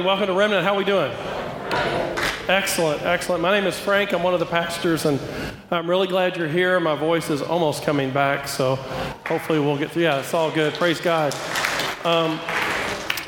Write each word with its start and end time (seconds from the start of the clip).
Welcome 0.00 0.28
to 0.28 0.32
Remnant. 0.32 0.64
How 0.64 0.72
are 0.72 0.78
we 0.78 0.84
doing? 0.84 1.12
Excellent, 2.48 3.02
excellent. 3.02 3.42
My 3.42 3.52
name 3.52 3.66
is 3.68 3.78
Frank. 3.78 4.14
I'm 4.14 4.22
one 4.22 4.32
of 4.32 4.40
the 4.40 4.46
pastors, 4.46 5.04
and 5.04 5.20
I'm 5.70 5.88
really 5.88 6.06
glad 6.06 6.34
you're 6.36 6.48
here. 6.48 6.80
My 6.80 6.96
voice 6.96 7.28
is 7.28 7.42
almost 7.42 7.82
coming 7.82 8.10
back, 8.10 8.48
so 8.48 8.76
hopefully 9.26 9.58
we'll 9.60 9.76
get 9.76 9.90
through. 9.90 10.04
Yeah, 10.04 10.20
it's 10.20 10.32
all 10.32 10.50
good. 10.50 10.72
Praise 10.74 10.98
God. 10.98 11.34
Um, 12.04 12.40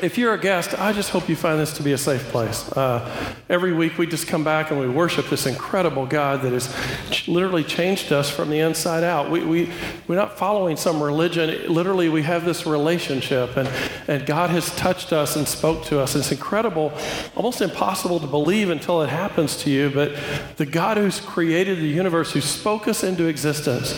if 0.01 0.17
you're 0.17 0.33
a 0.33 0.39
guest, 0.39 0.77
I 0.79 0.93
just 0.93 1.09
hope 1.09 1.29
you 1.29 1.35
find 1.35 1.59
this 1.59 1.73
to 1.77 1.83
be 1.83 1.93
a 1.93 1.97
safe 1.97 2.23
place. 2.29 2.69
Uh, 2.71 3.09
every 3.49 3.73
week 3.73 3.97
we 3.97 4.05
just 4.07 4.27
come 4.27 4.43
back 4.43 4.71
and 4.71 4.79
we 4.79 4.87
worship 4.87 5.29
this 5.29 5.45
incredible 5.45 6.05
God 6.05 6.41
that 6.41 6.51
has 6.51 6.73
ch- 7.11 7.27
literally 7.27 7.63
changed 7.63 8.11
us 8.11 8.29
from 8.29 8.49
the 8.49 8.59
inside 8.59 9.03
out. 9.03 9.31
We, 9.31 9.43
we, 9.43 9.71
we're 10.07 10.15
not 10.15 10.37
following 10.37 10.77
some 10.77 11.01
religion. 11.01 11.73
Literally, 11.73 12.09
we 12.09 12.23
have 12.23 12.45
this 12.45 12.65
relationship, 12.65 13.55
and, 13.57 13.69
and 14.07 14.25
God 14.25 14.49
has 14.49 14.75
touched 14.75 15.13
us 15.13 15.35
and 15.35 15.47
spoke 15.47 15.85
to 15.85 15.99
us. 15.99 16.15
It's 16.15 16.31
incredible, 16.31 16.91
almost 17.35 17.61
impossible 17.61 18.19
to 18.19 18.27
believe 18.27 18.69
until 18.69 19.01
it 19.01 19.09
happens 19.09 19.55
to 19.63 19.69
you, 19.69 19.89
but 19.89 20.15
the 20.57 20.65
God 20.65 20.97
who's 20.97 21.19
created 21.19 21.79
the 21.79 21.87
universe, 21.87 22.33
who 22.33 22.41
spoke 22.41 22.87
us 22.87 23.03
into 23.03 23.25
existence, 23.25 23.93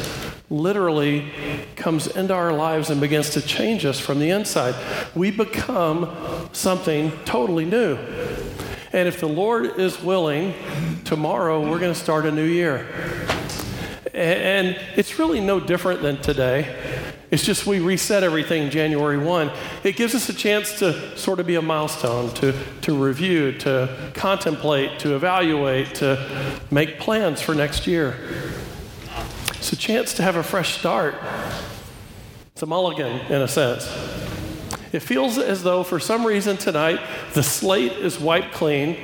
literally 0.50 1.32
comes 1.76 2.08
into 2.08 2.34
our 2.34 2.54
lives 2.54 2.90
and 2.90 3.02
begins 3.02 3.32
to 3.32 3.42
change 3.42 3.86
us 3.86 4.00
from 4.00 4.20
the 4.20 4.30
inside. 4.30 4.76
We 5.14 5.32
become 5.32 6.50
something 6.54 7.12
totally 7.26 7.66
new. 7.66 7.98
And 8.94 9.08
if 9.08 9.20
the 9.20 9.28
Lord 9.28 9.80
is 9.80 10.02
willing, 10.02 10.54
tomorrow 11.04 11.62
we're 11.70 11.80
going 11.80 11.94
to 11.94 12.00
start 12.00 12.26
a 12.26 12.32
new 12.32 12.46
year. 12.46 12.88
And 14.14 14.80
it's 14.96 15.20
really 15.20 15.42
no 15.42 15.60
different 15.60 16.02
than 16.02 16.18
today. 16.22 17.14
It's 17.30 17.44
just 17.44 17.68
we 17.68 17.80
reset 17.80 18.24
everything 18.24 18.70
January 18.70 19.18
1. 19.18 19.52
It 19.84 19.98
gives 19.98 20.16
us 20.16 20.30
a 20.30 20.34
chance 20.34 20.80
to 20.80 21.18
sort 21.18 21.42
of 21.42 21.46
be 21.46 21.56
a 21.56 21.62
milestone, 21.62 22.34
to, 22.36 22.58
to 22.84 22.96
review, 22.96 23.52
to 23.60 24.12
contemplate, 24.14 25.00
to 25.00 25.16
evaluate, 25.16 25.94
to 25.96 26.62
make 26.72 27.00
plans 27.00 27.42
for 27.42 27.54
next 27.54 27.86
year. 27.86 28.16
It's 29.68 29.74
a 29.74 29.76
chance 29.76 30.14
to 30.14 30.24
have 30.24 30.38
a 30.38 30.44
fresh 30.44 30.78
start. 30.80 31.16
It's 32.54 32.62
a 32.62 32.66
mulligan, 32.66 33.20
in 33.30 33.42
a 33.42 33.50
sense. 33.50 33.86
It 34.94 35.02
feels 35.02 35.38
as 35.38 35.62
though, 35.62 35.84
for 35.84 36.00
some 36.00 36.26
reason 36.26 36.56
tonight, 36.56 37.02
the 37.34 37.44
slate 37.44 37.92
is 37.92 38.18
wiped 38.18 38.54
clean, 38.54 38.96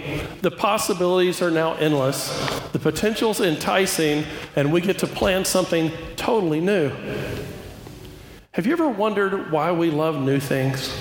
the 0.42 0.52
possibilities 0.52 1.42
are 1.42 1.52
now 1.52 1.74
endless, 1.74 2.30
the 2.72 2.80
potential's 2.80 3.42
enticing, 3.42 4.24
and 4.56 4.72
we 4.72 4.80
get 4.80 5.00
to 5.00 5.06
plan 5.06 5.44
something 5.44 5.92
totally 6.16 6.62
new. 6.62 6.94
Have 8.52 8.66
you 8.66 8.72
ever 8.72 8.88
wondered 8.88 9.52
why 9.52 9.74
we 9.74 9.92
love 9.92 10.18
new 10.18 10.40
things? 10.40 10.96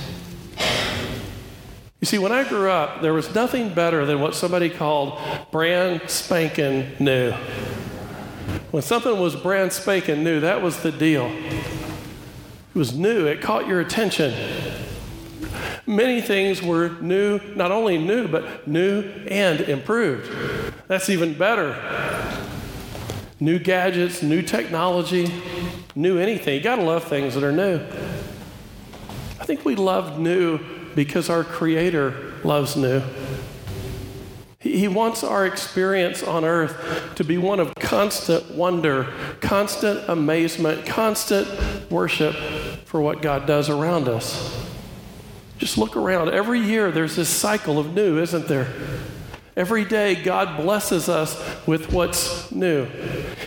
You 2.01 2.07
see, 2.07 2.19
when 2.19 2.33
I 2.33 2.43
grew 2.49 2.69
up, 2.69 3.01
there 3.01 3.15
was 3.15 3.33
nothing 3.33 3.73
better 3.73 4.05
than 4.07 4.21
what 4.21 4.35
somebody 4.35 4.71
called 4.71 5.21
brand 5.53 6.11
spanking 6.11 6.91
new. 6.99 7.33
When 8.73 8.83
something 8.83 9.20
was 9.20 9.37
brand 9.37 9.70
spanking 9.70 10.25
new, 10.25 10.41
that 10.41 10.62
was 10.62 10.83
the 10.83 10.91
deal. 10.91 11.27
It 11.27 12.75
was 12.75 12.97
new, 12.97 13.27
it 13.27 13.42
caught 13.42 13.67
your 13.67 13.81
attention. 13.81 14.33
Many 15.87 16.23
things 16.23 16.62
were 16.62 16.89
new, 17.03 17.39
not 17.55 17.70
only 17.70 17.98
new, 17.98 18.29
but 18.29 18.67
new 18.67 19.03
and 19.29 19.61
improved. 19.61 20.75
That's 20.89 21.11
even 21.11 21.34
better. 21.34 21.77
New 23.41 23.58
gadgets, 23.58 24.23
new 24.23 24.41
technology, 24.41 25.30
new 25.95 26.18
anything. 26.18 26.55
You 26.55 26.63
gotta 26.63 26.83
love 26.83 27.05
things 27.05 27.35
that 27.35 27.45
are 27.45 27.52
new. 27.52 27.77
I 29.39 29.45
think 29.45 29.67
we 29.67 29.74
love 29.74 30.18
new 30.18 30.61
because 30.95 31.29
our 31.29 31.45
Creator 31.45 32.33
loves 32.42 32.74
new. 32.74 33.02
He 34.62 34.86
wants 34.86 35.24
our 35.24 35.45
experience 35.45 36.23
on 36.23 36.45
earth 36.45 37.14
to 37.17 37.24
be 37.24 37.36
one 37.36 37.58
of 37.58 37.74
constant 37.74 38.52
wonder, 38.52 39.12
constant 39.40 40.08
amazement, 40.08 40.86
constant 40.86 41.48
worship 41.90 42.34
for 42.84 43.00
what 43.00 43.23
God 43.23 43.45
does 43.45 43.68
around 43.68 44.08
us. 44.08 44.64
Just 45.58 45.78
look 45.78 45.96
around. 45.96 46.30
Every 46.30 46.61
year 46.61 46.92
there's 46.92 47.17
this 47.17 47.28
cycle 47.28 47.78
of 47.78 47.92
new, 47.92 48.20
isn't 48.20 48.46
there? 48.46 48.73
Every 49.56 49.84
day 49.84 50.14
God 50.14 50.62
blesses 50.62 51.08
us 51.08 51.36
with 51.67 51.92
what's 51.92 52.50
new. 52.52 52.86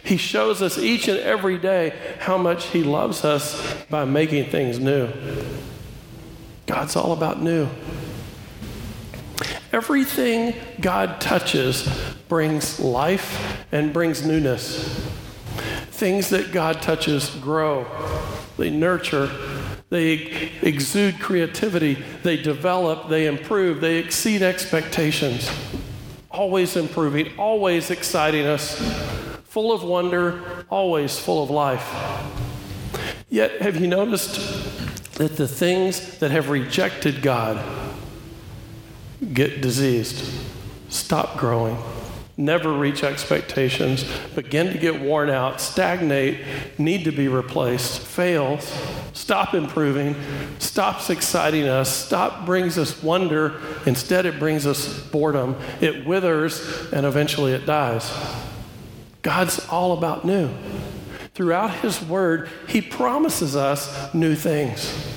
He 0.03 0.17
shows 0.17 0.61
us 0.61 0.77
each 0.77 1.07
and 1.07 1.17
every 1.19 1.57
day 1.57 1.97
how 2.19 2.37
much 2.37 2.67
He 2.67 2.83
loves 2.83 3.23
us 3.23 3.83
by 3.89 4.05
making 4.05 4.49
things 4.49 4.79
new. 4.79 5.09
God's 6.67 6.95
all 6.95 7.13
about 7.13 7.41
new. 7.41 7.67
Everything 9.71 10.53
God 10.79 11.19
touches 11.19 11.87
brings 12.27 12.79
life 12.79 13.65
and 13.71 13.91
brings 13.91 14.25
newness. 14.25 15.05
Things 15.89 16.29
that 16.29 16.51
God 16.51 16.81
touches 16.81 17.29
grow, 17.35 17.85
they 18.57 18.69
nurture, 18.69 19.29
they 19.89 20.51
exude 20.61 21.19
creativity, 21.19 22.03
they 22.23 22.37
develop, 22.37 23.09
they 23.09 23.27
improve, 23.27 23.81
they 23.81 23.97
exceed 23.97 24.41
expectations. 24.41 25.49
Always 26.31 26.75
improving, 26.75 27.37
always 27.37 27.91
exciting 27.91 28.45
us, 28.45 28.77
full 29.45 29.71
of 29.71 29.83
wonder, 29.83 30.65
always 30.69 31.17
full 31.17 31.43
of 31.43 31.49
life. 31.49 31.93
Yet, 33.29 33.61
have 33.61 33.77
you 33.77 33.87
noticed 33.87 34.35
that 35.13 35.37
the 35.37 35.47
things 35.47 36.19
that 36.19 36.31
have 36.31 36.49
rejected 36.49 37.21
God, 37.21 37.63
get 39.33 39.61
diseased, 39.61 40.23
stop 40.89 41.37
growing, 41.37 41.77
never 42.37 42.73
reach 42.73 43.03
expectations, 43.03 44.03
begin 44.35 44.71
to 44.73 44.77
get 44.77 45.01
worn 45.01 45.29
out, 45.29 45.61
stagnate, 45.61 46.41
need 46.77 47.05
to 47.05 47.11
be 47.11 47.27
replaced, 47.27 48.01
fails, 48.01 48.73
stop 49.13 49.53
improving, 49.53 50.15
stops 50.59 51.09
exciting 51.09 51.67
us, 51.67 51.89
stop 51.93 52.45
brings 52.45 52.77
us 52.77 53.01
wonder, 53.01 53.59
instead 53.85 54.25
it 54.25 54.39
brings 54.39 54.67
us 54.67 54.99
boredom, 55.09 55.55
it 55.81 56.05
withers, 56.05 56.91
and 56.91 57.05
eventually 57.05 57.53
it 57.53 57.65
dies. 57.65 58.11
God's 59.21 59.65
all 59.69 59.97
about 59.97 60.25
new. 60.25 60.49
Throughout 61.33 61.73
His 61.75 62.01
Word, 62.01 62.49
He 62.67 62.81
promises 62.81 63.55
us 63.55 64.13
new 64.13 64.35
things. 64.35 65.14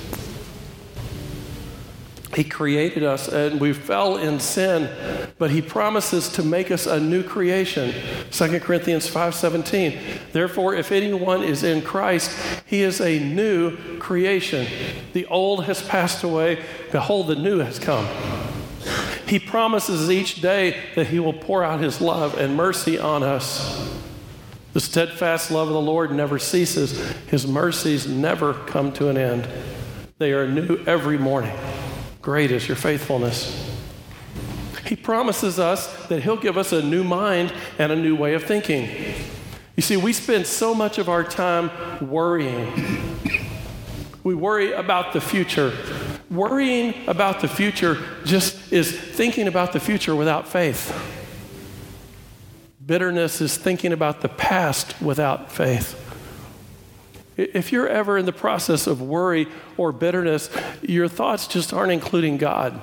He 2.35 2.43
created 2.43 3.03
us 3.03 3.27
and 3.27 3.59
we 3.59 3.73
fell 3.73 4.17
in 4.17 4.39
sin, 4.39 4.89
but 5.39 5.49
he 5.49 5.61
promises 5.61 6.29
to 6.29 6.43
make 6.43 6.69
us 6.69 6.85
a 6.85 6.99
new 6.99 7.23
creation. 7.23 7.93
2 8.31 8.59
Corinthians 8.59 9.09
5:17. 9.09 9.97
Therefore, 10.31 10.75
if 10.75 10.91
anyone 10.91 11.43
is 11.43 11.63
in 11.63 11.81
Christ, 11.81 12.31
he 12.65 12.81
is 12.81 13.01
a 13.01 13.19
new 13.19 13.75
creation. 13.97 14.67
The 15.13 15.25
old 15.25 15.65
has 15.65 15.81
passed 15.81 16.23
away, 16.23 16.59
behold 16.91 17.27
the 17.27 17.35
new 17.35 17.59
has 17.59 17.79
come. 17.79 18.07
He 19.25 19.39
promises 19.39 20.09
each 20.09 20.41
day 20.41 20.75
that 20.95 21.07
he 21.07 21.19
will 21.19 21.33
pour 21.33 21.63
out 21.63 21.79
his 21.79 21.99
love 21.99 22.37
and 22.37 22.55
mercy 22.55 22.97
on 22.97 23.23
us. 23.23 23.89
The 24.73 24.79
steadfast 24.79 25.49
love 25.49 25.67
of 25.67 25.73
the 25.73 25.81
Lord 25.81 26.11
never 26.11 26.37
ceases. 26.37 26.99
His 27.27 27.47
mercies 27.47 28.07
never 28.07 28.53
come 28.53 28.91
to 28.93 29.09
an 29.09 29.17
end. 29.17 29.47
They 30.19 30.31
are 30.31 30.47
new 30.47 30.77
every 30.85 31.17
morning. 31.17 31.55
Great 32.29 32.51
is 32.51 32.67
your 32.67 32.77
faithfulness. 32.77 33.75
He 34.85 34.95
promises 34.95 35.57
us 35.57 35.87
that 36.09 36.21
He'll 36.21 36.37
give 36.37 36.59
us 36.59 36.71
a 36.71 36.79
new 36.79 37.03
mind 37.03 37.51
and 37.79 37.91
a 37.91 37.95
new 37.95 38.15
way 38.15 38.35
of 38.35 38.43
thinking. 38.43 38.87
You 39.75 39.81
see, 39.81 39.97
we 39.97 40.13
spend 40.13 40.45
so 40.45 40.75
much 40.75 40.99
of 40.99 41.09
our 41.09 41.23
time 41.23 41.71
worrying. 42.07 43.17
We 44.23 44.35
worry 44.35 44.73
about 44.73 45.13
the 45.13 45.19
future. 45.19 45.73
Worrying 46.29 46.93
about 47.07 47.39
the 47.39 47.47
future 47.47 47.97
just 48.25 48.71
is 48.71 48.91
thinking 48.91 49.47
about 49.47 49.73
the 49.73 49.79
future 49.79 50.15
without 50.15 50.47
faith. 50.47 50.95
Bitterness 52.85 53.41
is 53.41 53.57
thinking 53.57 53.91
about 53.91 54.21
the 54.21 54.29
past 54.29 55.01
without 55.01 55.51
faith. 55.51 56.08
If 57.39 57.71
you're 57.71 57.87
ever 57.87 58.17
in 58.17 58.25
the 58.25 58.33
process 58.33 58.85
of 58.85 59.01
worry 59.01 59.47
or 59.77 59.93
bitterness, 59.93 60.49
your 60.81 61.07
thoughts 61.07 61.47
just 61.47 61.71
aren't 61.71 61.93
including 61.93 62.35
God. 62.35 62.81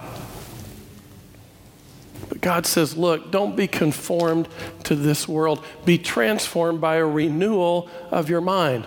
But 2.31 2.41
God 2.41 2.64
says, 2.64 2.97
look, 2.97 3.31
don't 3.31 3.55
be 3.55 3.67
conformed 3.67 4.49
to 4.85 4.94
this 4.94 5.29
world. 5.29 5.62
Be 5.85 5.99
transformed 5.99 6.81
by 6.81 6.97
a 6.97 7.05
renewal 7.05 7.91
of 8.11 8.31
your 8.31 8.41
mind. 8.41 8.87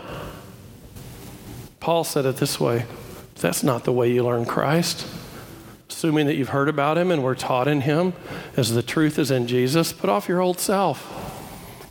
Paul 1.79 2.03
said 2.03 2.25
it 2.25 2.37
this 2.37 2.59
way 2.59 2.85
that's 3.35 3.63
not 3.63 3.83
the 3.83 3.93
way 3.93 4.11
you 4.11 4.23
learn 4.23 4.45
Christ. 4.45 5.07
Assuming 5.87 6.25
that 6.25 6.35
you've 6.35 6.49
heard 6.49 6.67
about 6.67 6.97
him 6.97 7.11
and 7.11 7.23
were 7.23 7.35
taught 7.35 7.67
in 7.67 7.81
him, 7.81 8.13
as 8.57 8.73
the 8.73 8.83
truth 8.83 9.19
is 9.19 9.29
in 9.29 9.47
Jesus, 9.47 9.93
put 9.93 10.09
off 10.09 10.27
your 10.27 10.41
old 10.41 10.59
self, 10.59 11.03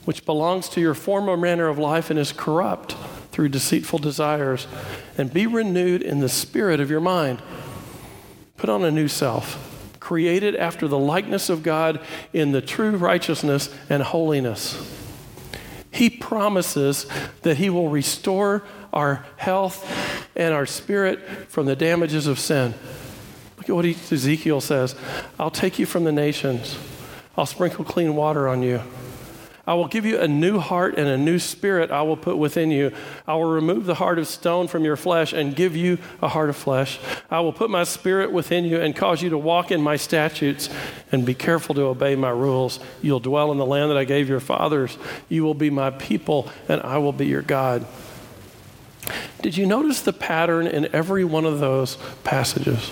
which 0.04 0.26
belongs 0.26 0.68
to 0.70 0.80
your 0.80 0.94
former 0.94 1.36
manner 1.36 1.68
of 1.68 1.78
life 1.78 2.10
and 2.10 2.18
is 2.18 2.32
corrupt 2.32 2.96
through 3.38 3.48
deceitful 3.48 4.00
desires, 4.00 4.66
and 5.16 5.32
be 5.32 5.46
renewed 5.46 6.02
in 6.02 6.18
the 6.18 6.28
spirit 6.28 6.80
of 6.80 6.90
your 6.90 6.98
mind. 6.98 7.40
Put 8.56 8.68
on 8.68 8.84
a 8.84 8.90
new 8.90 9.06
self, 9.06 9.94
created 10.00 10.56
after 10.56 10.88
the 10.88 10.98
likeness 10.98 11.48
of 11.48 11.62
God 11.62 12.00
in 12.32 12.50
the 12.50 12.60
true 12.60 12.96
righteousness 12.96 13.72
and 13.88 14.02
holiness. 14.02 14.76
He 15.92 16.10
promises 16.10 17.06
that 17.42 17.58
He 17.58 17.70
will 17.70 17.90
restore 17.90 18.64
our 18.92 19.24
health 19.36 19.88
and 20.34 20.52
our 20.52 20.66
spirit 20.66 21.20
from 21.48 21.66
the 21.66 21.76
damages 21.76 22.26
of 22.26 22.40
sin. 22.40 22.74
Look 23.56 23.68
at 23.68 23.76
what 23.76 23.84
Ezekiel 23.84 24.60
says 24.60 24.96
I'll 25.38 25.52
take 25.52 25.78
you 25.78 25.86
from 25.86 26.02
the 26.02 26.10
nations, 26.10 26.76
I'll 27.36 27.46
sprinkle 27.46 27.84
clean 27.84 28.16
water 28.16 28.48
on 28.48 28.64
you. 28.64 28.82
I 29.68 29.74
will 29.74 29.86
give 29.86 30.06
you 30.06 30.18
a 30.18 30.26
new 30.26 30.60
heart 30.60 30.96
and 30.96 31.06
a 31.06 31.18
new 31.18 31.38
spirit 31.38 31.90
I 31.90 32.00
will 32.00 32.16
put 32.16 32.38
within 32.38 32.70
you. 32.70 32.90
I 33.26 33.34
will 33.34 33.50
remove 33.50 33.84
the 33.84 33.96
heart 33.96 34.18
of 34.18 34.26
stone 34.26 34.66
from 34.66 34.82
your 34.82 34.96
flesh 34.96 35.34
and 35.34 35.54
give 35.54 35.76
you 35.76 35.98
a 36.22 36.28
heart 36.28 36.48
of 36.48 36.56
flesh. 36.56 36.98
I 37.30 37.40
will 37.40 37.52
put 37.52 37.68
my 37.68 37.84
spirit 37.84 38.32
within 38.32 38.64
you 38.64 38.80
and 38.80 38.96
cause 38.96 39.20
you 39.20 39.28
to 39.28 39.36
walk 39.36 39.70
in 39.70 39.82
my 39.82 39.96
statutes 39.96 40.70
and 41.12 41.26
be 41.26 41.34
careful 41.34 41.74
to 41.74 41.82
obey 41.82 42.16
my 42.16 42.30
rules. 42.30 42.80
You'll 43.02 43.20
dwell 43.20 43.52
in 43.52 43.58
the 43.58 43.66
land 43.66 43.90
that 43.90 43.98
I 43.98 44.04
gave 44.04 44.26
your 44.26 44.40
fathers. 44.40 44.96
You 45.28 45.44
will 45.44 45.52
be 45.52 45.68
my 45.68 45.90
people 45.90 46.50
and 46.66 46.80
I 46.80 46.96
will 46.96 47.12
be 47.12 47.26
your 47.26 47.42
God. 47.42 47.86
Did 49.42 49.58
you 49.58 49.66
notice 49.66 50.00
the 50.00 50.14
pattern 50.14 50.66
in 50.66 50.88
every 50.94 51.24
one 51.24 51.44
of 51.44 51.60
those 51.60 51.98
passages? 52.24 52.90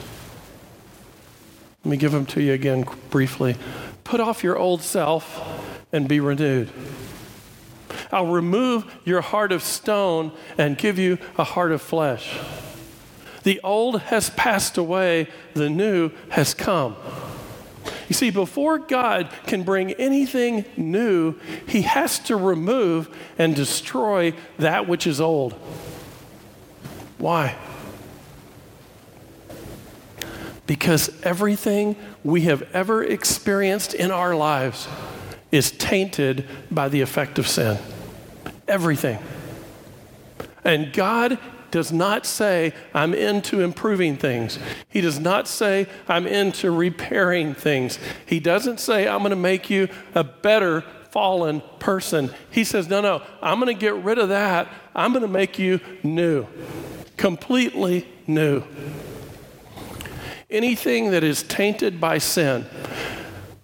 Let 1.87 1.91
me 1.91 1.97
give 1.97 2.13
them 2.13 2.27
to 2.27 2.43
you 2.43 2.53
again 2.53 2.85
briefly. 3.09 3.57
Put 4.05 4.21
off 4.21 4.45
your 4.45 4.59
old 4.59 4.83
self 4.83 5.73
and 5.93 6.09
be 6.09 6.21
renewed. 6.21 6.71
I'll 8.13 8.27
remove 8.27 8.85
your 9.05 9.21
heart 9.21 9.53
of 9.53 9.63
stone 9.63 10.33
and 10.59 10.79
give 10.79 10.99
you 10.99 11.19
a 11.39 11.45
heart 11.45 11.73
of 11.73 11.83
flesh. 11.83 12.39
The 13.43 13.61
old 13.63 14.01
has 14.03 14.31
passed 14.31 14.77
away, 14.77 15.29
the 15.55 15.71
new 15.71 16.11
has 16.31 16.55
come. 16.55 16.97
You 18.09 18.15
see, 18.15 18.31
before 18.31 18.79
God 18.79 19.31
can 19.47 19.63
bring 19.63 19.93
anything 19.93 20.65
new, 20.77 21.35
he 21.67 21.83
has 21.83 22.19
to 22.21 22.37
remove 22.37 23.09
and 23.39 23.55
destroy 23.55 24.33
that 24.59 24.89
which 24.89 25.07
is 25.07 25.21
old. 25.21 25.53
Why? 27.19 27.57
Because 30.67 31.11
everything 31.23 31.97
we 32.25 32.43
have 32.43 32.63
ever 32.73 33.03
experienced 33.03 33.95
in 33.95 34.11
our 34.11 34.35
lives 34.35 34.89
is 35.51 35.71
tainted 35.71 36.47
by 36.71 36.89
the 36.89 37.01
effect 37.01 37.39
of 37.39 37.47
sin. 37.47 37.79
Everything. 38.67 39.19
And 40.65 40.93
God 40.93 41.39
does 41.71 41.93
not 41.93 42.27
say, 42.27 42.73
I'm 42.95 43.15
into 43.15 43.61
improving 43.61 44.17
things. 44.17 44.59
He 44.89 45.01
does 45.01 45.21
not 45.21 45.47
say, 45.47 45.87
I'm 46.09 46.27
into 46.27 46.71
repairing 46.71 47.55
things. 47.55 47.99
He 48.25 48.41
doesn't 48.41 48.81
say, 48.81 49.07
I'm 49.07 49.19
going 49.19 49.31
to 49.31 49.37
make 49.37 49.71
you 49.71 49.89
a 50.15 50.25
better 50.25 50.83
fallen 51.11 51.63
person. 51.79 52.31
He 52.51 52.65
says, 52.65 52.89
No, 52.89 53.01
no, 53.01 53.23
I'm 53.43 53.61
going 53.61 53.75
to 53.75 53.81
get 53.81 53.95
rid 53.95 54.19
of 54.19 54.31
that. 54.31 54.69
I'm 54.95 55.13
going 55.13 55.23
to 55.23 55.29
make 55.29 55.59
you 55.59 55.81
new, 56.03 56.47
completely 57.17 58.09
new. 58.27 58.65
Anything 60.51 61.11
that 61.11 61.25
is 61.25 61.43
tainted 61.43 62.01
by 62.01 62.19
sin, 62.19 62.67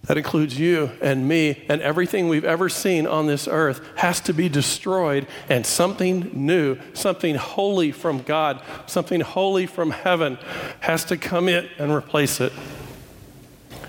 that 0.04 0.16
includes 0.16 0.58
you 0.58 0.90
and 1.00 1.28
me 1.28 1.64
and 1.68 1.80
everything 1.80 2.28
we've 2.28 2.44
ever 2.44 2.68
seen 2.68 3.06
on 3.06 3.26
this 3.26 3.46
earth, 3.46 3.80
has 3.96 4.20
to 4.20 4.32
be 4.32 4.48
destroyed, 4.48 5.26
and 5.48 5.64
something 5.64 6.30
new, 6.32 6.76
something 6.92 7.36
holy 7.36 7.92
from 7.92 8.22
God, 8.22 8.60
something 8.86 9.20
holy 9.20 9.66
from 9.66 9.90
heaven 9.90 10.38
has 10.80 11.04
to 11.04 11.16
come 11.16 11.48
in 11.48 11.68
and 11.78 11.92
replace 11.92 12.40
it. 12.40 12.52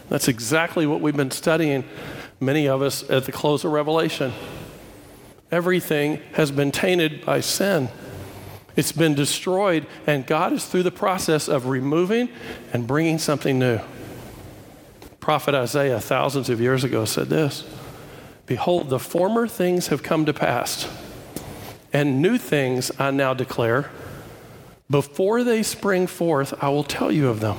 That's 0.10 0.28
exactly 0.28 0.86
what 0.86 1.02
we've 1.02 1.18
been 1.18 1.32
studying, 1.32 1.84
many 2.40 2.68
of 2.68 2.84
us, 2.84 3.10
at 3.10 3.26
the 3.26 3.32
close 3.32 3.66
of 3.66 3.72
Revelation. 3.72 4.34
Everything 5.52 6.20
has 6.34 6.52
been 6.52 6.72
tainted 6.72 7.26
by 7.26 7.40
sin. 7.40 7.90
It's 8.76 8.92
been 8.92 9.16
destroyed, 9.16 9.88
and 10.06 10.28
God 10.28 10.54
is 10.54 10.66
through 10.66 10.84
the 10.84 10.92
process 10.92 11.48
of 11.48 11.68
removing 11.68 12.30
and 12.72 12.86
bringing 12.86 13.18
something 13.18 13.58
new 13.58 13.80
prophet 15.24 15.56
Isaiah, 15.56 16.02
thousands 16.02 16.50
of 16.50 16.60
years 16.60 16.84
ago, 16.84 17.06
said 17.06 17.30
this 17.30 17.64
Behold, 18.46 18.90
the 18.90 19.00
former 19.00 19.48
things 19.48 19.88
have 19.88 20.04
come 20.04 20.26
to 20.26 20.34
pass, 20.34 20.86
and 21.94 22.22
new 22.22 22.38
things 22.38 22.92
I 23.00 23.10
now 23.12 23.34
declare. 23.34 23.90
Before 24.90 25.46
they 25.46 25.64
spring 25.64 26.08
forth, 26.08 26.54
I 26.62 26.68
will 26.68 26.84
tell 26.84 27.10
you 27.10 27.30
of 27.30 27.40
them. 27.40 27.56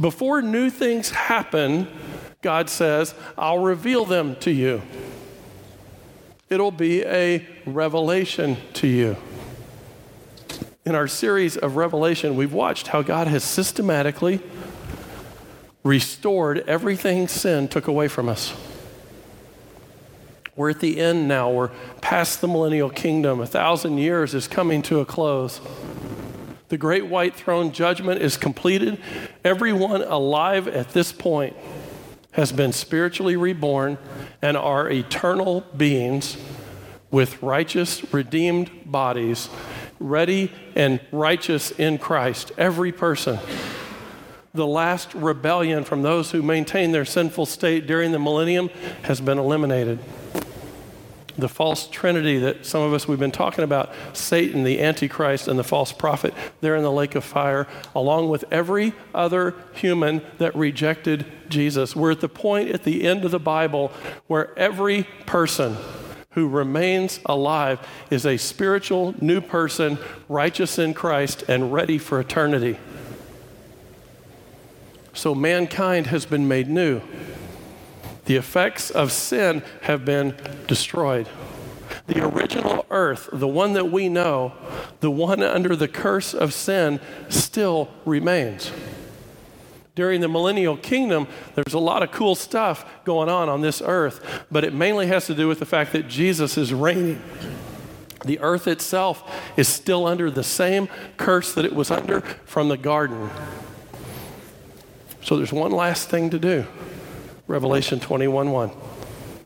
Before 0.00 0.40
new 0.40 0.70
things 0.70 1.10
happen, 1.10 1.86
God 2.40 2.70
says, 2.70 3.14
I'll 3.36 3.58
reveal 3.58 4.06
them 4.06 4.36
to 4.36 4.50
you. 4.50 4.80
It'll 6.48 6.70
be 6.70 7.04
a 7.04 7.46
revelation 7.66 8.56
to 8.72 8.86
you. 8.86 9.18
In 10.86 10.94
our 10.94 11.08
series 11.08 11.58
of 11.58 11.76
Revelation, 11.76 12.36
we've 12.36 12.54
watched 12.54 12.86
how 12.86 13.02
God 13.02 13.26
has 13.26 13.44
systematically 13.44 14.40
restored 15.84 16.58
everything 16.66 17.28
sin 17.28 17.68
took 17.68 17.88
away 17.88 18.08
from 18.08 18.28
us. 18.28 18.54
We're 20.54 20.70
at 20.70 20.80
the 20.80 21.00
end 21.00 21.28
now. 21.28 21.50
We're 21.50 21.70
past 22.00 22.40
the 22.40 22.48
millennial 22.48 22.90
kingdom. 22.90 23.40
A 23.40 23.46
thousand 23.46 23.98
years 23.98 24.34
is 24.34 24.46
coming 24.46 24.82
to 24.82 25.00
a 25.00 25.04
close. 25.06 25.60
The 26.68 26.76
great 26.76 27.06
white 27.06 27.34
throne 27.34 27.72
judgment 27.72 28.20
is 28.20 28.36
completed. 28.36 28.98
Everyone 29.44 30.02
alive 30.02 30.68
at 30.68 30.90
this 30.90 31.10
point 31.10 31.56
has 32.32 32.52
been 32.52 32.72
spiritually 32.72 33.36
reborn 33.36 33.98
and 34.40 34.56
are 34.56 34.90
eternal 34.90 35.62
beings 35.76 36.36
with 37.10 37.42
righteous, 37.42 38.12
redeemed 38.12 38.70
bodies, 38.84 39.48
ready 40.00 40.50
and 40.74 41.00
righteous 41.12 41.70
in 41.72 41.98
Christ. 41.98 42.52
Every 42.58 42.92
person 42.92 43.38
the 44.54 44.66
last 44.66 45.14
rebellion 45.14 45.82
from 45.84 46.02
those 46.02 46.30
who 46.30 46.42
maintain 46.42 46.92
their 46.92 47.04
sinful 47.04 47.46
state 47.46 47.86
during 47.86 48.12
the 48.12 48.18
millennium 48.18 48.68
has 49.02 49.20
been 49.20 49.38
eliminated. 49.38 49.98
The 51.38 51.48
false 51.48 51.88
trinity 51.88 52.38
that 52.40 52.66
some 52.66 52.82
of 52.82 52.92
us 52.92 53.08
we've 53.08 53.18
been 53.18 53.32
talking 53.32 53.64
about 53.64 53.90
Satan, 54.12 54.64
the 54.64 54.82
Antichrist, 54.82 55.48
and 55.48 55.58
the 55.58 55.64
false 55.64 55.90
prophet 55.90 56.34
they're 56.60 56.76
in 56.76 56.82
the 56.82 56.92
lake 56.92 57.14
of 57.14 57.24
fire, 57.24 57.66
along 57.94 58.28
with 58.28 58.44
every 58.50 58.92
other 59.14 59.54
human 59.72 60.20
that 60.36 60.54
rejected 60.54 61.24
Jesus. 61.48 61.96
We're 61.96 62.10
at 62.10 62.20
the 62.20 62.28
point 62.28 62.68
at 62.68 62.84
the 62.84 63.04
end 63.04 63.24
of 63.24 63.30
the 63.30 63.40
Bible 63.40 63.90
where 64.26 64.56
every 64.58 65.04
person 65.24 65.78
who 66.32 66.48
remains 66.48 67.20
alive 67.24 67.80
is 68.10 68.26
a 68.26 68.36
spiritual 68.36 69.14
new 69.20 69.40
person, 69.40 69.98
righteous 70.28 70.78
in 70.78 70.92
Christ, 70.92 71.44
and 71.48 71.72
ready 71.72 71.96
for 71.96 72.20
eternity. 72.20 72.78
So 75.12 75.34
mankind 75.34 76.06
has 76.08 76.26
been 76.26 76.48
made 76.48 76.68
new. 76.68 77.02
The 78.24 78.36
effects 78.36 78.90
of 78.90 79.12
sin 79.12 79.62
have 79.82 80.04
been 80.04 80.36
destroyed. 80.66 81.28
The 82.06 82.24
original 82.24 82.86
earth, 82.90 83.28
the 83.32 83.48
one 83.48 83.74
that 83.74 83.90
we 83.90 84.08
know, 84.08 84.52
the 85.00 85.10
one 85.10 85.42
under 85.42 85.76
the 85.76 85.88
curse 85.88 86.34
of 86.34 86.54
sin, 86.54 87.00
still 87.28 87.88
remains. 88.04 88.70
During 89.94 90.22
the 90.22 90.28
millennial 90.28 90.78
kingdom, 90.78 91.26
there's 91.54 91.74
a 91.74 91.78
lot 91.78 92.02
of 92.02 92.12
cool 92.12 92.34
stuff 92.34 92.86
going 93.04 93.28
on 93.28 93.50
on 93.50 93.60
this 93.60 93.82
earth, 93.84 94.44
but 94.50 94.64
it 94.64 94.72
mainly 94.72 95.08
has 95.08 95.26
to 95.26 95.34
do 95.34 95.48
with 95.48 95.58
the 95.58 95.66
fact 95.66 95.92
that 95.92 96.08
Jesus 96.08 96.56
is 96.56 96.72
reigning. 96.72 97.20
The 98.24 98.38
earth 98.38 98.66
itself 98.66 99.22
is 99.58 99.68
still 99.68 100.06
under 100.06 100.30
the 100.30 100.44
same 100.44 100.88
curse 101.18 101.52
that 101.54 101.66
it 101.66 101.74
was 101.74 101.90
under 101.90 102.22
from 102.46 102.68
the 102.68 102.78
garden. 102.78 103.28
So 105.22 105.36
there's 105.36 105.52
one 105.52 105.72
last 105.72 106.08
thing 106.08 106.30
to 106.30 106.38
do. 106.38 106.66
Revelation 107.46 108.00
21 108.00 108.50
1. 108.50 108.70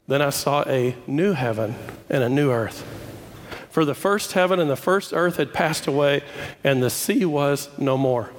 Then 0.09 0.23
I 0.23 0.31
saw 0.31 0.63
a 0.67 0.97
new 1.07 1.33
heaven 1.33 1.75
and 2.09 2.23
a 2.23 2.29
new 2.29 2.51
earth. 2.51 2.87
For 3.71 3.85
the 3.85 3.95
first 3.95 4.33
heaven 4.33 4.59
and 4.59 4.71
the 4.71 4.77
first 4.77 5.13
earth 5.13 5.37
had 5.37 5.53
passed 5.53 5.87
away, 5.87 6.23
and 6.65 6.83
the 6.83 6.89
sea 6.89 7.25
was 7.25 7.69
no 7.79 7.99
more. 7.99 8.31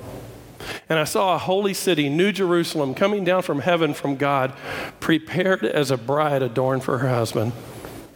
And 0.89 0.97
I 0.97 1.03
saw 1.03 1.35
a 1.35 1.37
holy 1.37 1.73
city, 1.73 2.09
New 2.09 2.31
Jerusalem, 2.31 2.95
coming 2.95 3.23
down 3.23 3.43
from 3.43 3.59
heaven 3.59 3.93
from 3.93 4.15
God, 4.15 4.53
prepared 4.99 5.63
as 5.63 5.91
a 5.91 5.97
bride 5.97 6.41
adorned 6.41 6.83
for 6.83 6.97
her 6.99 7.09
husband. 7.09 7.51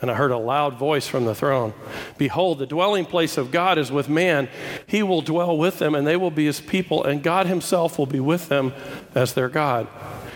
And 0.01 0.09
I 0.09 0.15
heard 0.15 0.31
a 0.31 0.37
loud 0.37 0.75
voice 0.75 1.07
from 1.07 1.25
the 1.25 1.35
throne 1.35 1.73
Behold, 2.17 2.59
the 2.59 2.65
dwelling 2.65 3.05
place 3.05 3.37
of 3.37 3.51
God 3.51 3.77
is 3.77 3.91
with 3.91 4.09
man. 4.09 4.49
He 4.87 5.03
will 5.03 5.21
dwell 5.21 5.57
with 5.57 5.79
them, 5.79 5.93
and 5.93 6.05
they 6.07 6.17
will 6.17 6.31
be 6.31 6.45
his 6.45 6.59
people, 6.59 7.03
and 7.03 7.21
God 7.21 7.45
himself 7.45 7.99
will 7.99 8.07
be 8.07 8.19
with 8.19 8.49
them 8.49 8.73
as 9.13 9.33
their 9.33 9.49
God. 9.49 9.87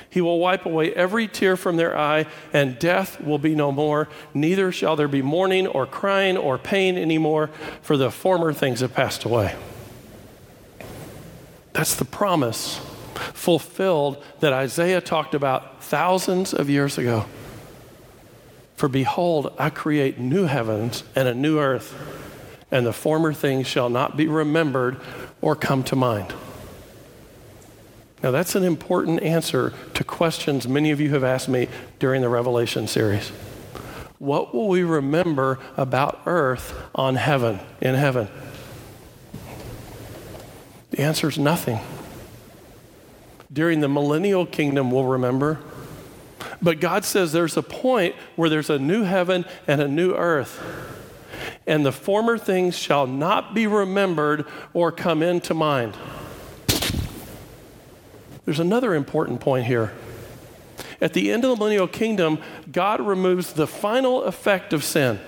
He 0.09 0.21
will 0.21 0.39
wipe 0.39 0.65
away 0.65 0.93
every 0.93 1.27
tear 1.27 1.57
from 1.57 1.75
their 1.75 1.97
eye, 1.97 2.25
and 2.53 2.79
death 2.79 3.19
will 3.19 3.37
be 3.37 3.53
no 3.53 3.71
more. 3.71 4.07
Neither 4.33 4.71
shall 4.71 4.95
there 4.95 5.09
be 5.09 5.21
mourning 5.21 5.67
or 5.67 5.85
crying 5.85 6.37
or 6.37 6.57
pain 6.57 6.97
anymore, 6.97 7.49
for 7.81 7.97
the 7.97 8.11
former 8.11 8.53
things 8.53 8.79
have 8.79 8.93
passed 8.93 9.25
away. 9.25 9.55
That's 11.73 11.95
the 11.95 12.05
promise 12.05 12.79
fulfilled 13.33 14.23
that 14.39 14.53
Isaiah 14.53 15.01
talked 15.01 15.35
about 15.35 15.83
thousands 15.83 16.53
of 16.53 16.69
years 16.69 16.97
ago. 16.97 17.25
For 18.75 18.89
behold, 18.89 19.53
I 19.57 19.69
create 19.69 20.19
new 20.19 20.45
heavens 20.45 21.03
and 21.15 21.27
a 21.27 21.33
new 21.33 21.59
earth, 21.59 21.95
and 22.71 22.85
the 22.85 22.93
former 22.93 23.33
things 23.33 23.67
shall 23.67 23.89
not 23.89 24.17
be 24.17 24.27
remembered 24.27 24.99
or 25.41 25.55
come 25.55 25.83
to 25.83 25.95
mind. 25.95 26.33
Now, 28.21 28.31
that's 28.31 28.55
an 28.55 28.63
important 28.63 29.21
answer 29.21 29.73
to 29.93 30.03
questions 30.03 30.67
many 30.67 30.91
of 30.91 30.99
you 30.99 31.11
have 31.11 31.23
asked 31.23 31.47
me 31.47 31.67
during 31.99 32.21
the 32.21 32.29
Revelation 32.29 32.87
series. 32.87 33.29
What 34.17 34.53
will 34.53 34.67
we 34.67 34.83
remember 34.83 35.59
about 35.77 36.21
earth 36.25 36.73
on 36.95 37.15
heaven, 37.15 37.59
in 37.81 37.95
heaven? 37.95 38.27
The 40.91 41.01
answer 41.01 41.29
is 41.29 41.37
nothing. 41.37 41.79
During 43.51 43.81
the 43.81 43.89
millennial 43.89 44.45
kingdom, 44.45 44.91
we'll 44.91 45.05
remember. 45.05 45.59
But 46.65 46.79
God 46.79 47.05
says 47.05 47.31
there's 47.31 47.57
a 47.57 47.61
point 47.61 48.15
where 48.35 48.49
there's 48.49 48.71
a 48.71 48.79
new 48.79 49.03
heaven 49.03 49.45
and 49.67 49.79
a 49.79 49.87
new 49.87 50.15
earth. 50.15 50.63
And 51.67 51.85
the 51.85 51.91
former 51.91 52.39
things 52.39 52.75
shall 52.75 53.05
not 53.05 53.53
be 53.53 53.67
remembered 53.67 54.47
or 54.73 54.91
come 54.91 55.21
into 55.21 55.53
mind. 55.53 55.95
There's 58.45 58.59
another 58.59 58.95
important 58.95 59.41
point 59.41 59.67
here. 59.67 59.93
At 60.99 61.13
the 61.13 61.31
end 61.31 61.43
of 61.43 61.51
the 61.51 61.55
millennial 61.55 61.87
kingdom, 61.87 62.39
God 62.71 62.99
removes 62.99 63.53
the 63.53 63.67
final 63.67 64.23
effect 64.23 64.73
of 64.73 64.83
sin. 64.83 65.19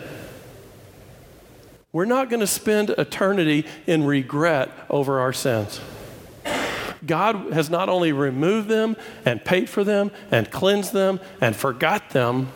We're 1.91 2.06
not 2.06 2.32
going 2.32 2.39
to 2.39 2.48
spend 2.48 2.89
eternity 2.98 3.67
in 3.86 4.06
regret 4.06 4.72
over 4.89 5.20
our 5.20 5.34
sins. 5.34 5.82
God 7.07 7.53
has 7.53 7.69
not 7.69 7.89
only 7.89 8.11
removed 8.11 8.67
them 8.67 8.95
and 9.25 9.43
paid 9.43 9.69
for 9.69 9.83
them 9.83 10.11
and 10.29 10.51
cleansed 10.51 10.93
them 10.93 11.19
and 11.41 11.55
forgot 11.55 12.11
them, 12.11 12.49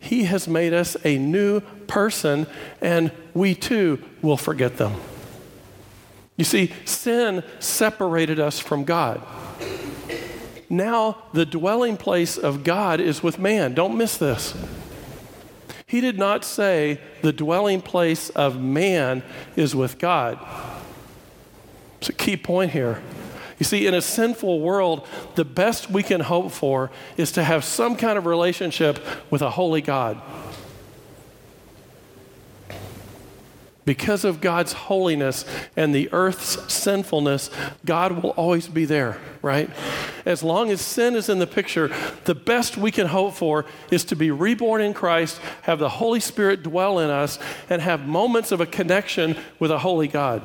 He 0.00 0.24
has 0.24 0.48
made 0.48 0.74
us 0.74 0.96
a 1.04 1.16
new 1.16 1.60
person, 1.86 2.46
and 2.80 3.12
we 3.32 3.54
too 3.54 4.02
will 4.20 4.36
forget 4.36 4.76
them. 4.76 4.94
You 6.36 6.44
see, 6.44 6.72
sin 6.84 7.42
separated 7.58 8.40
us 8.40 8.58
from 8.58 8.84
God. 8.84 9.22
Now, 10.70 11.18
the 11.32 11.44
dwelling 11.44 11.96
place 11.96 12.38
of 12.38 12.64
God 12.64 13.00
is 13.00 13.22
with 13.22 13.38
man. 13.38 13.74
Don't 13.74 13.96
miss 13.96 14.16
this. 14.16 14.54
He 15.84 16.00
did 16.00 16.16
not 16.16 16.44
say 16.44 17.00
the 17.22 17.32
dwelling 17.32 17.82
place 17.82 18.30
of 18.30 18.60
man 18.60 19.24
is 19.56 19.74
with 19.74 19.98
God. 19.98 20.38
It's 21.98 22.08
a 22.08 22.12
key 22.12 22.36
point 22.36 22.70
here. 22.70 23.02
You 23.60 23.64
see, 23.64 23.86
in 23.86 23.92
a 23.92 24.00
sinful 24.00 24.60
world, 24.60 25.06
the 25.34 25.44
best 25.44 25.90
we 25.90 26.02
can 26.02 26.22
hope 26.22 26.50
for 26.50 26.90
is 27.18 27.30
to 27.32 27.44
have 27.44 27.62
some 27.62 27.94
kind 27.94 28.16
of 28.16 28.24
relationship 28.24 28.98
with 29.30 29.42
a 29.42 29.50
holy 29.50 29.82
God. 29.82 30.20
Because 33.84 34.24
of 34.24 34.40
God's 34.40 34.72
holiness 34.72 35.44
and 35.76 35.94
the 35.94 36.08
earth's 36.12 36.72
sinfulness, 36.72 37.50
God 37.84 38.22
will 38.22 38.30
always 38.30 38.66
be 38.66 38.86
there, 38.86 39.18
right? 39.42 39.68
As 40.24 40.42
long 40.42 40.70
as 40.70 40.80
sin 40.80 41.14
is 41.14 41.28
in 41.28 41.38
the 41.38 41.46
picture, 41.46 41.90
the 42.24 42.34
best 42.34 42.78
we 42.78 42.90
can 42.90 43.08
hope 43.08 43.34
for 43.34 43.66
is 43.90 44.04
to 44.04 44.16
be 44.16 44.30
reborn 44.30 44.80
in 44.80 44.94
Christ, 44.94 45.38
have 45.62 45.78
the 45.78 45.88
Holy 45.88 46.20
Spirit 46.20 46.62
dwell 46.62 46.98
in 46.98 47.10
us, 47.10 47.38
and 47.68 47.82
have 47.82 48.06
moments 48.06 48.52
of 48.52 48.60
a 48.62 48.66
connection 48.66 49.36
with 49.58 49.70
a 49.70 49.80
holy 49.80 50.08
God. 50.08 50.42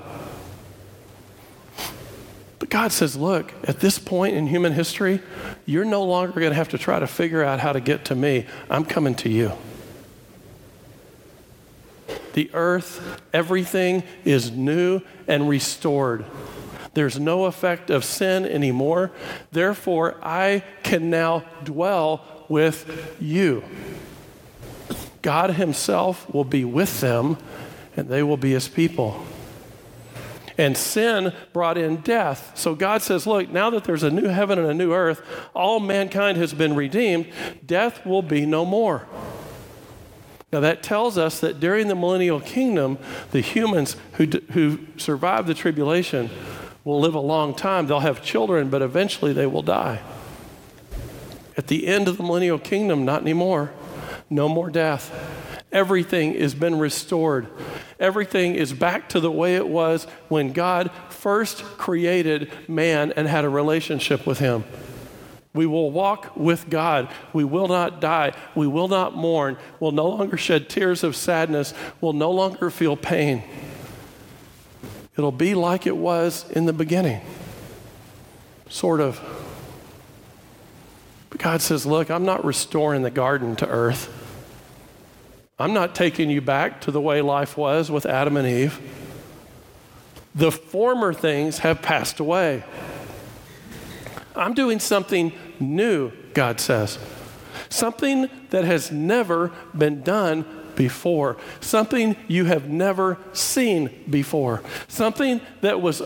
But 2.60 2.70
God 2.70 2.92
says, 2.92 3.16
look, 3.16 3.54
at 3.66 3.80
this 3.80 4.00
point 4.00 4.36
in 4.36 4.48
human 4.48 4.74
history, 4.74 5.22
you're 5.66 5.86
no 5.86 6.04
longer 6.04 6.40
going 6.40 6.52
to 6.52 6.56
have 6.56 6.70
to 6.70 6.78
try 6.78 7.00
to 7.00 7.08
figure 7.08 7.44
out 7.44 7.60
how 7.60 7.74
to 7.74 7.82
get 7.82 8.06
to 8.06 8.16
me. 8.16 8.46
I'm 8.70 8.86
coming 8.86 9.16
to 9.16 9.30
you. 9.30 9.52
The 12.34 12.50
earth, 12.54 13.22
everything 13.34 14.04
is 14.24 14.52
new 14.52 15.02
and 15.28 15.50
restored. 15.50 16.26
There's 16.94 17.20
no 17.20 17.46
effect 17.46 17.90
of 17.90 18.06
sin 18.06 18.46
anymore. 18.46 19.12
Therefore, 19.52 20.18
I 20.22 20.64
can 20.84 21.10
now 21.10 21.44
dwell 21.64 22.46
with 22.48 23.18
you. 23.20 23.64
God 25.22 25.52
Himself 25.52 26.32
will 26.34 26.44
be 26.46 26.64
with 26.64 27.02
them, 27.02 27.38
and 27.98 28.08
they 28.08 28.24
will 28.24 28.38
be 28.38 28.52
His 28.52 28.68
people. 28.68 29.26
And 30.58 30.78
sin 30.78 31.34
brought 31.52 31.78
in 31.78 31.98
death. 31.98 32.54
So 32.56 32.76
God 32.76 33.02
says, 33.02 33.28
Look, 33.28 33.50
now 33.50 33.70
that 33.72 33.84
there's 33.84 34.04
a 34.04 34.12
new 34.12 34.28
heaven 34.28 34.58
and 34.58 34.70
a 34.70 34.74
new 34.74 34.94
earth, 34.94 35.22
all 35.54 35.80
mankind 35.80 36.38
has 36.38 36.54
been 36.54 36.76
redeemed, 36.76 37.28
death 37.66 38.06
will 38.06 38.22
be 38.22 38.46
no 38.46 38.66
more. 38.66 39.06
Now, 40.54 40.62
that 40.62 40.84
tells 40.84 41.18
us 41.18 41.42
that 41.42 41.60
during 41.60 41.90
the 41.90 41.96
millennial 41.96 42.40
kingdom, 42.40 42.98
the 43.32 43.42
humans 43.42 43.98
who, 44.14 44.26
who 44.54 44.80
survive 44.96 45.48
the 45.48 45.54
tribulation 45.54 46.30
will 46.86 47.02
live 47.02 47.16
a 47.16 47.20
long 47.20 47.54
time. 47.54 47.88
They'll 47.88 48.00
have 48.00 48.24
children, 48.24 48.70
but 48.70 48.82
eventually 48.82 49.34
they 49.34 49.48
will 49.48 49.64
die. 49.64 50.02
At 51.58 51.68
the 51.68 51.88
end 51.88 52.08
of 52.08 52.16
the 52.16 52.24
millennial 52.24 52.60
kingdom, 52.60 53.04
not 53.04 53.22
anymore. 53.22 53.72
No 54.30 54.48
more 54.48 54.70
death. 54.70 55.12
Everything 55.72 56.40
has 56.40 56.54
been 56.56 56.80
restored. 56.80 57.48
Everything 58.00 58.56
is 58.56 58.72
back 58.72 59.10
to 59.10 59.20
the 59.20 59.32
way 59.32 59.56
it 59.56 59.68
was 59.68 60.06
when 60.30 60.54
God 60.54 60.92
first 61.10 61.64
created 61.64 62.52
man 62.68 63.12
and 63.14 63.28
had 63.28 63.46
a 63.46 63.50
relationship 63.50 64.26
with 64.26 64.40
him. 64.40 64.64
We 65.54 65.66
will 65.66 65.90
walk 65.90 66.36
with 66.36 66.70
God. 66.70 67.10
We 67.32 67.46
will 67.46 67.70
not 67.70 68.02
die. 68.02 68.34
We 68.56 68.68
will 68.68 68.90
not 68.90 69.16
mourn. 69.16 69.58
We'll 69.80 69.94
no 69.94 70.08
longer 70.10 70.36
shed 70.36 70.70
tears 70.70 71.02
of 71.02 71.16
sadness. 71.16 71.74
We'll 72.02 72.14
no 72.14 72.30
longer 72.30 72.70
feel 72.70 72.98
pain. 72.98 73.42
It'll 75.18 75.32
be 75.32 75.56
like 75.56 75.88
it 75.88 75.96
was 75.96 76.50
in 76.52 76.66
the 76.66 76.74
beginning. 76.74 77.22
Sort 78.68 79.00
of. 79.00 79.22
But 81.30 81.40
God 81.40 81.62
says, 81.62 81.86
Look, 81.86 82.12
I'm 82.12 82.26
not 82.26 82.44
restoring 82.44 83.04
the 83.04 83.12
garden 83.12 83.56
to 83.58 83.68
earth. 83.68 84.25
I'm 85.58 85.74
not 85.74 85.96
taking 85.96 86.30
you 86.30 86.42
back 86.42 86.82
to 86.82 86.92
the 86.92 87.00
way 87.00 87.22
life 87.22 87.58
was 87.58 87.90
with 87.90 88.06
Adam 88.06 88.36
and 88.36 88.48
Eve. 88.48 88.80
The 90.34 90.52
former 90.52 91.14
things 91.14 91.60
have 91.60 91.82
passed 91.82 92.20
away. 92.20 92.64
I'm 94.36 94.54
doing 94.54 94.82
something 94.82 95.32
new, 95.62 96.12
God 96.34 96.60
says. 96.60 97.00
Something 97.70 98.30
that 98.50 98.66
has 98.66 98.92
never 98.92 99.54
been 99.78 100.02
done 100.02 100.46
before. 100.76 101.38
Something 101.62 102.18
you 102.28 102.46
have 102.46 102.68
never 102.68 103.18
seen 103.32 103.90
before. 104.10 104.62
Something 104.90 105.40
that 105.62 105.82
was 105.82 106.02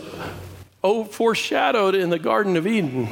foreshadowed 1.10 1.96
in 1.96 2.10
the 2.10 2.20
Garden 2.20 2.56
of 2.56 2.68
Eden. 2.68 3.08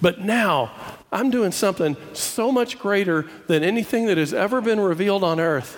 But 0.00 0.20
now 0.20 0.72
I'm 1.10 1.30
doing 1.30 1.52
something 1.52 1.96
so 2.12 2.52
much 2.52 2.78
greater 2.78 3.26
than 3.46 3.62
anything 3.62 4.06
that 4.06 4.18
has 4.18 4.34
ever 4.34 4.60
been 4.60 4.78
revealed 4.78 5.24
on 5.24 5.40
earth. 5.40 5.76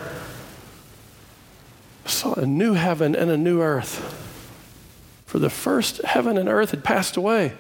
I 2.05 2.09
saw 2.09 2.35
a 2.35 2.47
new 2.47 2.75
heaven 2.75 3.15
and 3.15 3.31
a 3.31 3.37
new 3.37 3.61
earth. 3.61 4.27
For 5.27 5.39
the 5.39 5.51
first 5.51 6.03
heaven 6.03 6.37
and 6.37 6.49
earth 6.49 6.73
had 6.73 6.83
passed 6.83 7.17
away. 7.17 7.53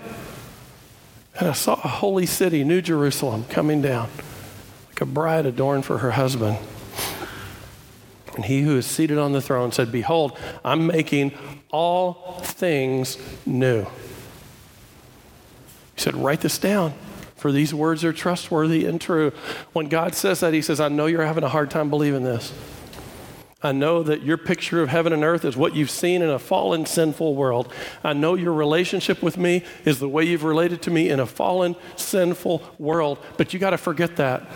And 1.38 1.48
I 1.48 1.52
saw 1.52 1.74
a 1.74 1.88
holy 1.88 2.26
city, 2.26 2.64
New 2.64 2.82
Jerusalem, 2.82 3.44
coming 3.48 3.80
down 3.80 4.08
like 4.88 5.00
a 5.00 5.06
bride 5.06 5.46
adorned 5.46 5.84
for 5.84 5.98
her 5.98 6.10
husband. 6.10 6.58
And 8.34 8.44
he 8.44 8.62
who 8.62 8.76
is 8.76 8.86
seated 8.86 9.18
on 9.18 9.32
the 9.32 9.40
throne 9.40 9.70
said, 9.70 9.92
Behold, 9.92 10.36
I'm 10.64 10.88
making 10.88 11.32
all 11.70 12.40
things 12.42 13.16
new. 13.46 13.84
He 15.94 16.00
said, 16.00 16.16
Write 16.16 16.40
this 16.40 16.58
down 16.58 16.94
for 17.40 17.50
these 17.50 17.73
words 17.73 18.04
are 18.04 18.12
trustworthy 18.12 18.85
and 18.85 19.00
true. 19.00 19.32
When 19.73 19.88
God 19.88 20.14
says 20.14 20.40
that, 20.40 20.52
He 20.52 20.61
says, 20.61 20.78
I 20.78 20.88
know 20.88 21.06
you're 21.06 21.25
having 21.25 21.42
a 21.42 21.49
hard 21.49 21.70
time 21.70 21.88
believing 21.88 22.23
this. 22.23 22.52
I 23.62 23.73
know 23.73 24.02
that 24.02 24.23
your 24.23 24.37
picture 24.37 24.82
of 24.82 24.90
heaven 24.90 25.14
and 25.14 25.25
earth 25.25 25.47
is 25.47 25.56
what 25.56 25.75
you've 25.75 25.90
seen 25.90 26.20
in 26.20 26.28
a 26.28 26.38
fallen, 26.38 26.85
sinful 26.85 27.35
world. 27.35 27.73
I 28.04 28.12
know 28.12 28.35
your 28.35 28.52
relationship 28.52 29.23
with 29.23 29.38
me 29.38 29.64
is 29.87 29.99
the 30.00 30.09
way 30.09 30.25
you've 30.25 30.44
related 30.44 30.82
to 30.82 30.90
me 30.90 31.09
in 31.09 31.18
a 31.18 31.26
fallen, 31.26 31.76
sinful 31.97 32.62
world. 32.78 33.18
But 33.38 33.54
you 33.54 33.59
got 33.59 33.70
to 33.70 33.78
forget 33.78 34.16
that. 34.16 34.47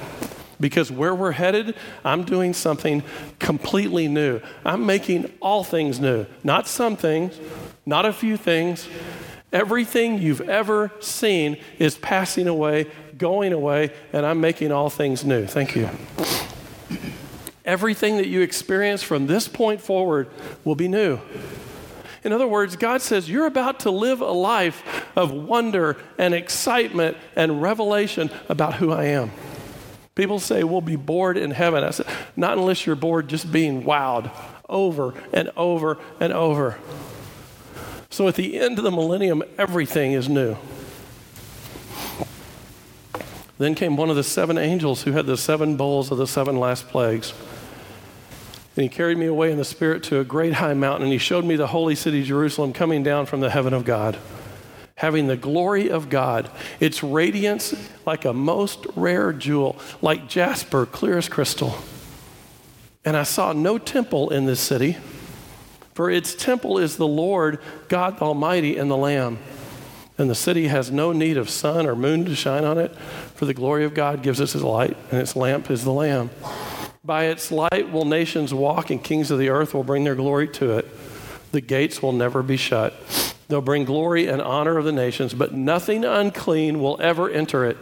Because 0.60 0.90
where 0.90 1.14
we're 1.14 1.32
headed, 1.32 1.74
I'm 2.04 2.24
doing 2.24 2.52
something 2.52 3.02
completely 3.38 4.08
new. 4.08 4.40
I'm 4.64 4.84
making 4.84 5.32
all 5.40 5.64
things 5.64 6.00
new, 6.00 6.26
not 6.42 6.68
some 6.68 6.96
things, 6.96 7.38
not 7.86 8.04
a 8.04 8.12
few 8.12 8.36
things, 8.36 8.88
Everything 9.54 10.18
you've 10.18 10.40
ever 10.40 10.90
seen 10.98 11.56
is 11.78 11.96
passing 11.96 12.48
away, 12.48 12.90
going 13.16 13.52
away, 13.52 13.92
and 14.12 14.26
I'm 14.26 14.40
making 14.40 14.72
all 14.72 14.90
things 14.90 15.24
new. 15.24 15.46
Thank 15.46 15.76
you. 15.76 15.88
Everything 17.64 18.16
that 18.16 18.26
you 18.26 18.40
experience 18.40 19.04
from 19.04 19.28
this 19.28 19.46
point 19.46 19.80
forward 19.80 20.28
will 20.64 20.74
be 20.74 20.88
new. 20.88 21.20
In 22.24 22.32
other 22.32 22.48
words, 22.48 22.74
God 22.74 23.00
says, 23.00 23.30
You're 23.30 23.46
about 23.46 23.80
to 23.80 23.92
live 23.92 24.20
a 24.20 24.32
life 24.32 25.06
of 25.14 25.30
wonder 25.30 25.98
and 26.18 26.34
excitement 26.34 27.16
and 27.36 27.62
revelation 27.62 28.30
about 28.48 28.74
who 28.74 28.90
I 28.90 29.04
am. 29.04 29.30
People 30.16 30.40
say 30.40 30.64
we'll 30.64 30.80
be 30.80 30.96
bored 30.96 31.36
in 31.36 31.52
heaven. 31.52 31.84
I 31.84 31.90
said, 31.90 32.06
Not 32.34 32.58
unless 32.58 32.86
you're 32.86 32.96
bored 32.96 33.28
just 33.28 33.52
being 33.52 33.84
wowed 33.84 34.32
over 34.68 35.14
and 35.32 35.52
over 35.56 35.98
and 36.18 36.32
over. 36.32 36.76
So 38.14 38.28
at 38.28 38.36
the 38.36 38.60
end 38.60 38.78
of 38.78 38.84
the 38.84 38.92
millennium, 38.92 39.42
everything 39.58 40.12
is 40.12 40.28
new. 40.28 40.56
Then 43.58 43.74
came 43.74 43.96
one 43.96 44.08
of 44.08 44.14
the 44.14 44.22
seven 44.22 44.56
angels 44.56 45.02
who 45.02 45.10
had 45.10 45.26
the 45.26 45.36
seven 45.36 45.76
bowls 45.76 46.12
of 46.12 46.18
the 46.18 46.26
seven 46.28 46.60
last 46.60 46.86
plagues. 46.86 47.34
And 48.76 48.84
he 48.84 48.88
carried 48.88 49.18
me 49.18 49.26
away 49.26 49.50
in 49.50 49.58
the 49.58 49.64
Spirit 49.64 50.04
to 50.04 50.20
a 50.20 50.24
great 50.24 50.52
high 50.52 50.74
mountain, 50.74 51.02
and 51.02 51.12
he 51.12 51.18
showed 51.18 51.44
me 51.44 51.56
the 51.56 51.66
holy 51.66 51.96
city, 51.96 52.22
Jerusalem, 52.22 52.72
coming 52.72 53.02
down 53.02 53.26
from 53.26 53.40
the 53.40 53.50
heaven 53.50 53.74
of 53.74 53.84
God, 53.84 54.16
having 54.94 55.26
the 55.26 55.36
glory 55.36 55.90
of 55.90 56.08
God, 56.08 56.48
its 56.78 57.02
radiance 57.02 57.74
like 58.06 58.24
a 58.24 58.32
most 58.32 58.86
rare 58.94 59.32
jewel, 59.32 59.76
like 60.00 60.28
jasper, 60.28 60.86
clear 60.86 61.18
as 61.18 61.28
crystal. 61.28 61.78
And 63.04 63.16
I 63.16 63.24
saw 63.24 63.52
no 63.52 63.76
temple 63.76 64.30
in 64.30 64.46
this 64.46 64.60
city, 64.60 64.98
for 65.94 66.10
its 66.10 66.34
temple 66.34 66.78
is 66.78 66.96
the 66.96 67.06
Lord, 67.06 67.60
God 67.88 68.20
Almighty, 68.20 68.76
and 68.76 68.90
the 68.90 68.96
Lamb. 68.96 69.38
And 70.18 70.30
the 70.30 70.34
city 70.34 70.68
has 70.68 70.90
no 70.90 71.12
need 71.12 71.36
of 71.36 71.50
sun 71.50 71.86
or 71.86 71.96
moon 71.96 72.24
to 72.26 72.36
shine 72.36 72.64
on 72.64 72.78
it, 72.78 72.94
for 73.34 73.46
the 73.46 73.54
glory 73.54 73.84
of 73.84 73.94
God 73.94 74.22
gives 74.22 74.40
us 74.40 74.52
his 74.52 74.62
light, 74.62 74.96
and 75.10 75.20
its 75.20 75.34
lamp 75.34 75.70
is 75.70 75.82
the 75.82 75.92
Lamb. 75.92 76.30
By 77.04 77.24
its 77.24 77.50
light 77.50 77.90
will 77.90 78.04
nations 78.04 78.54
walk, 78.54 78.90
and 78.90 79.02
kings 79.02 79.30
of 79.30 79.38
the 79.38 79.48
earth 79.48 79.74
will 79.74 79.84
bring 79.84 80.04
their 80.04 80.14
glory 80.14 80.48
to 80.48 80.78
it. 80.78 80.86
The 81.52 81.60
gates 81.60 82.02
will 82.02 82.12
never 82.12 82.42
be 82.42 82.56
shut. 82.56 82.94
They'll 83.48 83.60
bring 83.60 83.84
glory 83.84 84.26
and 84.26 84.40
honor 84.40 84.78
of 84.78 84.84
the 84.84 84.92
nations, 84.92 85.34
but 85.34 85.52
nothing 85.52 86.04
unclean 86.04 86.80
will 86.80 87.00
ever 87.00 87.28
enter 87.28 87.64
it. 87.64 87.76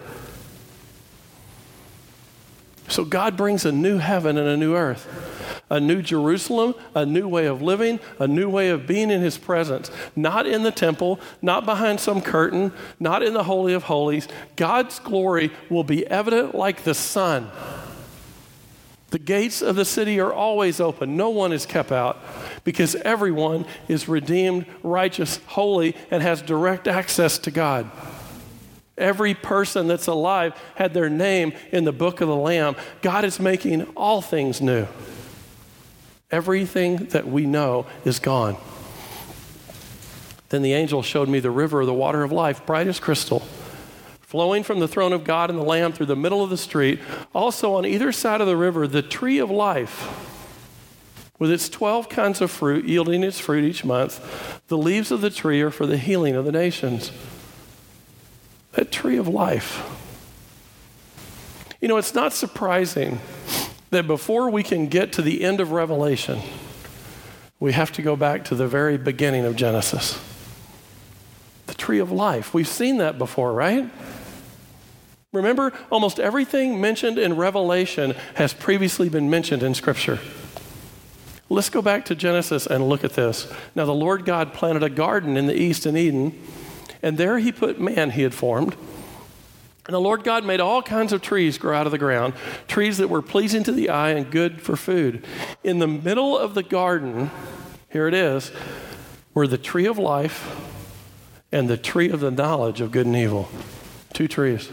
So 2.88 3.04
God 3.04 3.36
brings 3.36 3.64
a 3.64 3.72
new 3.72 3.98
heaven 3.98 4.36
and 4.36 4.48
a 4.48 4.56
new 4.56 4.74
earth, 4.74 5.06
a 5.72 5.80
new 5.80 6.02
Jerusalem, 6.02 6.74
a 6.94 7.06
new 7.06 7.26
way 7.26 7.46
of 7.46 7.62
living, 7.62 7.98
a 8.18 8.28
new 8.28 8.48
way 8.48 8.68
of 8.68 8.86
being 8.86 9.10
in 9.10 9.22
His 9.22 9.38
presence. 9.38 9.90
Not 10.14 10.46
in 10.46 10.64
the 10.64 10.70
temple, 10.70 11.18
not 11.40 11.64
behind 11.64 11.98
some 11.98 12.20
curtain, 12.20 12.72
not 13.00 13.22
in 13.22 13.32
the 13.32 13.44
Holy 13.44 13.72
of 13.72 13.84
Holies. 13.84 14.28
God's 14.54 14.98
glory 14.98 15.50
will 15.70 15.82
be 15.82 16.06
evident 16.06 16.54
like 16.54 16.84
the 16.84 16.92
sun. 16.92 17.50
The 19.08 19.18
gates 19.18 19.62
of 19.62 19.74
the 19.74 19.86
city 19.86 20.20
are 20.20 20.32
always 20.32 20.78
open. 20.78 21.16
No 21.16 21.30
one 21.30 21.54
is 21.54 21.64
kept 21.64 21.90
out 21.90 22.20
because 22.64 22.94
everyone 22.96 23.64
is 23.88 24.08
redeemed, 24.08 24.66
righteous, 24.82 25.40
holy, 25.46 25.96
and 26.10 26.22
has 26.22 26.42
direct 26.42 26.86
access 26.86 27.38
to 27.38 27.50
God. 27.50 27.90
Every 28.98 29.32
person 29.32 29.88
that's 29.88 30.06
alive 30.06 30.52
had 30.74 30.92
their 30.92 31.08
name 31.08 31.54
in 31.70 31.84
the 31.84 31.92
book 31.92 32.20
of 32.20 32.28
the 32.28 32.36
Lamb. 32.36 32.76
God 33.00 33.24
is 33.24 33.40
making 33.40 33.84
all 33.96 34.20
things 34.20 34.60
new. 34.60 34.86
Everything 36.32 36.96
that 37.10 37.28
we 37.28 37.46
know 37.46 37.86
is 38.04 38.18
gone. 38.18 38.56
Then 40.48 40.62
the 40.62 40.72
angel 40.72 41.02
showed 41.02 41.28
me 41.28 41.38
the 41.38 41.50
river 41.50 41.82
of 41.82 41.86
the 41.86 41.94
water 41.94 42.24
of 42.24 42.32
life, 42.32 42.66
bright 42.66 42.88
as 42.88 42.98
crystal 42.98 43.42
flowing 44.32 44.62
from 44.62 44.80
the 44.80 44.88
throne 44.88 45.12
of 45.12 45.24
God 45.24 45.50
and 45.50 45.58
the 45.58 45.62
Lamb 45.62 45.92
through 45.92 46.06
the 46.06 46.16
middle 46.16 46.42
of 46.42 46.48
the 46.48 46.56
street. 46.56 46.98
Also, 47.34 47.74
on 47.74 47.84
either 47.84 48.10
side 48.12 48.40
of 48.40 48.46
the 48.46 48.56
river, 48.56 48.88
the 48.88 49.02
tree 49.02 49.38
of 49.38 49.50
life, 49.50 50.08
with 51.38 51.50
its 51.50 51.68
12 51.68 52.08
kinds 52.08 52.40
of 52.40 52.50
fruit, 52.50 52.86
yielding 52.86 53.22
its 53.22 53.38
fruit 53.38 53.62
each 53.62 53.84
month. 53.84 54.62
The 54.68 54.78
leaves 54.78 55.10
of 55.10 55.20
the 55.20 55.28
tree 55.28 55.60
are 55.60 55.70
for 55.70 55.84
the 55.84 55.98
healing 55.98 56.34
of 56.34 56.46
the 56.46 56.50
nations. 56.52 57.12
That 58.72 58.90
tree 58.90 59.18
of 59.18 59.28
life. 59.28 59.86
You 61.82 61.88
know, 61.88 61.98
it's 61.98 62.14
not 62.14 62.32
surprising 62.32 63.20
that 63.92 64.06
before 64.06 64.48
we 64.48 64.62
can 64.62 64.86
get 64.86 65.12
to 65.12 65.22
the 65.22 65.44
end 65.44 65.60
of 65.60 65.70
Revelation, 65.70 66.40
we 67.60 67.72
have 67.72 67.92
to 67.92 68.02
go 68.02 68.16
back 68.16 68.42
to 68.46 68.54
the 68.54 68.66
very 68.66 68.96
beginning 68.96 69.44
of 69.44 69.54
Genesis. 69.54 70.18
The 71.66 71.74
tree 71.74 71.98
of 71.98 72.10
life. 72.10 72.54
We've 72.54 72.66
seen 72.66 72.96
that 72.96 73.18
before, 73.18 73.52
right? 73.52 73.88
Remember, 75.30 75.74
almost 75.90 76.18
everything 76.18 76.80
mentioned 76.80 77.18
in 77.18 77.36
Revelation 77.36 78.14
has 78.34 78.54
previously 78.54 79.10
been 79.10 79.28
mentioned 79.28 79.62
in 79.62 79.74
Scripture. 79.74 80.18
Let's 81.50 81.68
go 81.68 81.82
back 81.82 82.06
to 82.06 82.14
Genesis 82.14 82.66
and 82.66 82.88
look 82.88 83.04
at 83.04 83.12
this. 83.12 83.46
Now, 83.74 83.84
the 83.84 83.92
Lord 83.92 84.24
God 84.24 84.54
planted 84.54 84.82
a 84.82 84.90
garden 84.90 85.36
in 85.36 85.46
the 85.46 85.54
east 85.54 85.84
in 85.84 85.98
Eden, 85.98 86.40
and 87.02 87.18
there 87.18 87.38
he 87.38 87.52
put 87.52 87.78
man 87.78 88.12
he 88.12 88.22
had 88.22 88.32
formed. 88.32 88.74
And 89.86 89.94
the 89.94 90.00
Lord 90.00 90.22
God 90.22 90.44
made 90.44 90.60
all 90.60 90.80
kinds 90.82 91.12
of 91.12 91.22
trees 91.22 91.58
grow 91.58 91.76
out 91.76 91.86
of 91.86 91.92
the 91.92 91.98
ground, 91.98 92.34
trees 92.68 92.98
that 92.98 93.08
were 93.08 93.22
pleasing 93.22 93.64
to 93.64 93.72
the 93.72 93.88
eye 93.90 94.10
and 94.10 94.30
good 94.30 94.60
for 94.60 94.76
food. 94.76 95.24
In 95.64 95.80
the 95.80 95.88
middle 95.88 96.38
of 96.38 96.54
the 96.54 96.62
garden, 96.62 97.30
here 97.90 98.06
it 98.06 98.14
is, 98.14 98.52
were 99.34 99.46
the 99.46 99.58
tree 99.58 99.86
of 99.86 99.98
life 99.98 100.56
and 101.50 101.68
the 101.68 101.76
tree 101.76 102.10
of 102.10 102.20
the 102.20 102.30
knowledge 102.30 102.80
of 102.80 102.92
good 102.92 103.06
and 103.06 103.16
evil. 103.16 103.48
Two 104.12 104.28
trees 104.28 104.70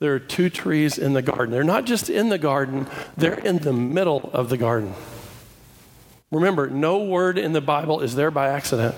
there 0.00 0.14
are 0.14 0.18
two 0.18 0.48
trees 0.48 0.96
in 0.96 1.12
the 1.12 1.20
garden. 1.20 1.50
They're 1.50 1.62
not 1.62 1.84
just 1.84 2.08
in 2.08 2.30
the 2.30 2.38
garden, 2.38 2.88
they're 3.18 3.38
in 3.38 3.58
the 3.58 3.74
middle 3.74 4.30
of 4.32 4.48
the 4.48 4.56
garden. 4.56 4.94
Remember, 6.30 6.70
no 6.70 7.04
word 7.04 7.36
in 7.36 7.52
the 7.52 7.60
Bible 7.60 8.00
is 8.00 8.14
there 8.14 8.30
by 8.30 8.48
accident. 8.48 8.94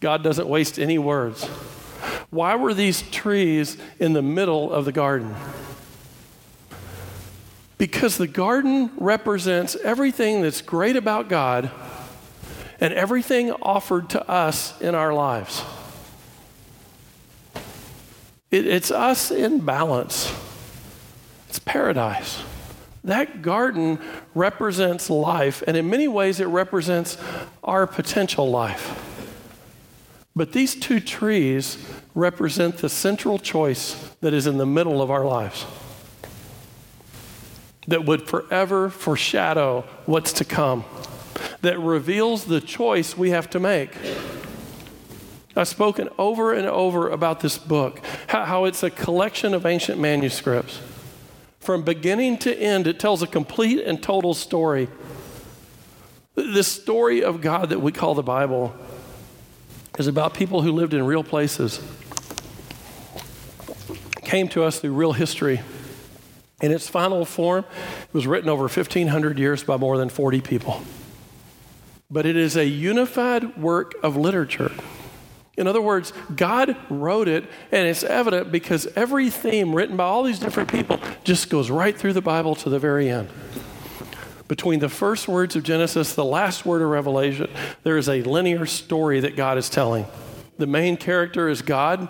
God 0.00 0.24
doesn't 0.24 0.48
waste 0.48 0.80
any 0.80 0.98
words. 0.98 1.48
Why 2.32 2.56
were 2.56 2.72
these 2.72 3.02
trees 3.02 3.76
in 3.98 4.14
the 4.14 4.22
middle 4.22 4.72
of 4.72 4.86
the 4.86 4.92
garden? 4.92 5.36
Because 7.76 8.16
the 8.16 8.26
garden 8.26 8.90
represents 8.96 9.76
everything 9.76 10.40
that's 10.40 10.62
great 10.62 10.96
about 10.96 11.28
God 11.28 11.70
and 12.80 12.94
everything 12.94 13.52
offered 13.52 14.08
to 14.10 14.30
us 14.30 14.80
in 14.80 14.94
our 14.94 15.12
lives. 15.12 15.62
It, 18.50 18.66
it's 18.66 18.90
us 18.90 19.30
in 19.30 19.60
balance, 19.60 20.32
it's 21.50 21.58
paradise. 21.58 22.42
That 23.04 23.42
garden 23.42 23.98
represents 24.34 25.10
life, 25.10 25.62
and 25.66 25.76
in 25.76 25.90
many 25.90 26.08
ways, 26.08 26.40
it 26.40 26.46
represents 26.46 27.18
our 27.62 27.86
potential 27.86 28.48
life. 28.48 29.10
But 30.34 30.52
these 30.52 30.74
two 30.74 30.98
trees 30.98 31.76
represent 32.14 32.78
the 32.78 32.88
central 32.88 33.38
choice 33.38 34.10
that 34.20 34.34
is 34.34 34.46
in 34.46 34.58
the 34.58 34.66
middle 34.66 35.00
of 35.00 35.10
our 35.10 35.24
lives, 35.24 35.64
that 37.86 38.04
would 38.04 38.28
forever 38.28 38.90
foreshadow 38.90 39.84
what's 40.06 40.32
to 40.34 40.44
come, 40.44 40.84
that 41.62 41.78
reveals 41.78 42.44
the 42.44 42.60
choice 42.60 43.16
we 43.16 43.30
have 43.30 43.48
to 43.50 43.58
make. 43.58 43.90
I've 45.54 45.68
spoken 45.68 46.08
over 46.18 46.52
and 46.52 46.66
over 46.66 47.10
about 47.10 47.40
this 47.40 47.58
book, 47.58 48.00
how, 48.28 48.64
it's 48.64 48.82
a 48.82 48.90
collection 48.90 49.52
of 49.52 49.66
ancient 49.66 50.00
manuscripts. 50.00 50.80
From 51.60 51.82
beginning 51.82 52.38
to 52.38 52.58
end, 52.58 52.86
it 52.86 52.98
tells 52.98 53.22
a 53.22 53.26
complete 53.26 53.80
and 53.80 54.02
total 54.02 54.34
story. 54.34 54.88
This 56.34 56.66
story 56.66 57.22
of 57.22 57.40
God 57.40 57.68
that 57.68 57.80
we 57.80 57.92
call 57.92 58.14
the 58.14 58.22
Bible 58.22 58.74
is 59.98 60.06
about 60.06 60.32
people 60.32 60.62
who 60.62 60.72
lived 60.72 60.94
in 60.94 61.04
real 61.04 61.22
places, 61.22 61.80
came 64.32 64.48
to 64.48 64.64
us 64.64 64.78
through 64.78 64.94
real 64.94 65.12
history. 65.12 65.60
In 66.62 66.72
its 66.72 66.88
final 66.88 67.26
form, 67.26 67.66
it 68.00 68.14
was 68.14 68.26
written 68.26 68.48
over 68.48 68.62
1,500 68.62 69.38
years 69.38 69.62
by 69.62 69.76
more 69.76 69.98
than 69.98 70.08
40 70.08 70.40
people. 70.40 70.80
But 72.10 72.24
it 72.24 72.34
is 72.34 72.56
a 72.56 72.64
unified 72.64 73.58
work 73.58 73.92
of 74.02 74.16
literature. 74.16 74.72
In 75.58 75.66
other 75.66 75.82
words, 75.82 76.14
God 76.34 76.74
wrote 76.88 77.28
it, 77.28 77.44
and 77.70 77.86
it's 77.86 78.02
evident 78.04 78.50
because 78.50 78.86
every 78.96 79.28
theme 79.28 79.74
written 79.74 79.98
by 79.98 80.04
all 80.04 80.22
these 80.22 80.38
different 80.38 80.70
people 80.72 80.98
just 81.24 81.50
goes 81.50 81.70
right 81.70 81.94
through 81.94 82.14
the 82.14 82.22
Bible 82.22 82.54
to 82.54 82.70
the 82.70 82.78
very 82.78 83.10
end. 83.10 83.28
Between 84.48 84.80
the 84.80 84.88
first 84.88 85.28
words 85.28 85.56
of 85.56 85.62
Genesis, 85.62 86.14
the 86.14 86.24
last 86.24 86.64
word 86.64 86.80
of 86.80 86.88
Revelation, 86.88 87.50
there 87.82 87.98
is 87.98 88.08
a 88.08 88.22
linear 88.22 88.64
story 88.64 89.20
that 89.20 89.36
God 89.36 89.58
is 89.58 89.68
telling. 89.68 90.06
The 90.56 90.66
main 90.66 90.96
character 90.96 91.50
is 91.50 91.60
God, 91.60 92.08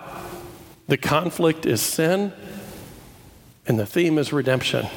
the 0.87 0.97
conflict 0.97 1.65
is 1.65 1.81
sin, 1.81 2.33
and 3.65 3.79
the 3.79 3.85
theme 3.85 4.17
is 4.17 4.33
redemption. 4.33 4.87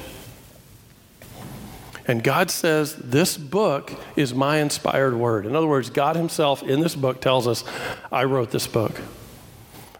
And 2.08 2.22
God 2.22 2.50
says, 2.50 2.96
This 2.96 3.36
book 3.36 3.92
is 4.16 4.34
my 4.34 4.58
inspired 4.58 5.14
word. 5.14 5.46
In 5.46 5.56
other 5.56 5.66
words, 5.66 5.90
God 5.90 6.16
Himself 6.16 6.62
in 6.62 6.80
this 6.80 6.94
book 6.94 7.20
tells 7.20 7.46
us, 7.46 7.64
I 8.10 8.24
wrote 8.24 8.50
this 8.50 8.66
book. 8.66 9.00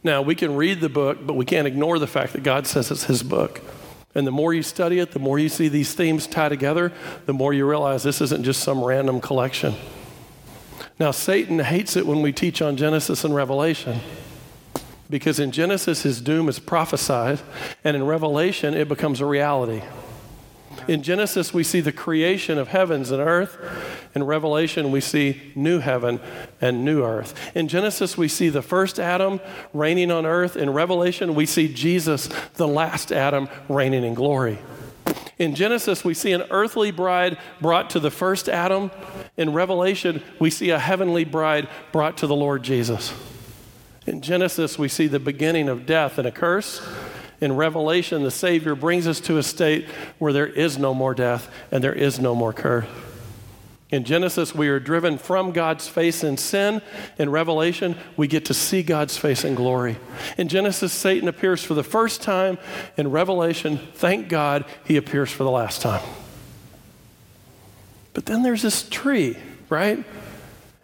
Now, 0.03 0.23
we 0.23 0.35
can 0.35 0.55
read 0.55 0.81
the 0.81 0.89
book, 0.89 1.19
but 1.27 1.35
we 1.35 1.45
can't 1.45 1.67
ignore 1.67 1.99
the 1.99 2.07
fact 2.07 2.33
that 2.33 2.43
God 2.43 2.67
says 2.67 2.91
it's 2.91 3.05
His 3.05 3.23
book. 3.23 3.61
And 4.15 4.27
the 4.27 4.33
more 4.33 4.55
you 4.55 4.63
study 4.63 4.99
it, 4.99 5.13
the 5.13 5.19
more 5.19 5.39
you 5.39 5.49
see 5.49 5.69
these 5.69 5.95
themes 5.95 6.27
tie 6.27 6.49
together, 6.49 6.93
the 7.27 7.33
more 7.33 7.53
you 7.53 7.69
realize 7.69 8.03
this 8.03 8.21
isn't 8.21 8.45
just 8.45 8.63
some 8.63 8.83
random 8.83 9.21
collection. 9.21 9.75
Now, 10.99 11.11
Satan 11.11 11.59
hates 11.59 11.97
it 11.97 12.07
when 12.07 12.23
we 12.23 12.33
teach 12.33 12.63
on 12.63 12.77
Genesis 12.77 13.25
and 13.25 13.35
Revelation 13.35 14.01
because 15.09 15.39
in 15.39 15.53
Genesis, 15.53 16.03
his 16.03 16.21
doom 16.21 16.49
is 16.49 16.59
prophesied, 16.59 17.41
and 17.85 17.97
in 17.97 18.07
Revelation, 18.07 18.75
it 18.75 18.89
becomes 18.89 19.21
a 19.21 19.27
reality. 19.27 19.83
In 20.89 21.03
Genesis, 21.03 21.53
we 21.53 21.65
see 21.65 21.81
the 21.81 21.93
creation 21.93 22.59
of 22.59 22.69
heavens 22.69 23.11
and 23.11 23.21
earth. 23.21 23.59
In 24.15 24.25
Revelation, 24.25 24.93
we 24.93 25.01
see 25.01 25.53
new 25.55 25.81
heaven 25.81 26.21
and 26.61 26.85
new 26.85 27.05
earth. 27.05 27.35
In 27.57 27.67
Genesis, 27.67 28.17
we 28.17 28.29
see 28.29 28.49
the 28.49 28.63
first 28.63 29.01
Adam 29.01 29.41
reigning 29.73 30.11
on 30.11 30.25
earth. 30.25 30.57
In 30.57 30.71
Revelation, 30.71 31.35
we 31.35 31.47
see 31.47 31.73
Jesus, 31.73 32.29
the 32.55 32.69
last 32.69 33.11
Adam, 33.11 33.49
reigning 33.69 34.05
in 34.05 34.15
glory. 34.15 34.59
In 35.39 35.55
Genesis, 35.55 36.05
we 36.05 36.15
see 36.15 36.33
an 36.33 36.45
earthly 36.51 36.91
bride 36.91 37.37
brought 37.61 37.91
to 37.91 38.01
the 38.01 38.11
first 38.11 38.49
Adam. 38.49 38.91
In 39.37 39.53
Revelation, 39.53 40.23
we 40.39 40.51
see 40.51 40.71
a 40.71 40.79
heavenly 40.79 41.25
bride 41.25 41.69
brought 41.93 42.17
to 42.19 42.27
the 42.27 42.37
Lord 42.37 42.63
Jesus. 42.63 43.13
In 44.07 44.21
Genesis, 44.21 44.79
we 44.79 44.89
see 44.89 45.09
the 45.09 45.19
beginning 45.19 45.69
of 45.69 45.85
death 45.85 46.19
and 46.19 46.27
a 46.27 46.33
curse. 46.33 46.87
In 47.41 47.57
Revelation, 47.57 48.23
the 48.23 48.31
Savior 48.31 48.75
brings 48.75 49.07
us 49.07 49.21
to 49.21 49.37
a 49.37 49.43
state 49.43 49.87
where 50.19 50.33
there 50.33 50.47
is 50.47 50.79
no 50.79 50.95
more 50.95 51.13
death 51.13 51.51
and 51.71 51.83
there 51.83 51.93
is 51.93 52.19
no 52.19 52.35
more 52.35 52.53
curse. 52.53 52.87
In 53.91 54.03
Genesis, 54.03 54.53
we 54.53 54.69
are 54.69 54.81
driven 54.81 55.17
from 55.17 55.53
God's 55.53 55.87
face 55.87 56.25
in 56.25 56.37
sin. 56.37 56.83
In 57.19 57.31
Revelation, 57.31 57.97
we 58.17 58.27
get 58.27 58.47
to 58.47 58.55
see 58.55 58.83
God's 58.83 59.17
face 59.17 59.45
in 59.45 59.55
glory. 59.55 59.97
In 60.37 60.49
Genesis, 60.49 60.93
Satan 60.93 61.29
appears 61.29 61.63
for 61.63 61.75
the 61.75 61.85
first 61.85 62.21
time. 62.21 62.59
In 62.97 63.13
Revelation, 63.13 63.79
thank 63.95 64.29
God, 64.29 64.65
he 64.85 64.97
appears 64.97 65.31
for 65.31 65.45
the 65.45 65.51
last 65.51 65.83
time. 65.83 66.03
But 68.13 68.27
then 68.27 68.43
there's 68.43 68.63
this 68.63 68.89
tree, 68.89 69.37
right? 69.69 70.05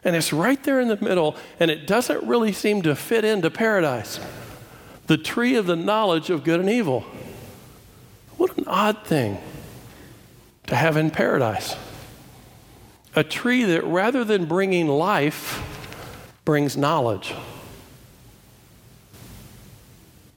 And 0.05 0.17
it's 0.17 0.33
right 0.33 0.63
there 0.65 0.81
in 0.81 0.89
the 0.89 0.97
middle, 0.97 1.37
and 1.61 1.71
it 1.71 1.87
doesn't 1.87 2.25
really 2.25 2.53
seem 2.53 2.83
to 2.83 2.97
fit 2.97 3.25
into 3.25 3.51
paradise. 3.51 4.19
The 5.07 5.17
tree 5.17 5.55
of 5.55 5.67
the 5.67 5.77
knowledge 5.77 6.31
of 6.31 6.45
good 6.45 6.61
and 6.61 6.69
evil. 6.69 7.05
What 8.37 8.57
an 8.59 8.65
odd 8.67 9.05
thing 9.05 9.39
to 10.67 10.75
have 10.75 10.97
in 10.97 11.11
paradise. 11.11 11.77
A 13.15 13.23
tree 13.23 13.65
that 13.65 13.85
rather 13.85 14.25
than 14.25 14.47
bringing 14.47 14.89
life, 14.89 15.63
brings 16.45 16.77
knowledge. 16.77 17.35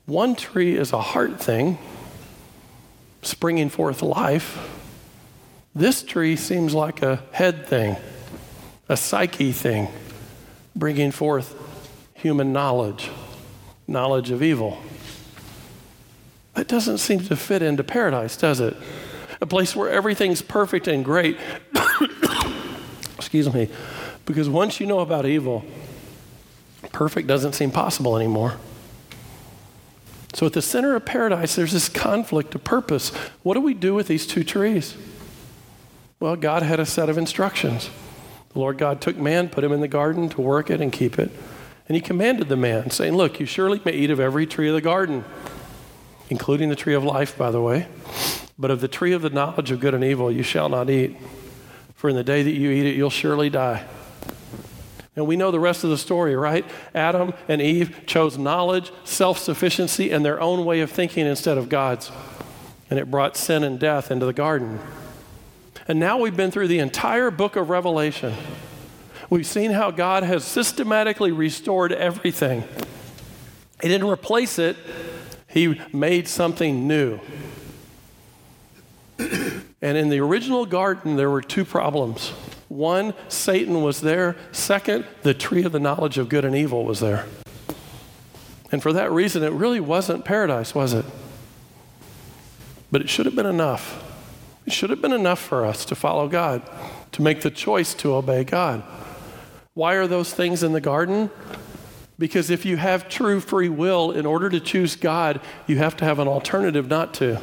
One 0.06 0.36
tree 0.36 0.75
is 0.75 0.93
a 0.93 1.01
heart 1.01 1.41
thing, 1.41 1.80
springing 3.23 3.69
forth 3.69 4.04
life. 4.04 4.71
This 5.73 6.04
tree 6.04 6.36
seems 6.36 6.75
like 6.75 7.01
a 7.01 7.23
head 7.32 7.65
thing 7.65 7.97
a 8.88 8.98
psyche 8.98 9.52
thing, 9.52 9.88
bringing 10.76 11.12
forth 11.12 11.56
human 12.13 12.54
knowledge, 12.54 13.10
knowledge 13.88 14.32
of 14.32 14.41
evil. 14.41 14.82
That 16.54 16.67
doesn't 16.67 17.00
seem 17.00 17.19
to 17.21 17.36
fit 17.36 17.62
into 17.62 17.84
paradise, 17.84 18.38
does 18.38 18.60
it? 18.60 18.76
A 19.41 19.45
place 19.45 19.76
where 19.76 19.89
everything's 19.89 20.41
perfect 20.41 20.88
and 20.88 21.04
great. 21.04 21.38
Excuse 23.17 23.54
me. 23.54 23.69
Because 24.26 24.50
once 24.50 24.80
you 24.80 24.88
know 24.88 25.00
about 25.00 25.26
evil, 25.26 25.65
perfect 26.91 27.28
doesn't 27.28 27.54
seem 27.54 27.71
possible 27.71 28.15
anymore. 28.15 28.56
So, 30.34 30.45
at 30.45 30.54
the 30.54 30.62
center 30.62 30.95
of 30.95 31.06
paradise, 31.06 31.56
there's 31.56 31.71
this 31.71 31.88
conflict 31.88 32.56
of 32.56 32.63
purpose. 32.63 33.10
What 33.43 33.54
do 33.54 33.62
we 33.62 33.74
do 33.74 33.93
with 33.93 34.08
these 34.08 34.28
two 34.28 34.43
trees? 34.43 34.95
Well, 36.19 36.36
God 36.36 36.63
had 36.63 36.80
a 36.80 36.86
set 36.86 37.10
of 37.10 37.17
instructions. 37.17 37.89
The 38.55 38.61
Lord 38.61 38.77
God 38.77 39.01
took 39.01 39.17
man, 39.17 39.49
put 39.49 39.65
him 39.65 39.73
in 39.73 39.81
the 39.81 39.87
garden 39.89 40.29
to 40.29 40.39
work 40.39 40.69
it 40.69 40.79
and 40.79 40.89
keep 40.89 41.19
it. 41.19 41.29
And 41.89 41.95
he 41.95 41.99
commanded 41.99 42.47
the 42.47 42.55
man, 42.55 42.89
saying, 42.89 43.13
Look, 43.13 43.37
you 43.41 43.45
surely 43.45 43.81
may 43.83 43.91
eat 43.91 44.09
of 44.09 44.19
every 44.21 44.47
tree 44.47 44.69
of 44.69 44.73
the 44.73 44.79
garden, 44.79 45.25
including 46.29 46.69
the 46.69 46.75
tree 46.77 46.93
of 46.93 47.03
life, 47.03 47.37
by 47.37 47.51
the 47.51 47.59
way. 47.59 47.87
But 48.57 48.71
of 48.71 48.79
the 48.79 48.87
tree 48.87 49.11
of 49.11 49.21
the 49.21 49.29
knowledge 49.29 49.71
of 49.71 49.81
good 49.81 49.93
and 49.93 50.05
evil 50.05 50.31
you 50.31 50.41
shall 50.41 50.69
not 50.69 50.89
eat. 50.89 51.17
For 51.95 52.09
in 52.09 52.15
the 52.15 52.23
day 52.23 52.43
that 52.43 52.51
you 52.51 52.71
eat 52.71 52.85
it, 52.85 52.95
you'll 52.95 53.09
surely 53.09 53.49
die. 53.49 53.85
And 55.17 55.27
we 55.27 55.35
know 55.35 55.51
the 55.51 55.59
rest 55.59 55.83
of 55.83 55.89
the 55.89 55.97
story, 55.97 56.33
right? 56.33 56.65
Adam 56.93 57.33
and 57.49 57.61
Eve 57.61 58.05
chose 58.05 58.37
knowledge, 58.37 58.93
self 59.03 59.37
sufficiency, 59.37 60.11
and 60.11 60.23
their 60.23 60.39
own 60.39 60.63
way 60.63 60.79
of 60.79 60.89
thinking 60.89 61.25
instead 61.25 61.57
of 61.57 61.67
God's. 61.67 62.09
And 62.89 62.99
it 62.99 63.11
brought 63.11 63.35
sin 63.35 63.65
and 63.65 63.77
death 63.77 64.11
into 64.11 64.25
the 64.25 64.31
garden. 64.31 64.79
And 65.88 66.00
now 66.00 66.17
we've 66.17 66.36
been 66.36 66.50
through 66.50 66.67
the 66.67 66.80
entire 66.80 67.30
book 67.30 67.56
of 67.56 67.69
Revelation. 67.69 68.34
We've 69.30 69.45
seen 69.45 69.71
how 69.71 69.91
God 69.91 70.24
has 70.24 70.43
systematically 70.43 71.32
restored 71.32 71.91
everything. 71.91 72.63
He 73.82 73.88
didn't 73.88 74.10
replace 74.10 74.58
it, 74.58 74.78
He 75.48 75.80
made 75.93 76.28
something 76.28 76.88
new. 76.88 77.19
and 79.19 79.98
in 79.98 80.10
the 80.10 80.19
original 80.19 80.65
garden, 80.65 81.17
there 81.17 81.30
were 81.30 81.41
two 81.41 81.65
problems. 81.65 82.30
One, 82.67 83.13
Satan 83.28 83.84
was 83.84 84.02
there. 84.02 84.36
Second, 84.52 85.06
the 85.21 85.36
tree 85.36 85.63
of 85.63 85.71
the 85.71 85.80
knowledge 85.80 86.17
of 86.17 86.30
good 86.30 86.45
and 86.45 86.56
evil 86.56 86.84
was 86.84 87.00
there. 87.00 87.28
And 88.71 88.82
for 88.82 88.91
that 88.91 89.12
reason, 89.12 89.43
it 89.43 89.52
really 89.52 89.80
wasn't 89.80 90.26
paradise, 90.26 90.74
was 90.74 90.93
it? 90.93 91.06
But 92.91 93.02
it 93.02 93.10
should 93.10 93.28
have 93.28 93.36
been 93.36 93.45
enough. 93.45 94.04
It 94.65 94.73
should 94.73 94.89
have 94.89 95.01
been 95.01 95.13
enough 95.13 95.39
for 95.39 95.65
us 95.65 95.86
to 95.86 95.95
follow 95.95 96.28
God, 96.28 96.62
to 97.12 97.21
make 97.21 97.41
the 97.41 97.51
choice 97.51 97.93
to 97.95 98.15
obey 98.15 98.43
God. 98.43 98.84
Why 99.73 99.95
are 99.95 100.08
those 100.08 100.34
things 100.34 100.63
in 100.63 100.73
the 100.73 100.82
garden? 100.82 101.30
Because 102.17 102.49
if 102.49 102.65
you 102.65 102.78
have 102.78 103.10
true 103.10 103.39
free 103.39 103.69
will, 103.69 104.12
in 104.12 104.25
order 104.25 104.49
to 104.49 104.60
choose 104.60 104.95
God, 104.95 105.41
you 105.67 105.78
have 105.78 105.97
to 105.97 106.06
have 106.06 106.17
an 106.19 106.28
alternative 106.28 106.88
not 106.88 107.13
to. 107.15 107.41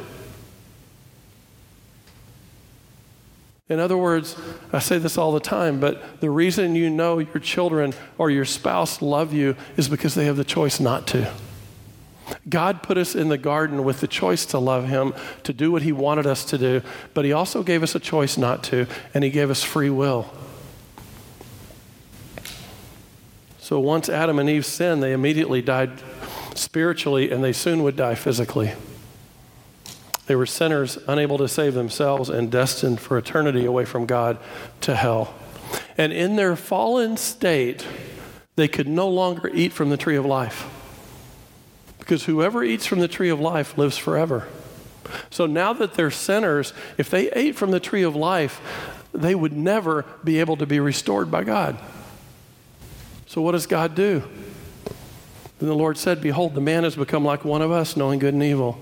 In 3.69 3.79
other 3.79 3.97
words, 3.97 4.35
I 4.73 4.79
say 4.79 4.97
this 4.97 5.17
all 5.17 5.31
the 5.31 5.39
time, 5.39 5.79
but 5.79 6.19
the 6.19 6.29
reason 6.29 6.75
you 6.75 6.89
know 6.89 7.19
your 7.19 7.39
children 7.39 7.93
or 8.17 8.29
your 8.29 8.45
spouse 8.45 9.01
love 9.01 9.31
you 9.31 9.55
is 9.77 9.87
because 9.87 10.15
they 10.15 10.25
have 10.25 10.37
the 10.37 10.43
choice 10.43 10.79
not 10.79 11.07
to. 11.07 11.31
God 12.49 12.83
put 12.83 12.97
us 12.97 13.15
in 13.15 13.29
the 13.29 13.37
garden 13.37 13.83
with 13.83 14.01
the 14.01 14.07
choice 14.07 14.45
to 14.47 14.59
love 14.59 14.87
Him, 14.87 15.13
to 15.43 15.53
do 15.53 15.71
what 15.71 15.81
He 15.81 15.91
wanted 15.91 16.25
us 16.25 16.43
to 16.45 16.57
do, 16.57 16.81
but 17.13 17.23
He 17.25 17.31
also 17.31 17.63
gave 17.63 17.83
us 17.83 17.95
a 17.95 17.99
choice 17.99 18.37
not 18.37 18.63
to, 18.65 18.85
and 19.13 19.23
He 19.23 19.29
gave 19.29 19.49
us 19.49 19.63
free 19.63 19.89
will. 19.89 20.29
So 23.59 23.79
once 23.79 24.09
Adam 24.09 24.39
and 24.39 24.49
Eve 24.49 24.65
sinned, 24.65 25.01
they 25.01 25.13
immediately 25.13 25.61
died 25.61 25.91
spiritually, 26.53 27.31
and 27.31 27.41
they 27.43 27.53
soon 27.53 27.81
would 27.83 27.95
die 27.95 28.15
physically. 28.15 28.73
They 30.27 30.35
were 30.35 30.45
sinners, 30.45 30.97
unable 31.07 31.37
to 31.37 31.47
save 31.47 31.73
themselves, 31.73 32.29
and 32.29 32.51
destined 32.51 32.99
for 32.99 33.17
eternity 33.17 33.65
away 33.65 33.85
from 33.85 34.05
God 34.05 34.37
to 34.81 34.95
hell. 34.95 35.33
And 35.97 36.11
in 36.11 36.35
their 36.35 36.55
fallen 36.55 37.15
state, 37.15 37.85
they 38.55 38.67
could 38.67 38.87
no 38.87 39.07
longer 39.07 39.49
eat 39.53 39.71
from 39.71 39.89
the 39.89 39.97
tree 39.97 40.17
of 40.17 40.25
life. 40.25 40.69
Because 42.03 42.25
whoever 42.25 42.65
eats 42.65 42.85
from 42.85 42.99
the 42.99 43.07
tree 43.07 43.29
of 43.29 43.39
life 43.39 43.77
lives 43.77 43.97
forever. 43.97 44.45
So 45.29 45.45
now 45.45 45.71
that 45.71 45.93
they're 45.93 46.11
sinners, 46.11 46.73
if 46.97 47.09
they 47.09 47.31
ate 47.31 47.55
from 47.55 47.71
the 47.71 47.79
tree 47.79 48.03
of 48.03 48.13
life, 48.13 48.59
they 49.13 49.33
would 49.33 49.53
never 49.53 50.03
be 50.21 50.41
able 50.41 50.57
to 50.57 50.65
be 50.65 50.81
restored 50.81 51.31
by 51.31 51.45
God. 51.45 51.79
So 53.25 53.41
what 53.41 53.53
does 53.53 53.67
God 53.67 53.95
do? 53.95 54.21
Then 55.59 55.69
the 55.69 55.75
Lord 55.75 55.97
said, 55.97 56.19
Behold, 56.19 56.55
the 56.55 56.61
man 56.61 56.83
has 56.83 56.97
become 56.97 57.23
like 57.23 57.45
one 57.45 57.61
of 57.61 57.71
us, 57.71 57.95
knowing 57.95 58.19
good 58.19 58.33
and 58.33 58.43
evil. 58.43 58.81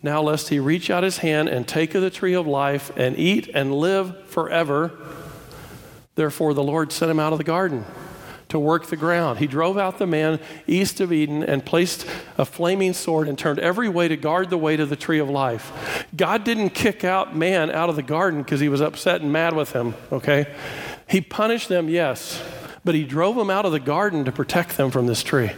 Now, 0.00 0.22
lest 0.22 0.48
he 0.48 0.60
reach 0.60 0.90
out 0.90 1.02
his 1.02 1.18
hand 1.18 1.48
and 1.48 1.66
take 1.66 1.96
of 1.96 2.02
the 2.02 2.10
tree 2.10 2.34
of 2.34 2.46
life 2.46 2.96
and 2.96 3.18
eat 3.18 3.48
and 3.52 3.74
live 3.74 4.28
forever. 4.28 4.92
Therefore, 6.14 6.54
the 6.54 6.62
Lord 6.62 6.92
sent 6.92 7.10
him 7.10 7.18
out 7.18 7.32
of 7.32 7.38
the 7.38 7.44
garden 7.44 7.84
to 8.48 8.58
work 8.58 8.86
the 8.86 8.96
ground. 8.96 9.38
He 9.38 9.46
drove 9.46 9.76
out 9.76 9.98
the 9.98 10.06
man 10.06 10.40
east 10.66 11.00
of 11.00 11.12
Eden 11.12 11.42
and 11.42 11.64
placed 11.64 12.06
a 12.38 12.44
flaming 12.44 12.92
sword 12.94 13.28
and 13.28 13.38
turned 13.38 13.58
every 13.58 13.88
way 13.88 14.08
to 14.08 14.16
guard 14.16 14.50
the 14.50 14.58
way 14.58 14.76
to 14.76 14.86
the 14.86 14.96
tree 14.96 15.18
of 15.18 15.28
life. 15.28 16.06
God 16.16 16.44
didn't 16.44 16.70
kick 16.70 17.04
out 17.04 17.36
man 17.36 17.70
out 17.70 17.90
of 17.90 17.96
the 17.96 18.02
garden 18.02 18.42
because 18.42 18.60
he 18.60 18.68
was 18.68 18.80
upset 18.80 19.20
and 19.20 19.32
mad 19.32 19.54
with 19.54 19.72
him, 19.72 19.94
okay? 20.10 20.52
He 21.08 21.20
punished 21.20 21.68
them, 21.68 21.88
yes, 21.88 22.42
but 22.84 22.94
he 22.94 23.04
drove 23.04 23.36
them 23.36 23.50
out 23.50 23.66
of 23.66 23.72
the 23.72 23.80
garden 23.80 24.24
to 24.24 24.32
protect 24.32 24.76
them 24.76 24.90
from 24.90 25.06
this 25.06 25.22
tree. 25.22 25.50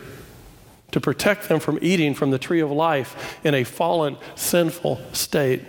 To 0.93 1.01
protect 1.01 1.49
them 1.49 1.61
from 1.61 1.79
eating 1.81 2.15
from 2.15 2.31
the 2.31 2.39
tree 2.39 2.61
of 2.61 2.73
life 2.73 3.39
in 3.45 3.55
a 3.55 3.63
fallen, 3.63 4.17
sinful 4.35 5.01
state. 5.13 5.63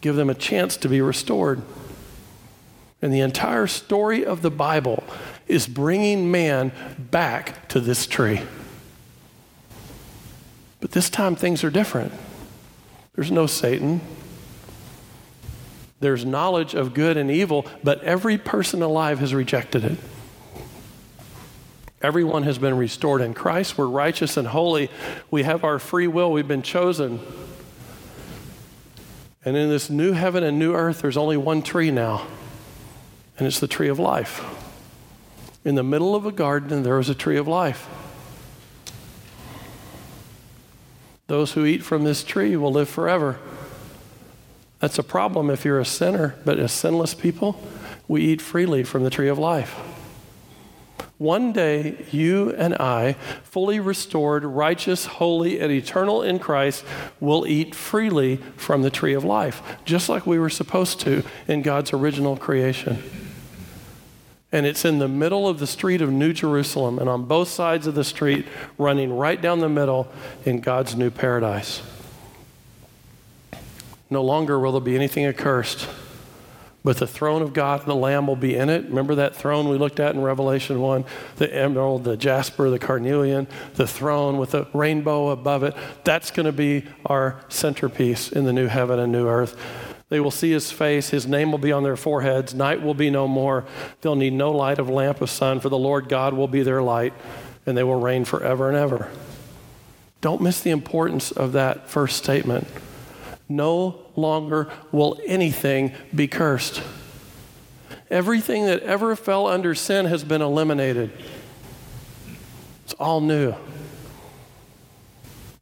Give 0.00 0.16
them 0.16 0.28
a 0.28 0.34
chance 0.34 0.76
to 0.78 0.88
be 0.88 1.00
restored. 1.00 1.62
And 3.02 3.12
the 3.12 3.20
entire 3.20 3.66
story 3.66 4.24
of 4.24 4.42
the 4.42 4.50
Bible 4.50 5.02
is 5.46 5.66
bringing 5.66 6.30
man 6.30 6.72
back 6.98 7.68
to 7.68 7.80
this 7.80 8.06
tree. 8.06 8.42
But 10.80 10.92
this 10.92 11.10
time 11.10 11.36
things 11.36 11.64
are 11.64 11.70
different. 11.70 12.12
There's 13.14 13.30
no 13.30 13.46
Satan. 13.46 14.00
There's 16.00 16.24
knowledge 16.24 16.74
of 16.74 16.94
good 16.94 17.16
and 17.16 17.30
evil, 17.30 17.66
but 17.84 18.02
every 18.02 18.38
person 18.38 18.80
alive 18.80 19.18
has 19.18 19.34
rejected 19.34 19.84
it. 19.84 19.98
Everyone 22.02 22.44
has 22.44 22.56
been 22.56 22.78
restored 22.78 23.20
in 23.20 23.34
Christ. 23.34 23.76
We're 23.76 23.86
righteous 23.86 24.38
and 24.38 24.48
holy. 24.48 24.90
We 25.30 25.42
have 25.42 25.64
our 25.64 25.78
free 25.78 26.06
will. 26.06 26.32
We've 26.32 26.48
been 26.48 26.62
chosen. 26.62 27.20
And 29.44 29.56
in 29.56 29.68
this 29.68 29.90
new 29.90 30.12
heaven 30.12 30.42
and 30.42 30.58
new 30.58 30.74
earth, 30.74 31.02
there's 31.02 31.18
only 31.18 31.36
one 31.36 31.60
tree 31.60 31.90
now, 31.90 32.26
and 33.40 33.46
it's 33.46 33.58
the 33.58 33.66
tree 33.66 33.88
of 33.88 33.98
life. 33.98 34.44
In 35.64 35.74
the 35.74 35.82
middle 35.82 36.14
of 36.14 36.26
a 36.26 36.30
garden, 36.30 36.82
there 36.82 36.98
is 36.98 37.08
a 37.08 37.14
tree 37.14 37.38
of 37.38 37.48
life. 37.48 37.88
Those 41.26 41.52
who 41.52 41.64
eat 41.64 41.82
from 41.82 42.04
this 42.04 42.22
tree 42.22 42.54
will 42.54 42.70
live 42.70 42.90
forever. 42.90 43.38
That's 44.78 44.98
a 44.98 45.02
problem 45.02 45.48
if 45.48 45.64
you're 45.64 45.80
a 45.80 45.86
sinner, 45.86 46.34
but 46.44 46.58
as 46.58 46.70
sinless 46.70 47.14
people, 47.14 47.58
we 48.08 48.20
eat 48.22 48.42
freely 48.42 48.84
from 48.84 49.04
the 49.04 49.10
tree 49.10 49.28
of 49.28 49.38
life. 49.38 49.74
One 51.16 51.52
day, 51.52 52.04
you 52.10 52.50
and 52.52 52.74
I, 52.74 53.12
fully 53.42 53.78
restored, 53.78 54.44
righteous, 54.44 55.06
holy, 55.06 55.60
and 55.60 55.70
eternal 55.70 56.22
in 56.22 56.38
Christ, 56.38 56.84
will 57.20 57.46
eat 57.46 57.74
freely 57.74 58.36
from 58.56 58.82
the 58.82 58.90
tree 58.90 59.14
of 59.14 59.24
life, 59.24 59.62
just 59.86 60.08
like 60.08 60.26
we 60.26 60.38
were 60.38 60.50
supposed 60.50 61.00
to 61.00 61.22
in 61.46 61.62
God's 61.62 61.92
original 61.92 62.36
creation. 62.36 63.02
And 64.52 64.66
it's 64.66 64.84
in 64.84 64.98
the 64.98 65.08
middle 65.08 65.46
of 65.46 65.60
the 65.60 65.66
street 65.66 66.02
of 66.02 66.10
New 66.10 66.32
Jerusalem, 66.32 66.98
and 66.98 67.08
on 67.08 67.24
both 67.24 67.48
sides 67.48 67.86
of 67.86 67.94
the 67.94 68.02
street, 68.02 68.46
running 68.78 69.16
right 69.16 69.40
down 69.40 69.60
the 69.60 69.68
middle 69.68 70.08
in 70.44 70.60
God's 70.60 70.96
new 70.96 71.10
paradise. 71.10 71.82
No 74.10 74.22
longer 74.22 74.58
will 74.58 74.72
there 74.72 74.80
be 74.80 74.96
anything 74.96 75.24
accursed, 75.24 75.88
but 76.82 76.96
the 76.96 77.06
throne 77.06 77.42
of 77.42 77.52
God 77.52 77.80
and 77.82 77.88
the 77.88 77.94
Lamb 77.94 78.26
will 78.26 78.34
be 78.34 78.56
in 78.56 78.68
it. 78.68 78.86
Remember 78.86 79.14
that 79.14 79.36
throne 79.36 79.68
we 79.68 79.78
looked 79.78 80.00
at 80.00 80.16
in 80.16 80.20
Revelation 80.20 80.80
1 80.80 81.04
the 81.36 81.54
emerald, 81.54 82.02
the 82.02 82.16
jasper, 82.16 82.70
the 82.70 82.78
carnelian, 82.78 83.46
the 83.74 83.86
throne 83.86 84.36
with 84.38 84.50
the 84.50 84.66
rainbow 84.72 85.28
above 85.28 85.62
it. 85.62 85.74
That's 86.02 86.32
going 86.32 86.46
to 86.46 86.52
be 86.52 86.84
our 87.06 87.40
centerpiece 87.48 88.32
in 88.32 88.46
the 88.46 88.52
new 88.52 88.66
heaven 88.66 88.98
and 88.98 89.12
new 89.12 89.28
earth. 89.28 89.56
They 90.10 90.20
will 90.20 90.32
see 90.32 90.50
his 90.50 90.70
face. 90.70 91.10
His 91.10 91.26
name 91.26 91.52
will 91.52 91.58
be 91.58 91.72
on 91.72 91.84
their 91.84 91.96
foreheads. 91.96 92.52
Night 92.52 92.82
will 92.82 92.94
be 92.94 93.10
no 93.10 93.26
more. 93.26 93.64
They'll 94.00 94.16
need 94.16 94.32
no 94.32 94.50
light 94.50 94.78
of 94.78 94.90
lamp 94.90 95.22
of 95.22 95.30
sun, 95.30 95.60
for 95.60 95.68
the 95.68 95.78
Lord 95.78 96.08
God 96.08 96.34
will 96.34 96.48
be 96.48 96.62
their 96.62 96.82
light, 96.82 97.14
and 97.64 97.78
they 97.78 97.84
will 97.84 98.00
reign 98.00 98.24
forever 98.24 98.68
and 98.68 98.76
ever. 98.76 99.08
Don't 100.20 100.42
miss 100.42 100.60
the 100.60 100.70
importance 100.70 101.30
of 101.30 101.52
that 101.52 101.88
first 101.88 102.16
statement. 102.18 102.66
No 103.48 104.00
longer 104.16 104.70
will 104.92 105.18
anything 105.26 105.92
be 106.14 106.26
cursed. 106.26 106.82
Everything 108.10 108.66
that 108.66 108.82
ever 108.82 109.14
fell 109.14 109.46
under 109.46 109.74
sin 109.76 110.06
has 110.06 110.24
been 110.24 110.42
eliminated. 110.42 111.12
It's 112.84 112.94
all 112.94 113.20
new. 113.20 113.54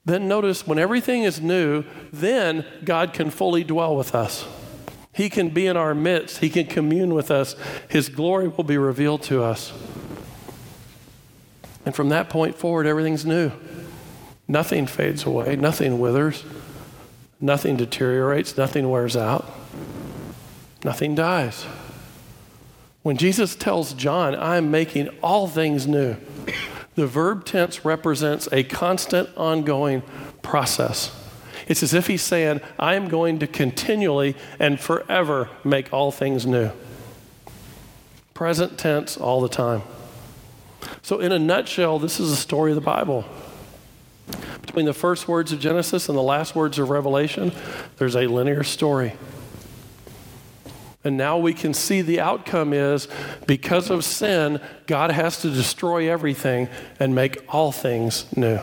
Then 0.09 0.27
notice 0.27 0.66
when 0.66 0.79
everything 0.79 1.23
is 1.23 1.40
new, 1.40 1.85
then 2.12 2.64
God 2.83 3.12
can 3.12 3.31
fully 3.31 3.62
dwell 3.62 3.94
with 3.94 4.14
us. 4.14 4.47
He 5.12 5.29
can 5.29 5.51
be 5.51 5.66
in 5.66 5.77
our 5.77 5.94
midst. 5.94 6.38
He 6.38 6.49
can 6.49 6.66
commune 6.66 7.14
with 7.14 7.31
us. 7.31 7.55
His 7.88 8.09
glory 8.09 8.49
will 8.49 8.64
be 8.64 8.79
revealed 8.79 9.23
to 9.25 9.42
us. 9.42 9.73
And 11.85 11.94
from 11.94 12.09
that 12.09 12.29
point 12.29 12.57
forward, 12.57 12.87
everything's 12.87 13.27
new. 13.27 13.53
Nothing 14.49 14.87
fades 14.87 15.25
away, 15.25 15.57
nothing 15.57 15.99
withers. 16.01 16.44
Nothing 17.40 17.77
deteriorates, 17.77 18.57
nothing 18.57 18.90
wears 18.90 19.16
out, 19.16 19.49
nothing 20.85 21.14
dies. 21.14 21.66
When 23.03 23.16
Jesus 23.16 23.55
tells 23.55 23.92
John, 23.92 24.35
I'm 24.35 24.73
making 24.73 25.09
all 25.23 25.47
things 25.47 25.87
new, 25.87 26.16
the 26.99 27.07
verb 27.07 27.45
tense 27.45 27.85
represents 27.85 28.49
a 28.51 28.65
constant, 28.65 29.31
ongoing 29.37 30.03
process. 30.43 31.15
It's 31.69 31.81
as 31.81 31.95
if 31.95 32.09
he's 32.09 32.23
saying, 32.23 32.61
I 32.77 32.97
am 32.97 33.07
going 33.09 33.39
to 33.39 33.47
continually 33.47 34.35
and 34.59 34.81
forever 34.81 35.49
make 35.63 35.93
all 35.93 36.11
things 36.11 36.45
new. 36.45 36.73
Present 38.35 38.79
tense 38.79 39.17
all 39.17 39.41
the 39.41 39.49
time. 39.49 39.83
So, 41.03 41.21
in 41.21 41.31
a 41.31 41.39
nutshell, 41.39 42.01
this 42.01 42.19
is 42.19 42.31
the 42.31 42.37
story 42.37 42.73
of 42.73 42.75
the 42.75 42.81
Bible. 42.81 43.25
Between 44.63 44.85
the 44.85 44.93
first 44.93 45.29
words 45.29 45.53
of 45.53 45.61
Genesis 45.61 46.09
and 46.09 46.19
the 46.19 46.23
last 46.23 46.57
words 46.57 46.81
of 46.81 46.91
Revelation, 46.91 47.53
there's 47.99 48.17
a 48.17 48.27
linear 48.27 48.65
story. 48.65 49.13
And 51.05 51.17
now 51.17 51.39
we 51.39 51.55
can 51.55 51.75
see 51.75 52.03
the 52.03 52.21
outcome 52.21 52.73
is 52.73 53.09
because 53.47 53.89
of 53.89 54.05
sin, 54.05 54.61
God 54.87 55.11
has 55.11 55.41
to 55.43 55.51
destroy 55.51 56.11
everything 56.11 56.69
and 56.99 57.15
make 57.15 57.39
all 57.49 57.71
things 57.71 58.27
new. 58.37 58.61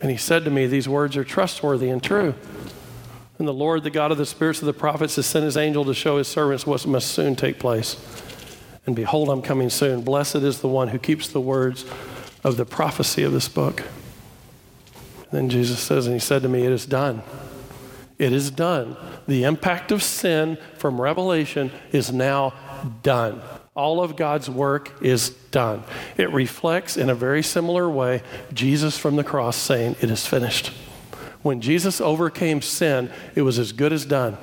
And 0.00 0.10
he 0.10 0.16
said 0.16 0.44
to 0.44 0.50
me, 0.50 0.66
These 0.66 0.88
words 0.88 1.16
are 1.16 1.24
trustworthy 1.24 1.90
and 1.90 2.02
true. 2.02 2.34
And 3.38 3.48
the 3.48 3.54
Lord, 3.54 3.84
the 3.84 3.90
God 3.90 4.12
of 4.12 4.18
the 4.18 4.26
spirits 4.26 4.60
of 4.60 4.66
the 4.66 4.72
prophets, 4.72 5.16
has 5.16 5.26
sent 5.26 5.44
his 5.44 5.56
angel 5.56 5.84
to 5.86 5.94
show 5.94 6.18
his 6.18 6.28
servants 6.28 6.66
what 6.66 6.86
must 6.86 7.10
soon 7.10 7.34
take 7.36 7.58
place. 7.58 7.96
And 8.86 8.94
behold, 8.94 9.28
I'm 9.28 9.42
coming 9.42 9.70
soon. 9.70 10.02
Blessed 10.02 10.36
is 10.36 10.60
the 10.60 10.68
one 10.68 10.88
who 10.88 10.98
keeps 10.98 11.28
the 11.28 11.40
words 11.40 11.84
of 12.44 12.56
the 12.56 12.64
prophecy 12.64 13.22
of 13.22 13.32
this 13.32 13.48
book. 13.48 13.82
Then 15.30 15.48
Jesus 15.48 15.78
says, 15.78 16.06
and 16.06 16.14
he 16.14 16.20
said 16.20 16.42
to 16.42 16.48
me, 16.48 16.64
It 16.64 16.72
is 16.72 16.86
done. 16.86 17.22
It 18.20 18.34
is 18.34 18.50
done. 18.50 18.98
The 19.26 19.44
impact 19.44 19.90
of 19.90 20.02
sin 20.02 20.58
from 20.76 21.00
Revelation 21.00 21.72
is 21.90 22.12
now 22.12 22.52
done. 23.02 23.40
All 23.74 24.02
of 24.02 24.14
God's 24.14 24.50
work 24.50 25.02
is 25.02 25.30
done. 25.30 25.84
It 26.18 26.30
reflects 26.30 26.98
in 26.98 27.08
a 27.08 27.14
very 27.14 27.42
similar 27.42 27.88
way 27.88 28.22
Jesus 28.52 28.98
from 28.98 29.16
the 29.16 29.24
cross 29.24 29.56
saying, 29.56 29.96
It 30.02 30.10
is 30.10 30.26
finished. 30.26 30.70
When 31.40 31.62
Jesus 31.62 31.98
overcame 31.98 32.60
sin, 32.60 33.10
it 33.34 33.40
was 33.40 33.58
as 33.58 33.72
good 33.72 33.90
as 33.90 34.04
done. 34.04 34.36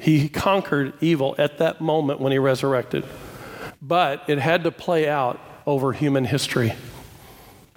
He 0.00 0.28
conquered 0.28 0.94
evil 1.00 1.36
at 1.38 1.58
that 1.58 1.80
moment 1.80 2.20
when 2.20 2.32
he 2.32 2.38
resurrected. 2.38 3.06
But 3.80 4.24
it 4.26 4.38
had 4.38 4.64
to 4.64 4.72
play 4.72 5.08
out 5.08 5.38
over 5.64 5.92
human 5.92 6.24
history. 6.24 6.74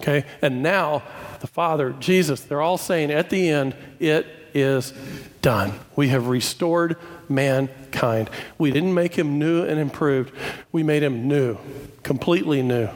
Okay? 0.01 0.25
And 0.41 0.63
now 0.63 1.03
the 1.39 1.47
Father, 1.47 1.91
Jesus, 1.99 2.41
they're 2.41 2.61
all 2.61 2.79
saying 2.79 3.11
at 3.11 3.29
the 3.29 3.47
end, 3.49 3.75
it 3.99 4.25
is 4.53 4.93
done. 5.41 5.73
We 5.95 6.09
have 6.09 6.27
restored 6.27 6.97
mankind. 7.27 8.29
We 8.57 8.71
didn't 8.71 8.93
make 8.93 9.15
him 9.15 9.39
new 9.39 9.63
and 9.63 9.79
improved, 9.79 10.33
we 10.71 10.83
made 10.83 11.03
him 11.03 11.27
new, 11.27 11.57
completely 12.03 12.61
new. 12.61 12.89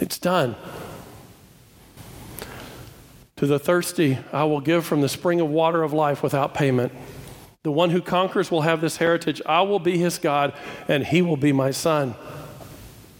It's 0.00 0.18
done. 0.18 0.56
To 3.36 3.46
the 3.46 3.58
thirsty, 3.58 4.18
I 4.32 4.44
will 4.44 4.60
give 4.60 4.84
from 4.84 5.00
the 5.00 5.08
spring 5.08 5.40
of 5.40 5.48
water 5.48 5.82
of 5.82 5.92
life 5.92 6.22
without 6.22 6.54
payment. 6.54 6.92
The 7.62 7.70
one 7.70 7.90
who 7.90 8.00
conquers 8.00 8.50
will 8.50 8.62
have 8.62 8.80
this 8.80 8.96
heritage. 8.96 9.42
I 9.46 9.62
will 9.62 9.78
be 9.78 9.98
his 9.98 10.18
God, 10.18 10.54
and 10.88 11.06
he 11.06 11.22
will 11.22 11.36
be 11.36 11.52
my 11.52 11.70
son. 11.70 12.14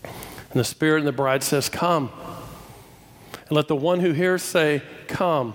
And 0.02 0.58
the 0.58 0.64
Spirit 0.64 1.00
and 1.00 1.06
the 1.06 1.12
bride 1.12 1.42
says, 1.42 1.68
Come. 1.68 2.10
And 3.48 3.52
let 3.52 3.68
the 3.68 3.76
one 3.76 4.00
who 4.00 4.12
hears 4.12 4.42
say, 4.42 4.82
Come. 5.06 5.54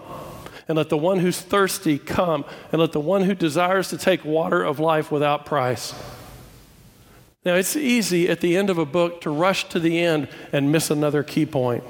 And 0.74 0.78
let 0.80 0.90
the 0.90 0.98
one 0.98 1.20
who's 1.20 1.40
thirsty 1.40 2.00
come. 2.00 2.46
And 2.72 2.82
let 2.82 2.94
the 2.94 3.00
one 3.00 3.22
who 3.22 3.36
desires 3.36 3.90
to 3.90 3.98
take 4.00 4.26
water 4.26 4.64
of 4.64 4.80
life 4.80 5.12
without 5.12 5.46
price. 5.46 5.94
Now, 7.46 7.54
it's 7.54 7.76
easy 7.76 8.28
at 8.28 8.42
the 8.42 8.58
end 8.58 8.72
of 8.72 8.80
a 8.80 8.86
book 8.86 9.22
to 9.22 9.30
rush 9.30 9.70
to 9.70 9.80
the 9.80 10.00
end 10.00 10.30
and 10.52 10.72
miss 10.72 10.90
another 10.90 11.22
key 11.22 11.46
point. 11.46 11.84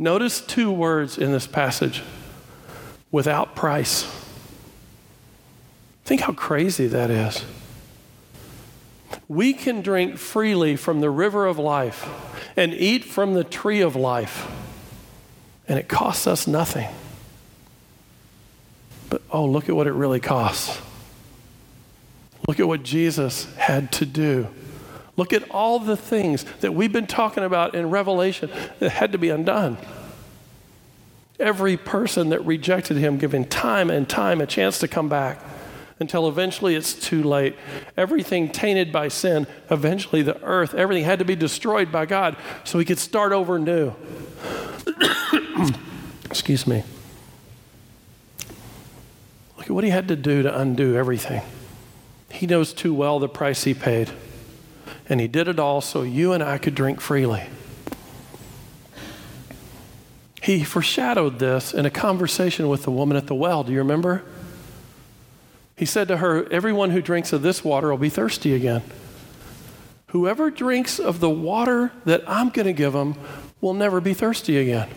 Notice 0.00 0.40
two 0.40 0.72
words 0.72 1.16
in 1.16 1.30
this 1.30 1.46
passage 1.46 2.02
without 3.12 3.54
price. 3.54 4.12
Think 6.04 6.22
how 6.22 6.32
crazy 6.32 6.88
that 6.88 7.08
is. 7.08 7.44
We 9.28 9.52
can 9.52 9.80
drink 9.80 10.18
freely 10.18 10.74
from 10.74 11.00
the 11.00 11.08
river 11.08 11.46
of 11.46 11.56
life 11.56 12.04
and 12.56 12.74
eat 12.74 13.04
from 13.04 13.34
the 13.34 13.44
tree 13.44 13.80
of 13.80 13.94
life 13.94 14.50
and 15.68 15.78
it 15.78 15.86
costs 15.88 16.26
us 16.26 16.48
nothing. 16.48 16.88
But 19.14 19.22
oh, 19.30 19.44
look 19.44 19.68
at 19.68 19.76
what 19.76 19.86
it 19.86 19.92
really 19.92 20.18
costs. 20.18 20.76
Look 22.48 22.58
at 22.58 22.66
what 22.66 22.82
Jesus 22.82 23.44
had 23.54 23.92
to 23.92 24.04
do. 24.04 24.48
Look 25.16 25.32
at 25.32 25.48
all 25.52 25.78
the 25.78 25.96
things 25.96 26.44
that 26.62 26.74
we've 26.74 26.92
been 26.92 27.06
talking 27.06 27.44
about 27.44 27.76
in 27.76 27.90
Revelation 27.90 28.50
that 28.80 28.90
had 28.90 29.12
to 29.12 29.18
be 29.18 29.30
undone. 29.30 29.78
Every 31.38 31.76
person 31.76 32.30
that 32.30 32.44
rejected 32.44 32.96
him, 32.96 33.16
given 33.18 33.44
time 33.44 33.88
and 33.88 34.08
time 34.08 34.40
a 34.40 34.46
chance 34.46 34.80
to 34.80 34.88
come 34.88 35.08
back 35.08 35.40
until 36.00 36.26
eventually 36.26 36.74
it's 36.74 36.92
too 36.92 37.22
late. 37.22 37.54
Everything 37.96 38.48
tainted 38.48 38.90
by 38.90 39.06
sin, 39.06 39.46
eventually 39.70 40.22
the 40.22 40.42
earth, 40.42 40.74
everything 40.74 41.04
had 41.04 41.20
to 41.20 41.24
be 41.24 41.36
destroyed 41.36 41.92
by 41.92 42.04
God 42.04 42.36
so 42.64 42.80
he 42.80 42.84
could 42.84 42.98
start 42.98 43.30
over 43.30 43.60
new. 43.60 43.92
Excuse 46.24 46.66
me. 46.66 46.82
Look 49.64 49.70
at 49.70 49.74
what 49.76 49.84
he 49.84 49.90
had 49.90 50.08
to 50.08 50.16
do 50.16 50.42
to 50.42 50.60
undo 50.60 50.94
everything. 50.94 51.40
He 52.30 52.46
knows 52.46 52.74
too 52.74 52.92
well 52.92 53.18
the 53.18 53.30
price 53.30 53.64
he 53.64 53.72
paid. 53.72 54.10
And 55.08 55.22
he 55.22 55.26
did 55.26 55.48
it 55.48 55.58
all 55.58 55.80
so 55.80 56.02
you 56.02 56.34
and 56.34 56.42
I 56.42 56.58
could 56.58 56.74
drink 56.74 57.00
freely. 57.00 57.44
He 60.42 60.64
foreshadowed 60.64 61.38
this 61.38 61.72
in 61.72 61.86
a 61.86 61.90
conversation 61.90 62.68
with 62.68 62.82
the 62.82 62.90
woman 62.90 63.16
at 63.16 63.26
the 63.26 63.34
well. 63.34 63.64
Do 63.64 63.72
you 63.72 63.78
remember? 63.78 64.22
He 65.76 65.86
said 65.86 66.08
to 66.08 66.18
her, 66.18 66.46
Everyone 66.52 66.90
who 66.90 67.00
drinks 67.00 67.32
of 67.32 67.40
this 67.40 67.64
water 67.64 67.88
will 67.88 67.96
be 67.96 68.10
thirsty 68.10 68.52
again. 68.52 68.82
Whoever 70.08 70.50
drinks 70.50 70.98
of 70.98 71.20
the 71.20 71.30
water 71.30 71.90
that 72.04 72.22
I'm 72.28 72.50
going 72.50 72.66
to 72.66 72.74
give 72.74 72.92
them 72.92 73.14
will 73.62 73.72
never 73.72 74.02
be 74.02 74.12
thirsty 74.12 74.58
again. 74.58 74.90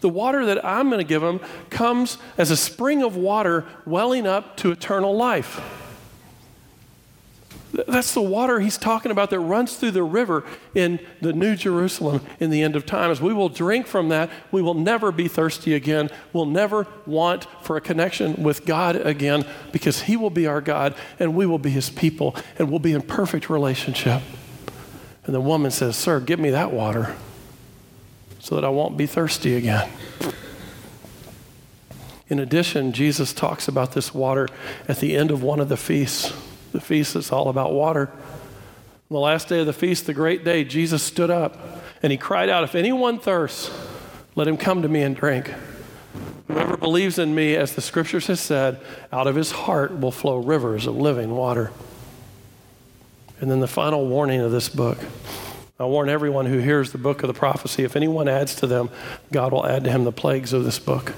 The 0.00 0.08
water 0.08 0.46
that 0.46 0.64
I'm 0.64 0.88
going 0.88 1.00
to 1.00 1.04
give 1.04 1.22
them 1.22 1.40
comes 1.70 2.18
as 2.36 2.50
a 2.50 2.56
spring 2.56 3.02
of 3.02 3.16
water 3.16 3.64
welling 3.84 4.26
up 4.26 4.56
to 4.58 4.70
eternal 4.70 5.16
life. 5.16 5.60
That's 7.86 8.14
the 8.14 8.22
water 8.22 8.60
he's 8.60 8.78
talking 8.78 9.12
about 9.12 9.30
that 9.30 9.40
runs 9.40 9.76
through 9.76 9.90
the 9.90 10.02
river 10.02 10.44
in 10.74 10.98
the 11.20 11.32
New 11.34 11.54
Jerusalem 11.54 12.22
in 12.40 12.50
the 12.50 12.62
end 12.62 12.76
of 12.76 12.86
times. 12.86 13.20
We 13.20 13.34
will 13.34 13.50
drink 13.50 13.86
from 13.86 14.08
that. 14.08 14.30
We 14.50 14.62
will 14.62 14.74
never 14.74 15.12
be 15.12 15.28
thirsty 15.28 15.74
again. 15.74 16.10
We'll 16.32 16.46
never 16.46 16.86
want 17.06 17.46
for 17.62 17.76
a 17.76 17.80
connection 17.80 18.42
with 18.42 18.64
God 18.64 18.96
again 18.96 19.44
because 19.70 20.02
he 20.02 20.16
will 20.16 20.30
be 20.30 20.46
our 20.46 20.62
God 20.62 20.94
and 21.18 21.34
we 21.34 21.44
will 21.44 21.58
be 21.58 21.70
his 21.70 21.90
people 21.90 22.34
and 22.58 22.70
we'll 22.70 22.78
be 22.78 22.92
in 22.92 23.02
perfect 23.02 23.50
relationship. 23.50 24.22
And 25.24 25.34
the 25.34 25.40
woman 25.40 25.70
says, 25.70 25.94
Sir, 25.94 26.20
give 26.20 26.40
me 26.40 26.50
that 26.50 26.72
water 26.72 27.14
so 28.38 28.54
that 28.54 28.64
I 28.64 28.68
won't 28.68 28.96
be 28.96 29.06
thirsty 29.06 29.54
again. 29.54 29.90
In 32.28 32.38
addition, 32.38 32.92
Jesus 32.92 33.32
talks 33.32 33.68
about 33.68 33.92
this 33.92 34.12
water 34.12 34.48
at 34.86 34.98
the 34.98 35.16
end 35.16 35.30
of 35.30 35.42
one 35.42 35.60
of 35.60 35.68
the 35.68 35.76
feasts. 35.76 36.32
The 36.72 36.80
feast 36.80 37.16
is 37.16 37.32
all 37.32 37.48
about 37.48 37.72
water. 37.72 38.10
On 39.10 39.14
the 39.14 39.18
last 39.18 39.48
day 39.48 39.60
of 39.60 39.66
the 39.66 39.72
feast, 39.72 40.06
the 40.06 40.12
great 40.12 40.44
day, 40.44 40.64
Jesus 40.64 41.02
stood 41.02 41.30
up 41.30 41.82
and 42.02 42.12
he 42.12 42.18
cried 42.18 42.50
out, 42.50 42.64
If 42.64 42.74
anyone 42.74 43.18
thirsts, 43.18 43.70
let 44.34 44.46
him 44.46 44.58
come 44.58 44.82
to 44.82 44.88
me 44.88 45.02
and 45.02 45.16
drink. 45.16 45.50
Whoever 46.46 46.76
believes 46.76 47.18
in 47.18 47.34
me, 47.34 47.56
as 47.56 47.74
the 47.74 47.80
scriptures 47.80 48.26
has 48.26 48.40
said, 48.40 48.80
out 49.10 49.26
of 49.26 49.34
his 49.34 49.50
heart 49.50 49.98
will 49.98 50.10
flow 50.10 50.36
rivers 50.36 50.86
of 50.86 50.96
living 50.96 51.30
water. 51.30 51.72
And 53.40 53.50
then 53.50 53.60
the 53.60 53.68
final 53.68 54.06
warning 54.06 54.40
of 54.40 54.52
this 54.52 54.68
book 54.68 54.98
I 55.80 55.84
warn 55.84 56.08
everyone 56.08 56.46
who 56.46 56.58
hears 56.58 56.90
the 56.90 56.98
book 56.98 57.22
of 57.22 57.28
the 57.28 57.34
prophecy 57.34 57.84
if 57.84 57.94
anyone 57.94 58.28
adds 58.28 58.56
to 58.56 58.66
them, 58.66 58.90
God 59.30 59.52
will 59.52 59.64
add 59.64 59.84
to 59.84 59.90
him 59.90 60.04
the 60.04 60.12
plagues 60.12 60.52
of 60.52 60.64
this 60.64 60.78
book. 60.78 61.12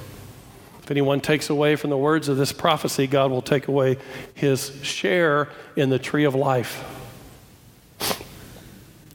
If 0.82 0.90
anyone 0.90 1.20
takes 1.20 1.48
away 1.48 1.76
from 1.76 1.90
the 1.90 1.96
words 1.96 2.28
of 2.28 2.36
this 2.36 2.52
prophecy, 2.52 3.06
God 3.06 3.30
will 3.30 3.42
take 3.42 3.68
away 3.68 3.96
his 4.34 4.72
share 4.82 5.48
in 5.76 5.88
the 5.88 5.98
tree 5.98 6.24
of 6.24 6.34
life 6.34 6.84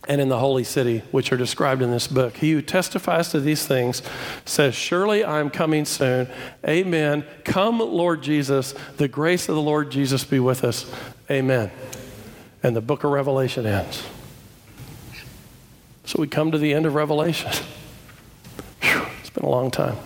and 0.08 0.22
in 0.22 0.30
the 0.30 0.40
holy 0.40 0.64
city, 0.64 1.04
which 1.12 1.32
are 1.32 1.38
described 1.38 1.82
in 1.82 1.92
this 1.92 2.08
book. 2.08 2.38
He 2.38 2.52
who 2.54 2.62
testifies 2.62 3.30
to 3.30 3.40
these 3.40 3.68
things 3.68 4.02
says, 4.46 4.74
Surely 4.74 5.24
I 5.24 5.40
am 5.40 5.50
coming 5.50 5.86
soon. 5.86 6.28
Amen. 6.68 7.26
Come, 7.44 7.80
Lord 7.80 8.22
Jesus. 8.22 8.74
The 8.98 9.08
grace 9.08 9.50
of 9.50 9.56
the 9.56 9.62
Lord 9.62 9.92
Jesus 9.92 10.24
be 10.24 10.40
with 10.40 10.64
us. 10.64 10.92
Amen. 11.30 11.72
And 12.64 12.76
the 12.76 12.82
book 12.82 13.04
of 13.04 13.12
Revelation 13.12 13.66
ends. 13.66 14.04
So 16.06 16.22
we 16.22 16.28
come 16.28 16.52
to 16.52 16.58
the 16.58 16.74
end 16.74 16.86
of 16.86 16.94
Revelation. 16.94 17.52
Whew, 18.82 19.06
it's 19.20 19.32
been 19.32 19.44
a 19.44 19.50
long 19.50 19.72
time. 19.72 19.98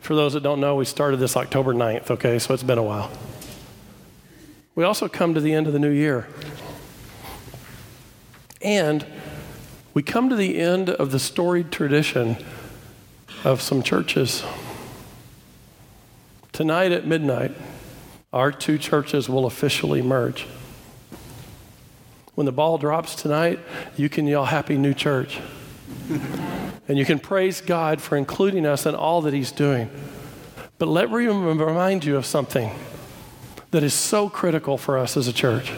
For 0.00 0.14
those 0.14 0.34
that 0.34 0.42
don't 0.42 0.60
know, 0.60 0.76
we 0.76 0.84
started 0.84 1.16
this 1.16 1.36
October 1.36 1.72
9th, 1.72 2.10
okay, 2.10 2.38
so 2.38 2.52
it's 2.52 2.62
been 2.62 2.76
a 2.76 2.82
while. 2.82 3.10
We 4.74 4.84
also 4.84 5.08
come 5.08 5.32
to 5.32 5.40
the 5.40 5.54
end 5.54 5.66
of 5.66 5.72
the 5.72 5.78
new 5.78 5.90
year. 5.90 6.28
And 8.60 9.06
we 9.94 10.02
come 10.02 10.28
to 10.28 10.36
the 10.36 10.58
end 10.58 10.90
of 10.90 11.10
the 11.10 11.18
storied 11.18 11.72
tradition 11.72 12.36
of 13.44 13.62
some 13.62 13.82
churches. 13.82 14.44
Tonight 16.52 16.92
at 16.92 17.06
midnight, 17.06 17.52
our 18.32 18.52
two 18.52 18.76
churches 18.76 19.26
will 19.26 19.46
officially 19.46 20.02
merge. 20.02 20.46
When 22.36 22.44
the 22.44 22.52
ball 22.52 22.76
drops 22.76 23.14
tonight, 23.14 23.58
you 23.96 24.10
can 24.10 24.26
yell, 24.26 24.44
Happy 24.44 24.76
New 24.76 24.92
Church. 24.92 25.40
and 26.86 26.98
you 26.98 27.06
can 27.06 27.18
praise 27.18 27.62
God 27.62 28.00
for 28.00 28.14
including 28.14 28.66
us 28.66 28.84
in 28.84 28.94
all 28.94 29.22
that 29.22 29.32
He's 29.32 29.50
doing. 29.50 29.90
But 30.76 30.86
let 30.86 31.10
me 31.10 31.26
remind 31.26 32.04
you 32.04 32.18
of 32.18 32.26
something 32.26 32.70
that 33.70 33.82
is 33.82 33.94
so 33.94 34.28
critical 34.28 34.76
for 34.76 34.98
us 34.98 35.16
as 35.16 35.26
a 35.26 35.32
church. 35.32 35.72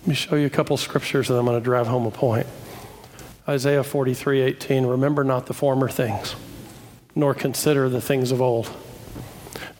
Let 0.00 0.08
me 0.08 0.14
show 0.14 0.34
you 0.34 0.46
a 0.46 0.50
couple 0.50 0.76
scriptures 0.76 1.30
and 1.30 1.38
I'm 1.38 1.44
going 1.44 1.56
to 1.56 1.64
drive 1.64 1.86
home 1.86 2.04
a 2.04 2.10
point. 2.10 2.48
Isaiah 3.48 3.84
43 3.84 4.40
18, 4.40 4.86
remember 4.86 5.22
not 5.22 5.46
the 5.46 5.54
former 5.54 5.88
things, 5.88 6.34
nor 7.14 7.32
consider 7.32 7.88
the 7.88 8.00
things 8.00 8.32
of 8.32 8.42
old. 8.42 8.68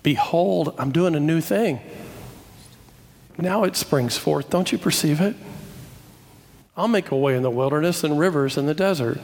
Behold, 0.05 0.73
I'm 0.79 0.93
doing 0.93 1.17
a 1.17 1.21
new 1.21 1.41
thing. 1.41 1.81
Now 3.39 3.65
it 3.65 3.77
springs 3.77 4.17
forth. 4.17 4.51
Don't 4.51 4.73
you 4.73 4.79
perceive 4.79 5.21
it? 5.21 5.37
I'll 6.77 6.89
make 6.89 7.11
a 7.11 7.17
way 7.17 7.37
in 7.37 7.43
the 7.43 7.51
wilderness 7.51 8.05
and 8.05 8.19
rivers 8.19 8.57
in 8.57 8.67
the 8.67 8.75
desert. 8.75 9.19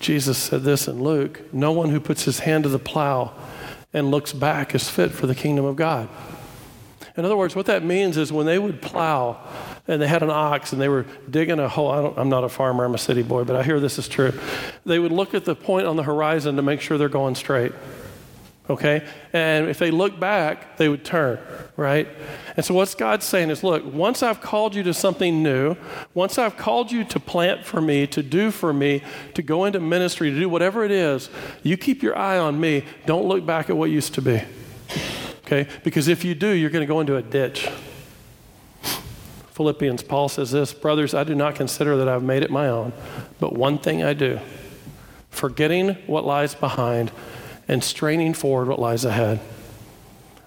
Jesus 0.00 0.36
said 0.36 0.62
this 0.62 0.88
in 0.88 1.02
Luke 1.02 1.52
No 1.52 1.72
one 1.72 1.90
who 1.90 2.00
puts 2.00 2.24
his 2.24 2.40
hand 2.40 2.64
to 2.64 2.70
the 2.70 2.78
plow 2.78 3.32
and 3.92 4.10
looks 4.10 4.32
back 4.32 4.74
is 4.74 4.88
fit 4.88 5.12
for 5.12 5.26
the 5.26 5.34
kingdom 5.34 5.64
of 5.64 5.76
God. 5.76 6.08
In 7.16 7.26
other 7.26 7.36
words, 7.36 7.54
what 7.54 7.66
that 7.66 7.84
means 7.84 8.16
is 8.16 8.32
when 8.32 8.46
they 8.46 8.58
would 8.58 8.80
plow 8.80 9.38
and 9.86 10.00
they 10.00 10.08
had 10.08 10.22
an 10.22 10.30
ox 10.30 10.72
and 10.72 10.80
they 10.80 10.88
were 10.88 11.04
digging 11.28 11.58
a 11.58 11.68
hole, 11.68 12.14
I 12.16 12.20
am 12.20 12.30
not 12.30 12.42
a 12.42 12.48
farmer, 12.48 12.84
I'm 12.84 12.94
a 12.94 12.98
city 12.98 13.22
boy, 13.22 13.44
but 13.44 13.54
I 13.54 13.62
hear 13.62 13.80
this 13.80 13.98
is 13.98 14.08
true. 14.08 14.32
They 14.86 14.98
would 14.98 15.12
look 15.12 15.34
at 15.34 15.44
the 15.44 15.54
point 15.54 15.86
on 15.86 15.96
the 15.96 16.02
horizon 16.02 16.56
to 16.56 16.62
make 16.62 16.80
sure 16.80 16.96
they're 16.96 17.10
going 17.10 17.34
straight 17.34 17.72
okay? 18.70 19.06
And 19.32 19.68
if 19.68 19.78
they 19.78 19.90
look 19.90 20.18
back, 20.18 20.76
they 20.76 20.88
would 20.88 21.04
turn, 21.04 21.38
right? 21.76 22.08
And 22.56 22.64
so, 22.64 22.74
what's 22.74 22.94
God 22.94 23.22
saying 23.22 23.50
is 23.50 23.62
look, 23.62 23.84
once 23.92 24.22
I've 24.22 24.40
called 24.40 24.74
you 24.74 24.82
to 24.84 24.94
something 24.94 25.42
new, 25.42 25.76
once 26.14 26.38
I've 26.38 26.56
called 26.56 26.92
you 26.92 27.04
to 27.04 27.20
plant 27.20 27.64
for 27.64 27.80
me, 27.80 28.06
to 28.08 28.22
do 28.22 28.50
for 28.50 28.72
me, 28.72 29.02
to 29.34 29.42
go 29.42 29.64
into 29.64 29.80
ministry, 29.80 30.30
to 30.30 30.38
do 30.38 30.48
whatever 30.48 30.84
it 30.84 30.90
is, 30.90 31.30
you 31.62 31.76
keep 31.76 32.02
your 32.02 32.16
eye 32.16 32.38
on 32.38 32.60
me. 32.60 32.84
Don't 33.06 33.26
look 33.26 33.44
back 33.44 33.70
at 33.70 33.76
what 33.76 33.90
used 33.90 34.14
to 34.14 34.22
be, 34.22 34.42
okay? 35.46 35.68
Because 35.82 36.08
if 36.08 36.24
you 36.24 36.34
do, 36.34 36.48
you're 36.48 36.70
going 36.70 36.86
to 36.86 36.92
go 36.92 37.00
into 37.00 37.16
a 37.16 37.22
ditch. 37.22 37.68
Philippians, 39.52 40.02
Paul 40.02 40.28
says 40.28 40.50
this 40.50 40.72
Brothers, 40.72 41.14
I 41.14 41.24
do 41.24 41.34
not 41.34 41.54
consider 41.54 41.96
that 41.96 42.08
I've 42.08 42.22
made 42.22 42.42
it 42.42 42.50
my 42.50 42.68
own, 42.68 42.92
but 43.38 43.52
one 43.52 43.78
thing 43.78 44.02
I 44.02 44.14
do, 44.14 44.40
forgetting 45.30 45.90
what 46.06 46.24
lies 46.24 46.54
behind 46.54 47.10
and 47.68 47.82
straining 47.82 48.34
forward 48.34 48.68
what 48.68 48.78
lies 48.78 49.04
ahead. 49.04 49.40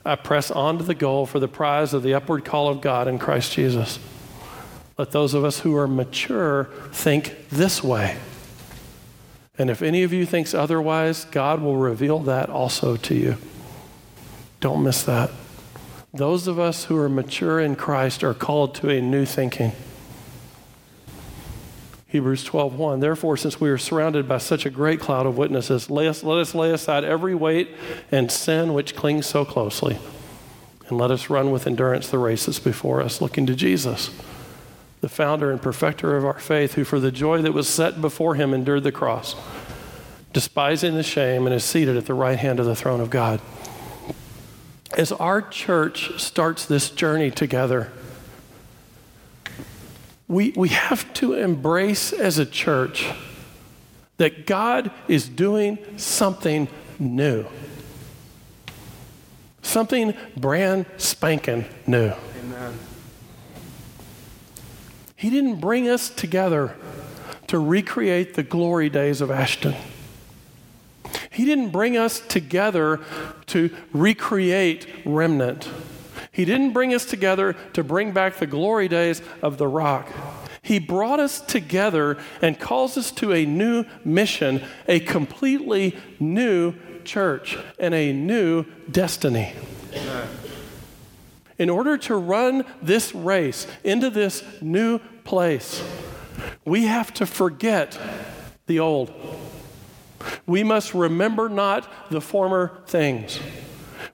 I 0.06 0.16
press 0.16 0.52
on 0.52 0.78
to 0.78 0.84
the 0.84 0.94
goal 0.94 1.26
for 1.26 1.40
the 1.40 1.48
prize 1.48 1.94
of 1.94 2.04
the 2.04 2.14
upward 2.14 2.46
call 2.46 2.70
of 2.70 2.82
God 2.82 3.08
in 3.08 3.18
Christ 3.18 3.54
Jesus. 3.54 4.00
Let 4.98 5.12
those 5.12 5.34
of 5.34 5.44
us 5.44 5.60
who 5.60 5.76
are 5.76 5.88
mature 5.88 6.70
think 6.92 7.50
this 7.50 7.84
way. 7.84 8.18
And 9.58 9.70
if 9.70 9.82
any 9.82 10.04
of 10.04 10.14
you 10.14 10.26
thinks 10.26 10.54
otherwise, 10.54 11.26
God 11.26 11.62
will 11.62 11.78
reveal 11.78 12.20
that 12.20 12.50
also 12.50 12.98
to 12.98 13.16
you. 13.16 13.38
Don't 14.60 14.84
miss 14.84 15.04
that. 15.04 15.32
Those 16.14 16.48
of 16.48 16.60
us 16.60 16.86
who 16.86 16.98
are 16.98 17.10
mature 17.10 17.60
in 17.60 17.76
Christ 17.76 18.24
are 18.24 18.34
called 18.34 18.76
to 18.76 18.90
a 18.90 19.02
new 19.02 19.26
thinking. 19.26 19.74
Hebrews 22.16 22.46
12:1. 22.46 23.02
Therefore, 23.02 23.36
since 23.36 23.60
we 23.60 23.70
are 23.70 23.78
surrounded 23.78 24.26
by 24.26 24.38
such 24.38 24.66
a 24.66 24.70
great 24.70 25.02
cloud 25.02 25.26
of 25.26 25.38
witnesses, 25.38 25.90
let 25.90 26.08
us, 26.08 26.24
let 26.24 26.38
us 26.38 26.56
lay 26.56 26.72
aside 26.72 27.04
every 27.04 27.36
weight 27.36 27.72
and 28.10 28.32
sin 28.32 28.74
which 28.74 28.96
clings 28.96 29.26
so 29.26 29.44
closely. 29.44 29.98
And 30.88 30.98
let 30.98 31.12
us 31.12 31.30
run 31.30 31.52
with 31.52 31.68
endurance 31.68 32.08
the 32.08 32.18
race 32.18 32.46
that's 32.46 32.58
before 32.58 33.02
us, 33.02 33.20
looking 33.20 33.46
to 33.48 33.54
Jesus, 33.54 34.12
the 35.02 35.10
founder 35.10 35.52
and 35.52 35.62
perfecter 35.62 36.16
of 36.16 36.24
our 36.24 36.40
faith, 36.40 36.76
who 36.76 36.86
for 36.86 37.02
the 37.02 37.12
joy 37.12 37.42
that 37.42 37.54
was 37.54 37.68
set 37.68 38.00
before 38.00 38.36
him 38.36 38.54
endured 38.54 38.84
the 38.84 38.94
cross, 38.94 39.36
despising 40.32 40.96
the 40.96 41.04
shame, 41.04 41.46
and 41.46 41.54
is 41.54 41.66
seated 41.66 41.98
at 41.98 42.06
the 42.06 42.14
right 42.14 42.40
hand 42.40 42.62
of 42.62 42.66
the 42.66 42.78
throne 42.78 43.02
of 43.02 43.10
God. 43.10 43.42
As 44.98 45.12
our 45.12 45.42
church 45.42 46.18
starts 46.18 46.66
this 46.66 46.90
journey 46.90 47.30
together, 47.30 47.92
we, 50.28 50.52
we 50.56 50.70
have 50.70 51.12
to 51.14 51.34
embrace 51.34 52.12
as 52.12 52.38
a 52.38 52.46
church 52.46 53.10
that 54.18 54.46
God 54.46 54.92
is 55.08 55.28
doing 55.28 55.78
something 55.98 56.68
new. 56.98 57.46
Something 59.62 60.14
brand 60.38 60.86
spanking 60.98 61.66
new. 61.86 62.14
Amen. 62.40 62.74
He 65.16 65.30
didn't 65.30 65.60
bring 65.60 65.90
us 65.90 66.10
together 66.10 66.76
to 67.48 67.60
recreate 67.60 68.36
the 68.36 68.44
glory 68.44 68.90
days 68.90 69.22
of 69.22 69.30
Ashton. 69.32 69.76
He 71.30 71.46
didn't 71.46 71.70
bring 71.70 71.98
us 71.98 72.20
together 72.20 73.02
to 73.48 73.70
recreate 73.92 74.88
remnant. 75.06 75.70
He 76.36 76.44
didn't 76.44 76.74
bring 76.74 76.94
us 76.94 77.06
together 77.06 77.54
to 77.72 77.82
bring 77.82 78.12
back 78.12 78.36
the 78.36 78.46
glory 78.46 78.90
days 78.90 79.22
of 79.42 79.58
the 79.58 79.70
rock. 79.70 80.12
He 80.62 80.80
brought 80.80 81.22
us 81.22 81.40
together 81.40 82.18
and 82.42 82.60
calls 82.60 82.98
us 82.98 83.10
to 83.12 83.32
a 83.32 83.46
new 83.46 83.86
mission, 84.04 84.62
a 84.86 85.00
completely 85.00 85.98
new 86.20 86.74
church, 87.06 87.58
and 87.80 87.94
a 87.94 88.12
new 88.12 88.66
destiny. 88.92 89.54
In 91.58 91.70
order 91.70 91.98
to 92.00 92.18
run 92.18 92.66
this 92.82 93.16
race 93.16 93.66
into 93.86 94.10
this 94.10 94.44
new 94.62 95.00
place, 95.24 95.82
we 96.66 96.84
have 96.88 97.14
to 97.14 97.26
forget 97.26 97.98
the 98.68 98.82
old. 98.82 99.14
We 100.46 100.66
must 100.66 100.94
remember 100.94 101.48
not 101.48 102.12
the 102.12 102.20
former 102.20 102.82
things. 102.88 103.40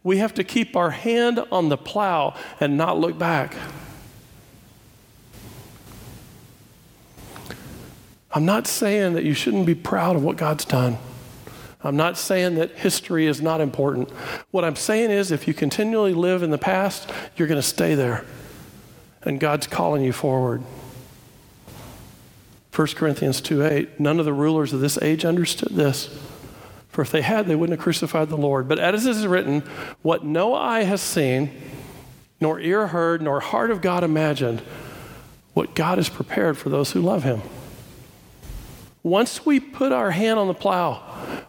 We 0.04 0.18
have 0.18 0.34
to 0.36 0.44
keep 0.44 0.76
our 0.76 0.92
hand 0.92 1.40
on 1.52 1.70
the 1.70 1.78
plow 1.78 2.36
and 2.60 2.78
not 2.78 3.00
look 3.00 3.18
back. 3.18 3.56
I'm 8.34 8.46
not 8.46 8.66
saying 8.66 9.14
that 9.14 9.24
you 9.24 9.34
shouldn't 9.34 9.66
be 9.66 9.76
proud 9.76 10.16
of 10.16 10.24
what 10.24 10.38
God's 10.38 10.66
done. 10.66 10.98
I'm 11.84 11.98
not 11.98 12.18
saying 12.18 12.56
that 12.56 12.72
history 12.72 13.26
is 13.26 13.42
not 13.42 13.60
important. 13.60 14.10
What 14.52 14.64
I'm 14.64 14.76
saying 14.76 15.12
is 15.12 15.32
if 15.32 15.48
you 15.48 15.54
continually 15.54 16.14
live 16.14 16.44
in 16.44 16.52
the 16.52 16.58
past, 16.58 17.10
you're 17.36 17.48
going 17.48 17.62
to 17.62 17.68
stay 17.68 17.96
there. 17.96 18.24
And 19.24 19.40
God's 19.40 19.68
calling 19.68 20.04
you 20.04 20.14
forward. 20.14 20.64
1 22.74 22.88
Corinthians 22.90 23.42
2 23.42 23.66
8, 23.66 24.00
none 24.00 24.20
of 24.20 24.26
the 24.26 24.34
rulers 24.34 24.74
of 24.74 24.80
this 24.80 24.98
age 25.02 25.26
understood 25.26 25.76
this. 25.76 26.10
For 26.92 27.02
if 27.02 27.12
they 27.12 27.22
had, 27.22 27.48
they 27.48 27.56
wouldn't 27.56 27.80
have 27.80 27.84
crucified 27.84 28.30
the 28.30 28.38
Lord. 28.38 28.68
But 28.68 28.80
as 28.80 29.06
it 29.06 29.16
is 29.16 29.26
written, 29.26 29.62
what 30.02 30.26
no 30.26 30.54
eye 30.54 30.84
has 30.84 31.02
seen, 31.02 31.52
nor 32.40 32.60
ear 32.60 32.88
heard, 32.88 33.22
nor 33.22 33.40
heart 33.40 33.72
of 33.72 33.82
God 33.82 34.04
imagined, 34.04 34.62
what 35.54 35.74
God 35.74 35.98
has 35.98 36.10
prepared 36.10 36.58
for 36.58 36.70
those 36.70 36.92
who 36.92 37.02
love 37.02 37.24
him. 37.24 37.42
Once 39.04 39.46
we 39.46 39.60
put 39.60 39.92
our 39.92 40.12
hand 40.12 40.38
on 40.38 40.48
the 40.48 40.54
plow, 40.54 41.02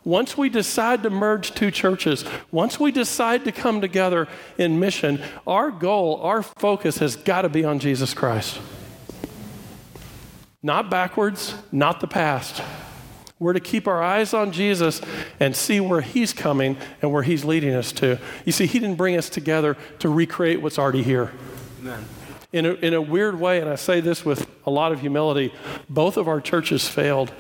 once 0.04 0.38
we 0.38 0.48
decide 0.48 1.02
to 1.02 1.10
merge 1.10 1.52
two 1.54 1.70
churches, 1.70 2.24
once 2.50 2.80
we 2.80 2.90
decide 2.90 3.44
to 3.44 3.52
come 3.52 3.80
together 3.80 4.26
in 4.56 4.80
mission, 4.80 5.20
our 5.46 5.70
goal, 5.70 6.20
our 6.22 6.42
focus 6.42 6.98
has 6.98 7.14
got 7.14 7.42
to 7.42 7.48
be 7.48 7.64
on 7.64 7.78
Jesus 7.78 8.14
Christ. 8.14 8.58
Not 10.62 10.88
backwards, 10.88 11.54
not 11.70 12.00
the 12.00 12.06
past. 12.06 12.62
We're 13.42 13.54
to 13.54 13.60
keep 13.60 13.88
our 13.88 14.00
eyes 14.00 14.32
on 14.34 14.52
Jesus 14.52 15.00
and 15.40 15.56
see 15.56 15.80
where 15.80 16.00
He's 16.00 16.32
coming 16.32 16.76
and 17.02 17.12
where 17.12 17.24
He's 17.24 17.44
leading 17.44 17.74
us 17.74 17.90
to. 17.92 18.20
You 18.44 18.52
see, 18.52 18.66
He 18.66 18.78
didn't 18.78 18.94
bring 18.94 19.16
us 19.16 19.28
together 19.28 19.76
to 19.98 20.08
recreate 20.08 20.62
what's 20.62 20.78
already 20.78 21.02
here. 21.02 21.32
Amen. 21.80 22.04
In 22.52 22.66
a, 22.66 22.74
in 22.74 22.94
a 22.94 23.02
weird 23.02 23.40
way, 23.40 23.60
and 23.60 23.68
I 23.68 23.74
say 23.74 24.00
this 24.00 24.24
with 24.24 24.48
a 24.64 24.70
lot 24.70 24.92
of 24.92 25.00
humility, 25.00 25.52
both 25.90 26.16
of 26.16 26.28
our 26.28 26.40
churches 26.40 26.86
failed. 26.86 27.32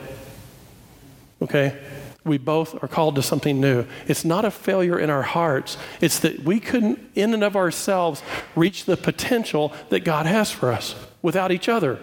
Okay? 1.40 1.78
We 2.24 2.36
both 2.36 2.82
are 2.82 2.88
called 2.88 3.14
to 3.14 3.22
something 3.22 3.60
new. 3.60 3.86
It's 4.08 4.24
not 4.24 4.44
a 4.44 4.50
failure 4.50 4.98
in 4.98 5.08
our 5.08 5.22
hearts, 5.22 5.76
it's 6.00 6.18
that 6.20 6.40
we 6.40 6.58
couldn't, 6.58 6.98
in 7.14 7.32
and 7.32 7.44
of 7.44 7.54
ourselves, 7.54 8.24
reach 8.56 8.86
the 8.86 8.96
potential 8.96 9.72
that 9.90 10.00
God 10.00 10.26
has 10.26 10.50
for 10.50 10.72
us 10.72 10.96
without 11.20 11.52
each 11.52 11.68
other. 11.68 12.00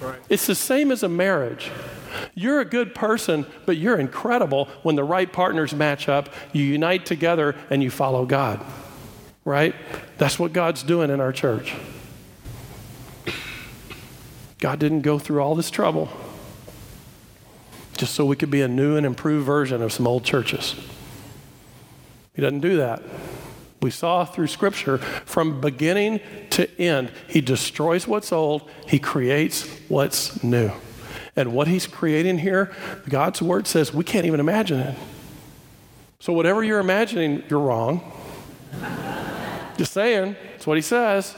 Right. 0.00 0.18
It's 0.28 0.46
the 0.46 0.54
same 0.54 0.92
as 0.92 1.02
a 1.02 1.08
marriage. 1.08 1.70
You're 2.34 2.60
a 2.60 2.64
good 2.64 2.94
person, 2.94 3.46
but 3.66 3.76
you're 3.76 3.98
incredible 3.98 4.66
when 4.82 4.96
the 4.96 5.04
right 5.04 5.32
partners 5.32 5.74
match 5.74 6.08
up, 6.08 6.28
you 6.52 6.64
unite 6.64 7.06
together, 7.06 7.56
and 7.70 7.82
you 7.82 7.90
follow 7.90 8.26
God. 8.26 8.60
Right? 9.44 9.74
That's 10.18 10.38
what 10.38 10.52
God's 10.52 10.82
doing 10.82 11.10
in 11.10 11.20
our 11.20 11.32
church. 11.32 11.74
God 14.58 14.78
didn't 14.78 15.00
go 15.00 15.18
through 15.18 15.40
all 15.40 15.54
this 15.54 15.70
trouble 15.70 16.10
just 18.00 18.14
so 18.14 18.24
we 18.24 18.34
could 18.34 18.50
be 18.50 18.62
a 18.62 18.68
new 18.68 18.96
and 18.96 19.04
improved 19.04 19.44
version 19.44 19.82
of 19.82 19.92
some 19.92 20.06
old 20.06 20.24
churches. 20.24 20.74
He 22.34 22.40
doesn't 22.40 22.60
do 22.60 22.78
that. 22.78 23.02
We 23.82 23.90
saw 23.90 24.24
through 24.24 24.46
Scripture 24.46 24.96
from 24.98 25.60
beginning 25.60 26.20
to 26.50 26.80
end, 26.80 27.12
He 27.28 27.42
destroys 27.42 28.06
what's 28.06 28.32
old, 28.32 28.68
He 28.86 28.98
creates 28.98 29.68
what's 29.88 30.42
new. 30.42 30.70
And 31.36 31.52
what 31.52 31.68
He's 31.68 31.86
creating 31.86 32.38
here, 32.38 32.72
God's 33.08 33.40
Word 33.40 33.66
says 33.66 33.94
we 33.94 34.04
can't 34.04 34.26
even 34.26 34.40
imagine 34.40 34.80
it. 34.80 34.98
So, 36.18 36.32
whatever 36.32 36.62
you're 36.62 36.80
imagining, 36.80 37.42
you're 37.48 37.60
wrong. 37.60 38.12
Just 39.76 39.92
saying, 39.92 40.36
that's 40.52 40.66
what 40.66 40.76
He 40.76 40.82
says. 40.82 41.34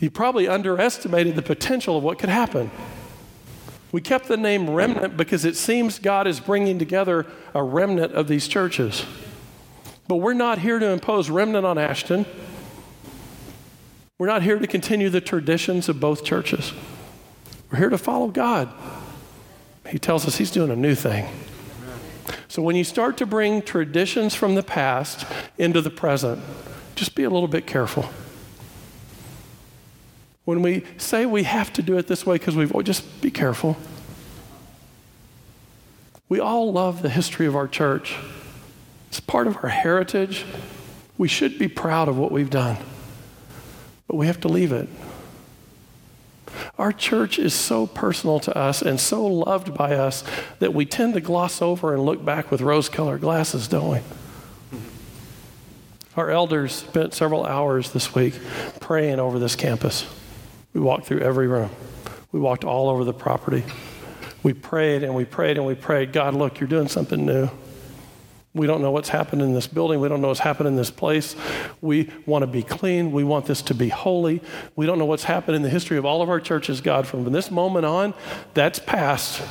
You 0.00 0.10
probably 0.10 0.48
underestimated 0.48 1.36
the 1.36 1.42
potential 1.42 1.96
of 1.96 2.02
what 2.02 2.18
could 2.18 2.28
happen. 2.28 2.72
We 3.92 4.00
kept 4.00 4.26
the 4.26 4.38
name 4.38 4.70
remnant 4.70 5.16
because 5.16 5.44
it 5.44 5.54
seems 5.54 5.98
God 5.98 6.26
is 6.26 6.40
bringing 6.40 6.78
together 6.78 7.26
a 7.54 7.62
remnant 7.62 8.12
of 8.12 8.26
these 8.26 8.48
churches. 8.48 9.04
But 10.08 10.16
we're 10.16 10.32
not 10.32 10.58
here 10.58 10.78
to 10.78 10.86
impose 10.86 11.30
remnant 11.30 11.64
on 11.66 11.78
Ashton. 11.78 12.26
We're 14.18 14.26
not 14.26 14.42
here 14.42 14.58
to 14.58 14.66
continue 14.66 15.10
the 15.10 15.20
traditions 15.20 15.88
of 15.88 16.00
both 16.00 16.24
churches. 16.24 16.72
We're 17.72 17.78
here 17.78 17.88
to 17.88 17.98
follow 17.98 18.28
God. 18.28 18.68
He 19.88 19.98
tells 19.98 20.26
us 20.26 20.36
He's 20.36 20.50
doing 20.50 20.70
a 20.70 20.76
new 20.76 20.94
thing. 20.94 21.26
So 22.46 22.60
when 22.60 22.76
you 22.76 22.84
start 22.84 23.16
to 23.16 23.26
bring 23.26 23.62
traditions 23.62 24.34
from 24.34 24.54
the 24.54 24.62
past 24.62 25.24
into 25.56 25.80
the 25.80 25.88
present, 25.88 26.42
just 26.94 27.14
be 27.14 27.24
a 27.24 27.30
little 27.30 27.48
bit 27.48 27.66
careful. 27.66 28.10
When 30.44 30.60
we 30.60 30.84
say 30.98 31.24
we 31.24 31.44
have 31.44 31.72
to 31.72 31.82
do 31.82 31.96
it 31.96 32.08
this 32.08 32.26
way 32.26 32.36
because 32.36 32.54
we've, 32.54 32.74
oh, 32.76 32.82
just 32.82 33.22
be 33.22 33.30
careful. 33.30 33.78
We 36.28 36.40
all 36.40 36.72
love 36.72 37.00
the 37.00 37.08
history 37.08 37.46
of 37.46 37.56
our 37.56 37.68
church. 37.68 38.16
It's 39.08 39.20
part 39.20 39.46
of 39.46 39.56
our 39.62 39.70
heritage. 39.70 40.44
We 41.16 41.28
should 41.28 41.58
be 41.58 41.68
proud 41.68 42.08
of 42.08 42.18
what 42.18 42.32
we've 42.32 42.50
done, 42.50 42.76
but 44.08 44.16
we 44.16 44.26
have 44.26 44.40
to 44.40 44.48
leave 44.48 44.72
it. 44.72 44.90
Our 46.82 46.90
church 46.90 47.38
is 47.38 47.54
so 47.54 47.86
personal 47.86 48.40
to 48.40 48.58
us 48.58 48.82
and 48.82 48.98
so 48.98 49.24
loved 49.24 49.72
by 49.72 49.94
us 49.94 50.24
that 50.58 50.74
we 50.74 50.84
tend 50.84 51.14
to 51.14 51.20
gloss 51.20 51.62
over 51.62 51.94
and 51.94 52.04
look 52.04 52.24
back 52.24 52.50
with 52.50 52.60
rose 52.60 52.88
colored 52.88 53.20
glasses, 53.20 53.68
don't 53.68 53.88
we? 53.88 54.00
Our 56.16 56.32
elders 56.32 56.74
spent 56.74 57.14
several 57.14 57.46
hours 57.46 57.92
this 57.92 58.16
week 58.16 58.34
praying 58.80 59.20
over 59.20 59.38
this 59.38 59.54
campus. 59.54 60.12
We 60.74 60.80
walked 60.80 61.06
through 61.06 61.20
every 61.20 61.46
room. 61.46 61.70
We 62.32 62.40
walked 62.40 62.64
all 62.64 62.88
over 62.88 63.04
the 63.04 63.14
property. 63.14 63.62
We 64.42 64.52
prayed 64.52 65.04
and 65.04 65.14
we 65.14 65.24
prayed 65.24 65.58
and 65.58 65.66
we 65.68 65.76
prayed. 65.76 66.12
God, 66.12 66.34
look, 66.34 66.58
you're 66.58 66.68
doing 66.68 66.88
something 66.88 67.24
new. 67.24 67.48
We 68.54 68.66
don't 68.66 68.82
know 68.82 68.90
what's 68.90 69.08
happened 69.08 69.40
in 69.40 69.54
this 69.54 69.66
building. 69.66 69.98
We 70.00 70.08
don't 70.08 70.20
know 70.20 70.28
what's 70.28 70.40
happened 70.40 70.68
in 70.68 70.76
this 70.76 70.90
place. 70.90 71.34
We 71.80 72.10
want 72.26 72.42
to 72.42 72.46
be 72.46 72.62
clean. 72.62 73.10
We 73.10 73.24
want 73.24 73.46
this 73.46 73.62
to 73.62 73.74
be 73.74 73.88
holy. 73.88 74.42
We 74.76 74.84
don't 74.84 74.98
know 74.98 75.06
what's 75.06 75.24
happened 75.24 75.56
in 75.56 75.62
the 75.62 75.70
history 75.70 75.96
of 75.96 76.04
all 76.04 76.20
of 76.20 76.28
our 76.28 76.40
churches, 76.40 76.82
God. 76.82 77.06
From 77.06 77.24
this 77.32 77.50
moment 77.50 77.86
on, 77.86 78.12
that's 78.52 78.78
past. 78.78 79.42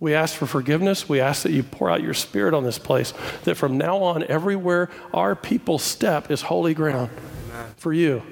We 0.00 0.14
ask 0.14 0.34
for 0.34 0.46
forgiveness. 0.46 1.08
We 1.08 1.20
ask 1.20 1.44
that 1.44 1.52
you 1.52 1.62
pour 1.62 1.90
out 1.90 2.02
your 2.02 2.14
spirit 2.14 2.52
on 2.54 2.64
this 2.64 2.78
place, 2.78 3.12
that 3.44 3.54
from 3.54 3.78
now 3.78 3.98
on, 3.98 4.24
everywhere 4.24 4.90
our 5.14 5.36
people 5.36 5.78
step 5.78 6.30
is 6.30 6.42
holy 6.42 6.74
ground 6.74 7.10
for 7.76 7.92
you. 7.92 8.22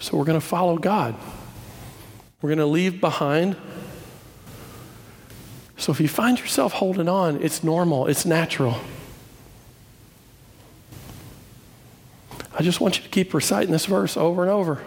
So 0.00 0.16
we're 0.16 0.24
going 0.24 0.40
to 0.40 0.44
follow 0.44 0.78
God. 0.78 1.14
We're 2.40 2.48
going 2.48 2.58
to 2.58 2.66
leave 2.66 3.00
behind. 3.00 3.54
So 5.82 5.90
if 5.90 6.00
you 6.00 6.06
find 6.06 6.38
yourself 6.38 6.74
holding 6.74 7.08
on, 7.08 7.42
it's 7.42 7.64
normal, 7.64 8.06
it's 8.06 8.24
natural. 8.24 8.76
I 12.56 12.62
just 12.62 12.80
want 12.80 12.98
you 12.98 13.02
to 13.02 13.08
keep 13.08 13.34
reciting 13.34 13.72
this 13.72 13.86
verse 13.86 14.16
over 14.16 14.42
and 14.42 14.50
over. 14.52 14.80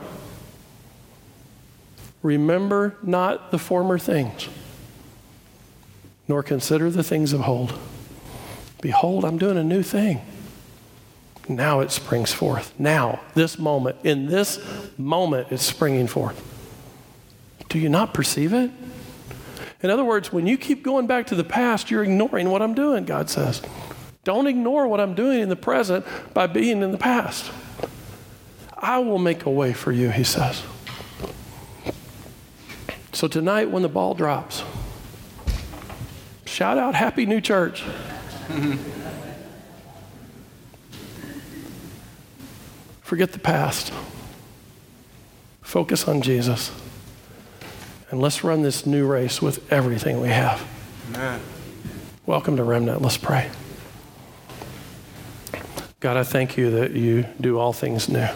Remember 2.23 2.95
not 3.03 3.51
the 3.51 3.59
former 3.59 3.99
things, 3.99 4.47
nor 6.29 6.41
consider 6.41 6.89
the 6.89 7.03
things 7.03 7.33
of 7.33 7.45
old. 7.45 7.77
Behold, 8.81 9.25
I'm 9.25 9.37
doing 9.37 9.57
a 9.57 9.65
new 9.65 9.83
thing. 9.83 10.21
Now 11.49 11.81
it 11.81 11.91
springs 11.91 12.31
forth. 12.31 12.73
Now, 12.79 13.19
this 13.33 13.59
moment, 13.59 13.97
in 14.05 14.27
this 14.27 14.65
moment, 14.97 15.49
it's 15.51 15.63
springing 15.63 16.07
forth. 16.07 16.41
Do 17.67 17.79
you 17.79 17.89
not 17.89 18.13
perceive 18.13 18.53
it? 18.53 18.71
In 19.83 19.89
other 19.89 20.03
words, 20.03 20.31
when 20.31 20.47
you 20.47 20.57
keep 20.57 20.83
going 20.83 21.07
back 21.07 21.27
to 21.27 21.35
the 21.35 21.43
past, 21.43 21.91
you're 21.91 22.03
ignoring 22.03 22.49
what 22.49 22.61
I'm 22.61 22.73
doing, 22.73 23.05
God 23.05 23.29
says. 23.29 23.61
Don't 24.23 24.47
ignore 24.47 24.87
what 24.87 24.99
I'm 24.99 25.13
doing 25.13 25.41
in 25.41 25.49
the 25.49 25.55
present 25.55 26.05
by 26.33 26.47
being 26.47 26.81
in 26.81 26.91
the 26.91 26.97
past. 26.97 27.51
I 28.77 28.99
will 28.99 29.19
make 29.19 29.45
a 29.45 29.51
way 29.51 29.73
for 29.73 29.91
you, 29.91 30.09
he 30.09 30.23
says. 30.23 30.63
So 33.13 33.27
tonight, 33.27 33.69
when 33.69 33.83
the 33.83 33.89
ball 33.89 34.13
drops, 34.13 34.63
shout 36.45 36.77
out 36.77 36.95
Happy 36.95 37.25
New 37.25 37.41
Church. 37.41 37.83
Forget 43.01 43.31
the 43.31 43.39
past. 43.39 43.93
Focus 45.61 46.07
on 46.07 46.21
Jesus. 46.21 46.71
And 48.11 48.21
let's 48.21 48.43
run 48.43 48.61
this 48.61 48.85
new 48.85 49.07
race 49.07 49.41
with 49.41 49.71
everything 49.71 50.21
we 50.21 50.29
have. 50.29 50.65
Amen. 51.09 51.41
Welcome 52.25 52.57
to 52.57 52.63
Remnant. 52.63 53.01
Let's 53.01 53.17
pray. 53.17 53.49
God, 55.99 56.17
I 56.17 56.23
thank 56.23 56.55
you 56.55 56.69
that 56.71 56.91
you 56.91 57.25
do 57.41 57.57
all 57.57 57.73
things 57.73 58.07
new. 58.07 58.27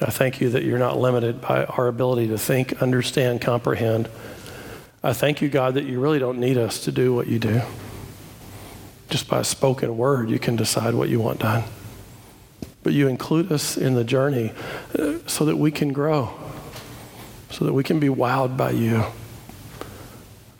I 0.00 0.10
thank 0.10 0.40
you 0.40 0.50
that 0.50 0.62
you're 0.62 0.78
not 0.78 0.98
limited 0.98 1.40
by 1.40 1.64
our 1.64 1.88
ability 1.88 2.28
to 2.28 2.38
think, 2.38 2.80
understand, 2.80 3.40
comprehend. 3.40 4.08
I 5.02 5.12
thank 5.12 5.42
you, 5.42 5.48
God, 5.48 5.74
that 5.74 5.84
you 5.84 5.98
really 6.00 6.18
don't 6.18 6.38
need 6.38 6.56
us 6.56 6.84
to 6.84 6.92
do 6.92 7.12
what 7.14 7.26
you 7.26 7.40
do. 7.40 7.62
Just 9.10 9.28
by 9.28 9.40
a 9.40 9.44
spoken 9.44 9.96
word, 9.96 10.30
you 10.30 10.38
can 10.38 10.54
decide 10.54 10.94
what 10.94 11.08
you 11.08 11.18
want 11.20 11.40
done. 11.40 11.64
But 12.82 12.92
you 12.92 13.08
include 13.08 13.50
us 13.50 13.76
in 13.76 13.94
the 13.94 14.04
journey 14.04 14.52
uh, 14.98 15.18
so 15.26 15.44
that 15.44 15.56
we 15.56 15.70
can 15.70 15.92
grow, 15.92 16.34
so 17.52 17.64
that 17.64 17.72
we 17.72 17.84
can 17.84 18.00
be 18.00 18.08
wowed 18.08 18.56
by 18.56 18.70
you. 18.70 19.04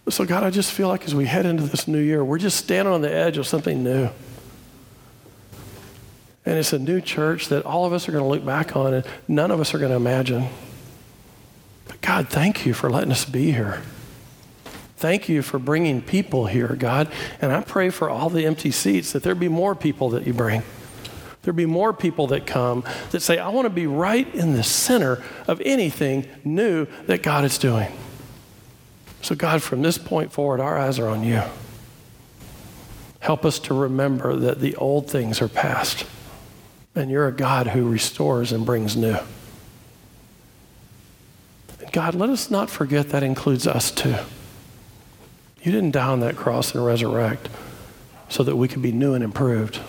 So, 0.09 0.24
God, 0.24 0.43
I 0.43 0.51
just 0.51 0.72
feel 0.72 0.88
like 0.88 1.05
as 1.05 1.14
we 1.14 1.26
head 1.26 1.47
into 1.47 1.62
this 1.62 1.86
new 1.86 2.01
year, 2.01 2.24
we're 2.24 2.38
just 2.38 2.57
standing 2.57 2.93
on 2.93 3.03
the 3.03 3.12
edge 3.12 3.38
of 3.38 3.47
something 3.47 3.82
new. 3.82 4.11
And 6.45 6.59
it's 6.59 6.72
a 6.72 6.78
new 6.78 7.01
church 7.01 7.49
that 7.49 7.64
all 7.64 7.86
of 7.86 7.93
us 7.93 8.09
are 8.09 8.12
going 8.12 8.24
to 8.24 8.28
look 8.28 8.45
back 8.45 8.74
on 8.74 8.95
and 8.95 9.07
none 9.28 9.51
of 9.51 9.61
us 9.61 9.74
are 9.74 9.78
going 9.78 9.90
to 9.90 9.97
imagine. 9.97 10.49
But 11.86 12.01
God, 12.01 12.28
thank 12.28 12.66
you 12.66 12.74
for 12.74 12.90
letting 12.90 13.12
us 13.12 13.24
be 13.24 13.53
here. 13.53 13.80
Thank 14.97 15.28
you 15.28 15.43
for 15.43 15.59
bringing 15.59 16.03
people 16.03 16.47
here, 16.47 16.76
God. 16.76 17.11
And 17.40 17.53
I 17.53 17.61
pray 17.61 17.90
for 17.90 18.11
all 18.11 18.28
the 18.28 18.45
empty 18.45 18.70
seats 18.70 19.12
that 19.12 19.22
there 19.22 19.34
be 19.34 19.49
more 19.49 19.74
people 19.74 20.11
that 20.11 20.26
you 20.26 20.32
bring. 20.32 20.62
There 21.43 21.53
be 21.53 21.66
more 21.66 21.93
people 21.93 22.28
that 22.28 22.47
come 22.47 22.84
that 23.11 23.20
say, 23.20 23.38
I 23.38 23.49
want 23.49 23.66
to 23.66 23.70
be 23.70 23.86
right 23.86 24.32
in 24.34 24.55
the 24.55 24.62
center 24.62 25.22
of 25.49 25.61
anything 25.64 26.26
new 26.45 26.86
that 27.07 27.22
God 27.22 27.45
is 27.45 27.59
doing. 27.59 27.93
So, 29.22 29.34
God, 29.34 29.62
from 29.62 29.82
this 29.82 29.99
point 29.99 30.32
forward, 30.32 30.61
our 30.61 30.78
eyes 30.78 30.99
are 30.99 31.09
on 31.09 31.24
you. 31.24 31.43
Help 33.20 33.45
us 33.45 33.59
to 33.61 33.74
remember 33.74 34.34
that 34.36 34.61
the 34.61 34.74
old 34.76 35.09
things 35.09 35.40
are 35.40 35.49
past 35.49 36.05
and 36.95 37.11
you're 37.11 37.28
a 37.28 37.32
God 37.32 37.68
who 37.68 37.88
restores 37.88 38.53
and 38.53 38.66
brings 38.66 38.97
new. 38.97 39.16
And 41.80 41.93
God, 41.93 42.14
let 42.14 42.30
us 42.30 42.51
not 42.51 42.68
forget 42.68 43.11
that 43.11 43.22
includes 43.22 43.66
us 43.66 43.90
too. 43.90 44.16
You 45.62 45.70
didn't 45.70 45.93
die 45.93 46.09
on 46.09 46.20
that 46.20 46.36
cross 46.36 46.74
and 46.74 46.84
resurrect 46.84 47.49
so 48.28 48.43
that 48.43 48.57
we 48.57 48.66
could 48.66 48.82
be 48.82 48.93
new 48.93 49.14
and 49.14 49.22
improved. 49.22 49.80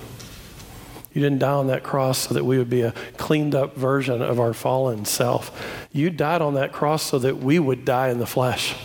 You 1.14 1.22
didn't 1.22 1.40
die 1.40 1.52
on 1.52 1.68
that 1.68 1.84
cross 1.84 2.28
so 2.28 2.34
that 2.34 2.44
we 2.44 2.58
would 2.58 2.70
be 2.70 2.82
a 2.82 2.92
cleaned 3.18 3.54
up 3.54 3.76
version 3.76 4.22
of 4.22 4.40
our 4.40 4.54
fallen 4.54 5.06
self. 5.06 5.88
You 5.92 6.10
died 6.10 6.42
on 6.42 6.56
that 6.56 6.74
cross 6.74 7.04
so 7.04 7.20
that 7.20 7.38
we 7.38 7.60
would 7.60 7.86
die 7.86 8.10
in 8.10 8.20
the 8.20 8.26
flesh. 8.26 8.76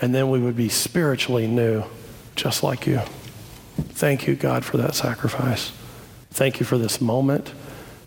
And 0.00 0.14
then 0.14 0.30
we 0.30 0.38
would 0.38 0.56
be 0.56 0.68
spiritually 0.68 1.46
new, 1.46 1.84
just 2.36 2.62
like 2.62 2.86
you. 2.86 3.00
Thank 3.76 4.26
you, 4.26 4.36
God, 4.36 4.64
for 4.64 4.76
that 4.76 4.94
sacrifice. 4.94 5.72
Thank 6.30 6.60
you 6.60 6.66
for 6.66 6.78
this 6.78 7.00
moment. 7.00 7.52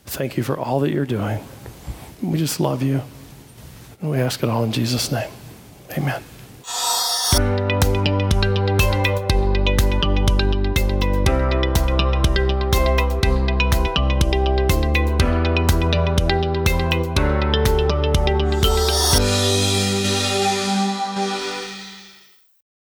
Thank 0.06 0.38
you 0.38 0.44
for 0.44 0.58
all 0.58 0.80
that 0.82 0.92
you're 0.92 1.06
doing. 1.06 1.44
We 2.22 2.38
just 2.38 2.60
love 2.60 2.84
you. 2.84 3.02
And 4.00 4.12
we 4.12 4.20
ask 4.20 4.44
it 4.44 4.50
all 4.50 4.64
in 4.64 4.72
Jesus' 4.72 5.12
name. 5.12 5.30
Amen. 5.98 7.81